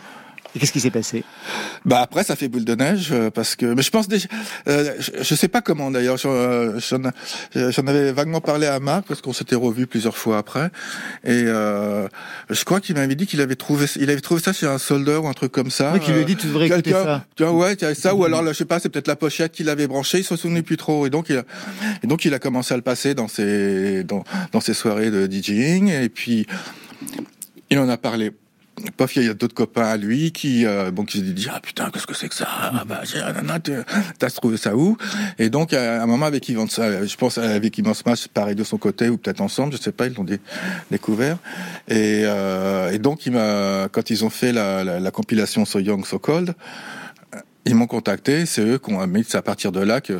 Et 0.57 0.59
qu'est-ce 0.59 0.71
qui 0.71 0.79
s'est 0.79 0.89
passé? 0.89 1.23
Bah 1.85 1.99
après 2.01 2.23
ça 2.23 2.35
fait 2.35 2.47
boule 2.47 2.65
de 2.65 2.73
neige 2.73 3.09
euh, 3.11 3.29
parce 3.29 3.55
que 3.55 3.67
mais 3.67 3.83
je 3.83 3.91
pense 3.91 4.07
déjà 4.07 4.27
euh, 4.67 4.95
je, 4.97 5.11
je 5.21 5.35
sais 5.35 5.47
pas 5.47 5.61
comment 5.61 5.91
d'ailleurs 5.91 6.17
j'en 6.17 6.31
euh, 6.31 6.79
j'en 6.79 7.11
j'en 7.53 7.85
avais 7.85 8.11
vaguement 8.11 8.41
parlé 8.41 8.65
à 8.65 8.79
Marc 8.79 9.05
parce 9.07 9.21
qu'on 9.21 9.33
s'était 9.33 9.55
revus 9.55 9.85
plusieurs 9.85 10.17
fois 10.17 10.39
après 10.39 10.71
et 11.23 11.43
euh, 11.45 12.07
je 12.49 12.63
crois 12.65 12.81
qu'il 12.81 12.95
m'avait 12.95 13.13
dit 13.13 13.27
qu'il 13.27 13.39
avait 13.39 13.55
trouvé 13.55 13.85
il 13.97 14.09
avait 14.09 14.19
trouvé 14.19 14.41
ça 14.41 14.51
chez 14.51 14.65
un 14.65 14.79
soldeur 14.79 15.25
ou 15.25 15.27
un 15.27 15.33
truc 15.33 15.51
comme 15.51 15.69
ça. 15.69 15.91
Oui, 15.93 15.99
qui 15.99 16.11
lui 16.11 16.21
a 16.21 16.23
dit, 16.23 16.35
tu 16.35 16.47
devrais 16.47 16.65
écouter 16.65 16.91
ça. 16.91 17.23
Tu 17.35 17.43
vois, 17.43 17.53
ouais, 17.53 17.75
tu 17.75 17.85
as 17.85 17.93
ça 17.93 18.15
ou 18.15 18.25
alors 18.25 18.41
là, 18.41 18.51
je 18.51 18.57
sais 18.57 18.65
pas 18.65 18.79
c'est 18.79 18.89
peut-être 18.89 19.07
la 19.07 19.15
pochette 19.15 19.51
qu'il 19.51 19.69
avait 19.69 19.85
branchée 19.85 20.17
il 20.17 20.23
se 20.23 20.35
souvenait 20.35 20.63
plus 20.63 20.77
trop 20.77 21.05
et 21.05 21.11
donc 21.11 21.29
il 21.29 21.37
a, 21.37 21.43
et 22.01 22.07
donc 22.07 22.25
il 22.25 22.33
a 22.33 22.39
commencé 22.39 22.73
à 22.73 22.77
le 22.77 22.83
passer 22.83 23.13
dans 23.13 23.27
ses 23.27 24.03
dans 24.03 24.23
dans 24.53 24.61
ses 24.61 24.73
soirées 24.73 25.11
de 25.11 25.27
DJing 25.31 25.89
et 25.89 26.09
puis 26.09 26.47
il 27.69 27.77
en 27.77 27.89
a 27.89 27.97
parlé. 27.97 28.31
Pof, 28.95 29.15
il 29.15 29.23
y 29.23 29.29
a 29.29 29.33
d'autres 29.33 29.55
copains 29.55 29.87
à 29.87 29.97
lui 29.97 30.31
qui, 30.31 30.65
euh, 30.65 30.91
bon, 30.91 31.03
qui 31.03 31.17
se 31.19 31.23
disent 31.23 31.49
ah 31.51 31.59
putain 31.59 31.89
qu'est-ce 31.91 32.05
que 32.05 32.13
c'est 32.13 32.29
que 32.29 32.35
ça? 32.35 32.47
Ah, 32.47 32.83
bah 32.85 33.01
t'as 34.19 34.29
trouvé 34.29 34.57
ça 34.57 34.75
où? 34.75 34.97
Et 35.39 35.49
donc 35.49 35.73
à 35.73 36.03
un 36.03 36.05
moment 36.05 36.27
avec 36.27 36.47
Yvan, 36.47 36.67
je 36.67 37.15
pense 37.15 37.37
avec 37.39 37.77
Yvan 37.77 37.93
Smash, 37.93 38.27
pareil 38.27 38.55
de 38.55 38.63
son 38.63 38.77
côté 38.77 39.09
ou 39.09 39.17
peut-être 39.17 39.41
ensemble, 39.41 39.73
je 39.73 39.81
sais 39.81 39.91
pas, 39.91 40.05
ils 40.05 40.13
l'ont 40.13 40.23
dé- 40.23 40.39
découvert. 40.91 41.37
Et, 41.87 42.21
euh, 42.25 42.91
et 42.91 42.99
donc 42.99 43.25
il 43.25 43.33
quand 43.91 44.09
ils 44.09 44.23
ont 44.23 44.29
fait 44.29 44.51
la, 44.51 44.83
la, 44.83 44.99
la 44.99 45.11
compilation 45.11 45.65
So 45.65 45.79
Young 45.79 46.05
So 46.05 46.19
Cold, 46.19 46.53
ils 47.65 47.75
m'ont 47.75 47.87
contacté, 47.87 48.45
c'est 48.45 48.61
eux 48.61 48.77
qui 48.77 48.93
ont 48.93 49.05
mis, 49.07 49.25
c'est 49.27 49.37
à 49.37 49.41
partir 49.41 49.71
de 49.71 49.81
là 49.81 50.01
que 50.01 50.13
euh, 50.13 50.19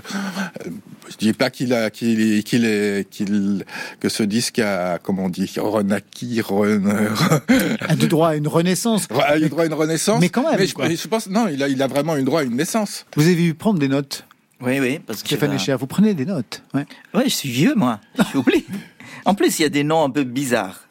je 1.10 1.16
dis 1.18 1.34
pas 1.34 1.50
qu'il 1.50 1.74
a 1.74 1.90
qu'il 1.90 2.44
qu'il 2.44 2.66
est 2.66 3.10
qu'il 3.10 3.64
que 4.00 4.10
ce 4.10 4.24
disque 4.24 4.60
a 4.60 5.00
comment 5.00 5.26
on 5.26 5.30
dit 5.30 5.50
renaquis 5.58 6.42
re- 6.42 6.82
A 7.88 7.96
du 7.96 8.08
droit 8.08 8.30
à 8.30 8.36
une 8.36 8.48
renaissance. 8.48 9.08
A 9.26 9.38
eu 9.38 9.50
droit 9.50 9.64
à 9.64 9.66
une 9.68 9.74
renaissance. 9.74 10.20
Mais 10.20 10.30
quand 10.30 10.50
même, 10.50 10.66
je, 10.66 10.74
quoi. 10.74 10.90
je 10.90 11.08
pense, 11.08 11.28
non, 11.30 11.48
il 11.48 11.62
a, 11.64 11.68
il 11.68 11.82
a 11.82 11.88
vraiment 11.88 12.18
eu 12.18 12.24
droit 12.24 12.42
à 12.42 12.44
une 12.44 12.56
naissance. 12.56 13.06
Vous 13.16 13.24
avez 13.24 13.36
vu 13.36 13.54
prendre 13.54 13.80
des 13.80 13.88
notes? 13.88 14.26
Oui, 14.62 14.80
oui, 14.80 15.00
parce 15.00 15.22
que. 15.22 15.28
Stéphane 15.28 15.54
Echer, 15.54 15.76
vous 15.80 15.88
prenez 15.88 16.14
des 16.14 16.26
notes. 16.26 16.64
Ouais. 16.74 16.86
Ouais, 17.14 17.24
je 17.26 17.34
suis 17.36 17.50
vieux, 17.50 17.76
moi. 17.76 18.00
J'oublie. 18.34 18.66
En 19.26 19.34
plus, 19.36 19.60
il 19.60 19.64
y 19.64 19.66
a 19.66 19.70
des 19.70 19.84
noms 19.84 20.04
un 20.06 20.10
peu 20.10 20.24
bizarres. 20.24 20.88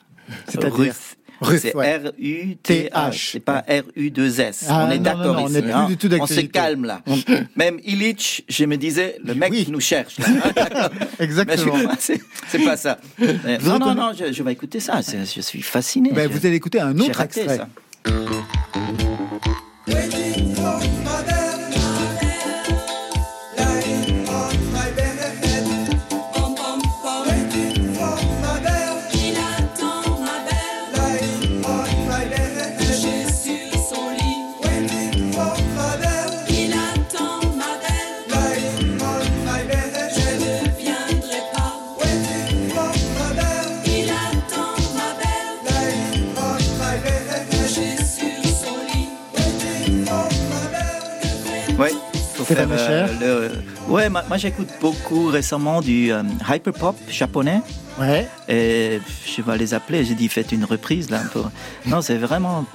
C'est-à-dire? 0.49 0.95
Ruth. 1.41 1.61
C'est 1.61 1.75
ouais. 1.77 1.97
R-U-T-H. 1.99 3.31
C'est 3.33 3.41
pas 3.41 3.65
R-U-2-S. 3.69 4.67
Ah, 4.69 4.87
on 4.87 4.91
est 4.91 4.97
non, 4.97 5.03
d'accord 5.03 5.25
non, 5.27 5.33
non, 5.35 5.43
on 5.45 5.47
ici. 5.47 5.55
n'est 5.55 5.63
plus 5.63 5.73
hein. 5.73 5.87
du 5.87 5.97
tout 5.97 6.09
on 6.21 6.27
se 6.27 6.41
calme 6.41 6.85
là. 6.85 7.03
Même 7.57 7.79
Illich, 7.85 8.45
je 8.49 8.65
me 8.65 8.77
disais, 8.77 9.19
le 9.25 9.35
mec 9.35 9.69
nous 9.69 9.81
cherche. 9.81 10.19
là. 10.19 10.91
Exactement. 11.19 11.77
Je- 11.77 11.87
C'est 11.99 12.21
c'est 12.49 12.59
pas 12.65 12.77
ça. 12.77 12.99
Vous 13.19 13.27
non, 13.69 13.79
non, 13.79 13.95
non, 13.95 14.13
je, 14.19 14.33
je 14.33 14.43
vais 14.43 14.53
écouter 14.53 14.81
ça. 14.81 15.01
Je 15.03 15.41
suis 15.41 15.63
fasciné. 15.63 16.13
Ben, 16.13 16.29
vous 16.31 16.45
allez 16.47 16.57
écouter 16.57 16.81
un 16.81 16.99
autre 16.99 17.21
extrait. 17.21 17.57
ça. 17.59 17.69
Faire, 52.55 52.69
euh, 53.23 53.49
le- 53.87 53.93
Ouais, 53.93 54.09
moi, 54.09 54.23
moi, 54.29 54.37
j'écoute 54.37 54.69
beaucoup 54.81 55.27
récemment 55.27 55.81
du 55.81 56.13
euh, 56.13 56.23
hyperpop 56.49 56.97
japonais. 57.11 57.61
Ouais. 58.01 58.29
Et 58.49 59.01
je 59.27 59.43
vais 59.43 59.57
les 59.59 59.73
appeler. 59.75 60.05
J'ai 60.05 60.15
dit 60.15 60.29
faites 60.29 60.53
une 60.53 60.65
reprise 60.65 61.09
là. 61.11 61.23
Non, 61.87 62.03
c'est 62.03 62.19
vraiment. 62.19 62.67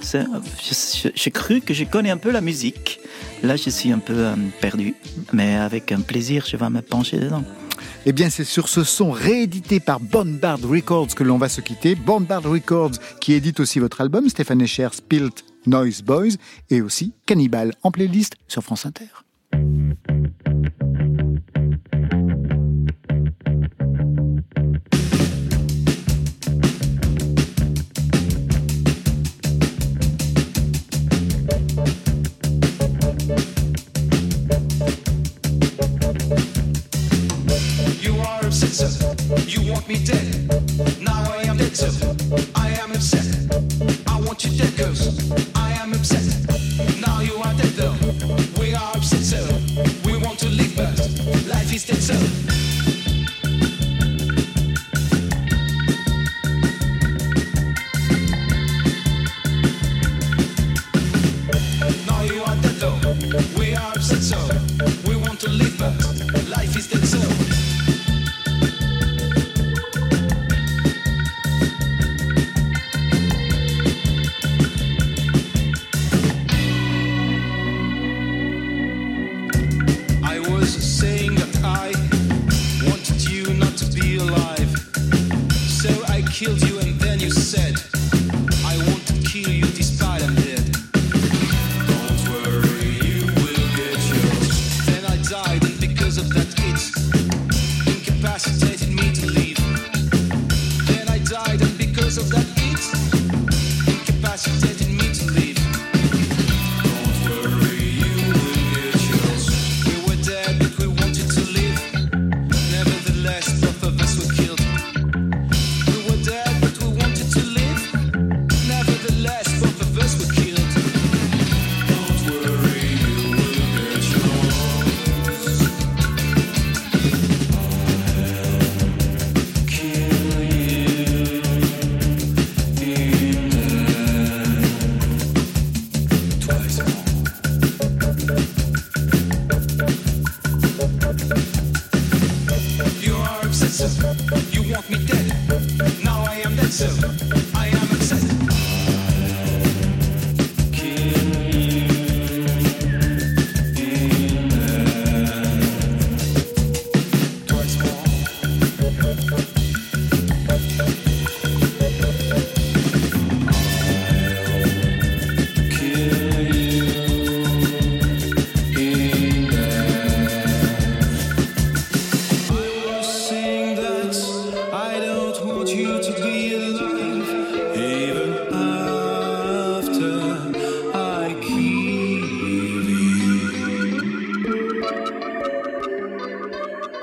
J'ai 1.15 1.31
cru 1.31 1.61
que 1.61 1.73
je 1.73 1.83
connais 1.83 2.09
un 2.09 2.17
peu 2.17 2.31
la 2.31 2.41
musique. 2.41 2.99
Là, 3.43 3.55
je 3.55 3.69
suis 3.69 3.91
un 3.91 3.99
peu 3.99 4.13
euh, 4.17 4.35
perdu, 4.59 4.95
mais 5.33 5.55
avec 5.55 5.91
un 5.91 6.01
plaisir, 6.01 6.45
je 6.47 6.57
vais 6.57 6.69
me 6.69 6.81
pencher 6.81 7.17
dedans. 7.17 7.43
Eh 8.05 8.13
bien, 8.13 8.29
c'est 8.31 8.43
sur 8.43 8.67
ce 8.67 8.83
son 8.83 9.11
réédité 9.11 9.79
par 9.79 9.99
Bombard 9.99 10.59
Records 10.63 11.13
que 11.15 11.23
l'on 11.23 11.37
va 11.37 11.49
se 11.49 11.61
quitter. 11.61 11.93
Bombard 11.95 12.43
Records 12.43 12.93
qui 13.19 13.33
édite 13.33 13.59
aussi 13.59 13.79
votre 13.79 14.01
album, 14.01 14.27
Stéphane 14.29 14.61
Echer, 14.61 14.89
Spilt 14.91 15.43
Noise 15.67 16.01
Boys, 16.01 16.33
et 16.71 16.81
aussi 16.81 17.13
Cannibal 17.27 17.73
en 17.83 17.91
playlist 17.91 18.33
sur 18.47 18.63
France 18.63 18.85
Inter. 18.87 19.05
You 19.53 19.59
are 38.19 38.41
a 38.41 38.45
obsessive. 38.45 39.01
You 39.47 39.71
want 39.71 39.87
me 39.87 40.03
dead. 40.05 40.47
Now 41.01 41.33
I 41.33 41.43
am 41.43 41.57
dead 41.57 41.75
too. 41.75 42.10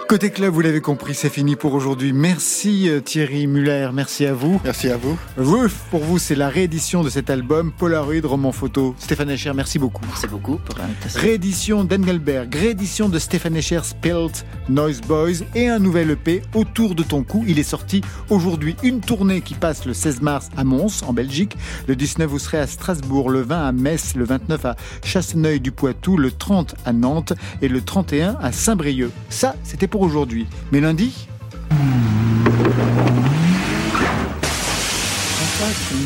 Côté 0.09 0.31
club, 0.31 0.55
vous 0.55 0.63
l'avez 0.63 0.81
compris, 0.81 1.13
c'est 1.13 1.29
fini 1.29 1.55
pour 1.55 1.75
aujourd'hui. 1.75 2.15
Merci 2.15 2.89
euh, 2.89 3.01
Thierry 3.01 3.47
Muller, 3.47 3.91
merci 3.93 4.25
à 4.25 4.33
vous. 4.33 4.59
Merci 4.65 4.89
à 4.89 4.97
vous. 4.97 5.19
Vous, 5.37 5.69
pour 5.91 6.01
vous, 6.01 6.19
c'est 6.19 6.35
la 6.35 6.49
réédition 6.49 7.05
de 7.05 7.11
cet 7.11 7.29
album 7.29 7.73
Polaroid 7.73 8.25
roman 8.25 8.51
photo. 8.51 8.95
Stéphane 8.99 9.29
Echer, 9.29 9.53
merci 9.55 9.79
beaucoup. 9.79 10.01
Merci 10.07 10.27
beaucoup 10.27 10.57
pour 10.65 10.79
l'invitation. 10.79 11.21
Réédition 11.21 11.85
d'Engelberg, 11.85 12.55
réédition 12.55 13.11
de 13.11 13.19
Stéphane 13.19 13.55
Echer 13.57 13.81
Spilt, 13.83 14.47
Noise 14.71 15.03
Boys 15.03 15.45
et 15.55 15.69
un 15.69 15.79
nouvel 15.79 16.13
EP 16.13 16.41
autour 16.55 16.95
de 16.95 17.03
ton 17.03 17.23
cou. 17.23 17.45
Il 17.47 17.59
est 17.59 17.63
sorti 17.63 18.01
aujourd'hui. 18.31 18.77
Une 18.83 19.03
tournée 19.03 19.43
qui 19.43 19.53
passe 19.53 19.85
le 19.85 19.93
16 19.93 20.23
mars 20.23 20.49
à 20.57 20.65
Mons, 20.65 21.03
en 21.07 21.13
Belgique. 21.13 21.55
Le 21.87 21.95
19, 21.95 22.31
vous 22.31 22.39
serez 22.39 22.61
à 22.61 22.67
Strasbourg. 22.67 23.29
Le 23.29 23.43
20 23.43 23.67
à 23.67 23.73
Metz. 23.73 24.15
Le 24.17 24.25
29 24.25 24.65
à 24.65 24.77
Chasseneuil 25.05 25.61
du 25.61 25.71
Poitou. 25.71 26.17
Le 26.17 26.31
30 26.31 26.77
à 26.87 26.95
Nantes. 26.95 27.35
Et 27.61 27.69
le 27.69 27.83
31 27.83 28.39
à 28.41 28.53
Saint-Brieuc. 28.53 29.11
Ça, 29.29 29.55
c'était 29.65 29.87
aujourd'hui. 29.99 30.47
Mais 30.73 30.81
lundi, 30.81 31.29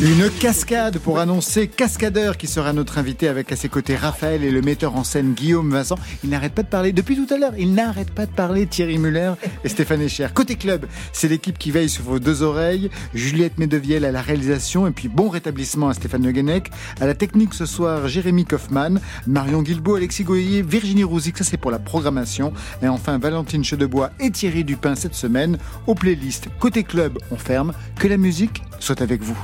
Une 0.01 0.31
cascade 0.31 0.99
pour 0.99 1.19
annoncer 1.19 1.69
Cascadeur 1.69 2.37
qui 2.37 2.47
sera 2.47 2.73
notre 2.73 2.99
invité 2.99 3.29
avec 3.29 3.53
à 3.53 3.57
ses 3.57 3.69
côtés 3.69 3.95
Raphaël 3.95 4.43
et 4.43 4.51
le 4.51 4.61
metteur 4.61 4.97
en 4.97 5.05
scène 5.05 5.35
Guillaume 5.35 5.71
Vincent. 5.71 5.97
Il 6.25 6.31
n'arrête 6.31 6.55
pas 6.55 6.63
de 6.63 6.69
parler 6.69 6.93
depuis 6.93 7.15
tout 7.15 7.33
à 7.33 7.37
l'heure. 7.37 7.53
Il 7.57 7.75
n'arrête 7.75 8.11
pas 8.11 8.27
de 8.27 8.31
parler 8.33 8.67
Thierry 8.67 8.99
Muller 8.99 9.35
et 9.63 9.69
Stéphane 9.69 10.01
Echer. 10.01 10.29
Côté 10.35 10.57
club, 10.57 10.87
c'est 11.13 11.29
l'équipe 11.29 11.59
qui 11.59 11.71
veille 11.71 11.89
sur 11.89 12.05
vos 12.05 12.19
deux 12.19 12.43
oreilles. 12.43 12.91
Juliette 13.15 13.59
Medevielle 13.59 14.05
à 14.05 14.11
la 14.11 14.23
réalisation 14.23 14.87
et 14.87 14.91
puis 14.91 15.09
bon 15.09 15.29
rétablissement 15.29 15.89
à 15.89 15.95
Stéphane 15.95 16.25
Le. 16.25 16.63
À 17.01 17.07
la 17.07 17.15
technique 17.15 17.55
ce 17.55 17.67
soir, 17.67 18.09
Jérémy 18.09 18.45
Kaufmann, 18.45 19.01
Marion 19.27 19.63
Guilbault, 19.63 19.97
Alexis 19.97 20.25
Goyer, 20.25 20.63
Virginie 20.63 21.05
Rouzic. 21.05 21.39
Ça 21.39 21.45
c'est 21.45 21.59
pour 21.59 21.71
la 21.71 21.79
programmation. 21.79 22.53
Et 22.83 22.89
enfin 22.89 23.19
Valentine 23.19 23.63
Chedebois 23.63 24.11
et 24.19 24.31
Thierry 24.31 24.65
Dupin 24.65 24.95
cette 24.95 25.15
semaine. 25.15 25.59
Aux 25.87 25.95
playlists 25.95 26.49
Côté 26.59 26.83
club, 26.83 27.19
on 27.31 27.37
ferme. 27.37 27.73
Que 27.99 28.09
la 28.09 28.17
musique 28.17 28.63
soit 28.81 29.01
avec 29.01 29.23
vous. 29.23 29.39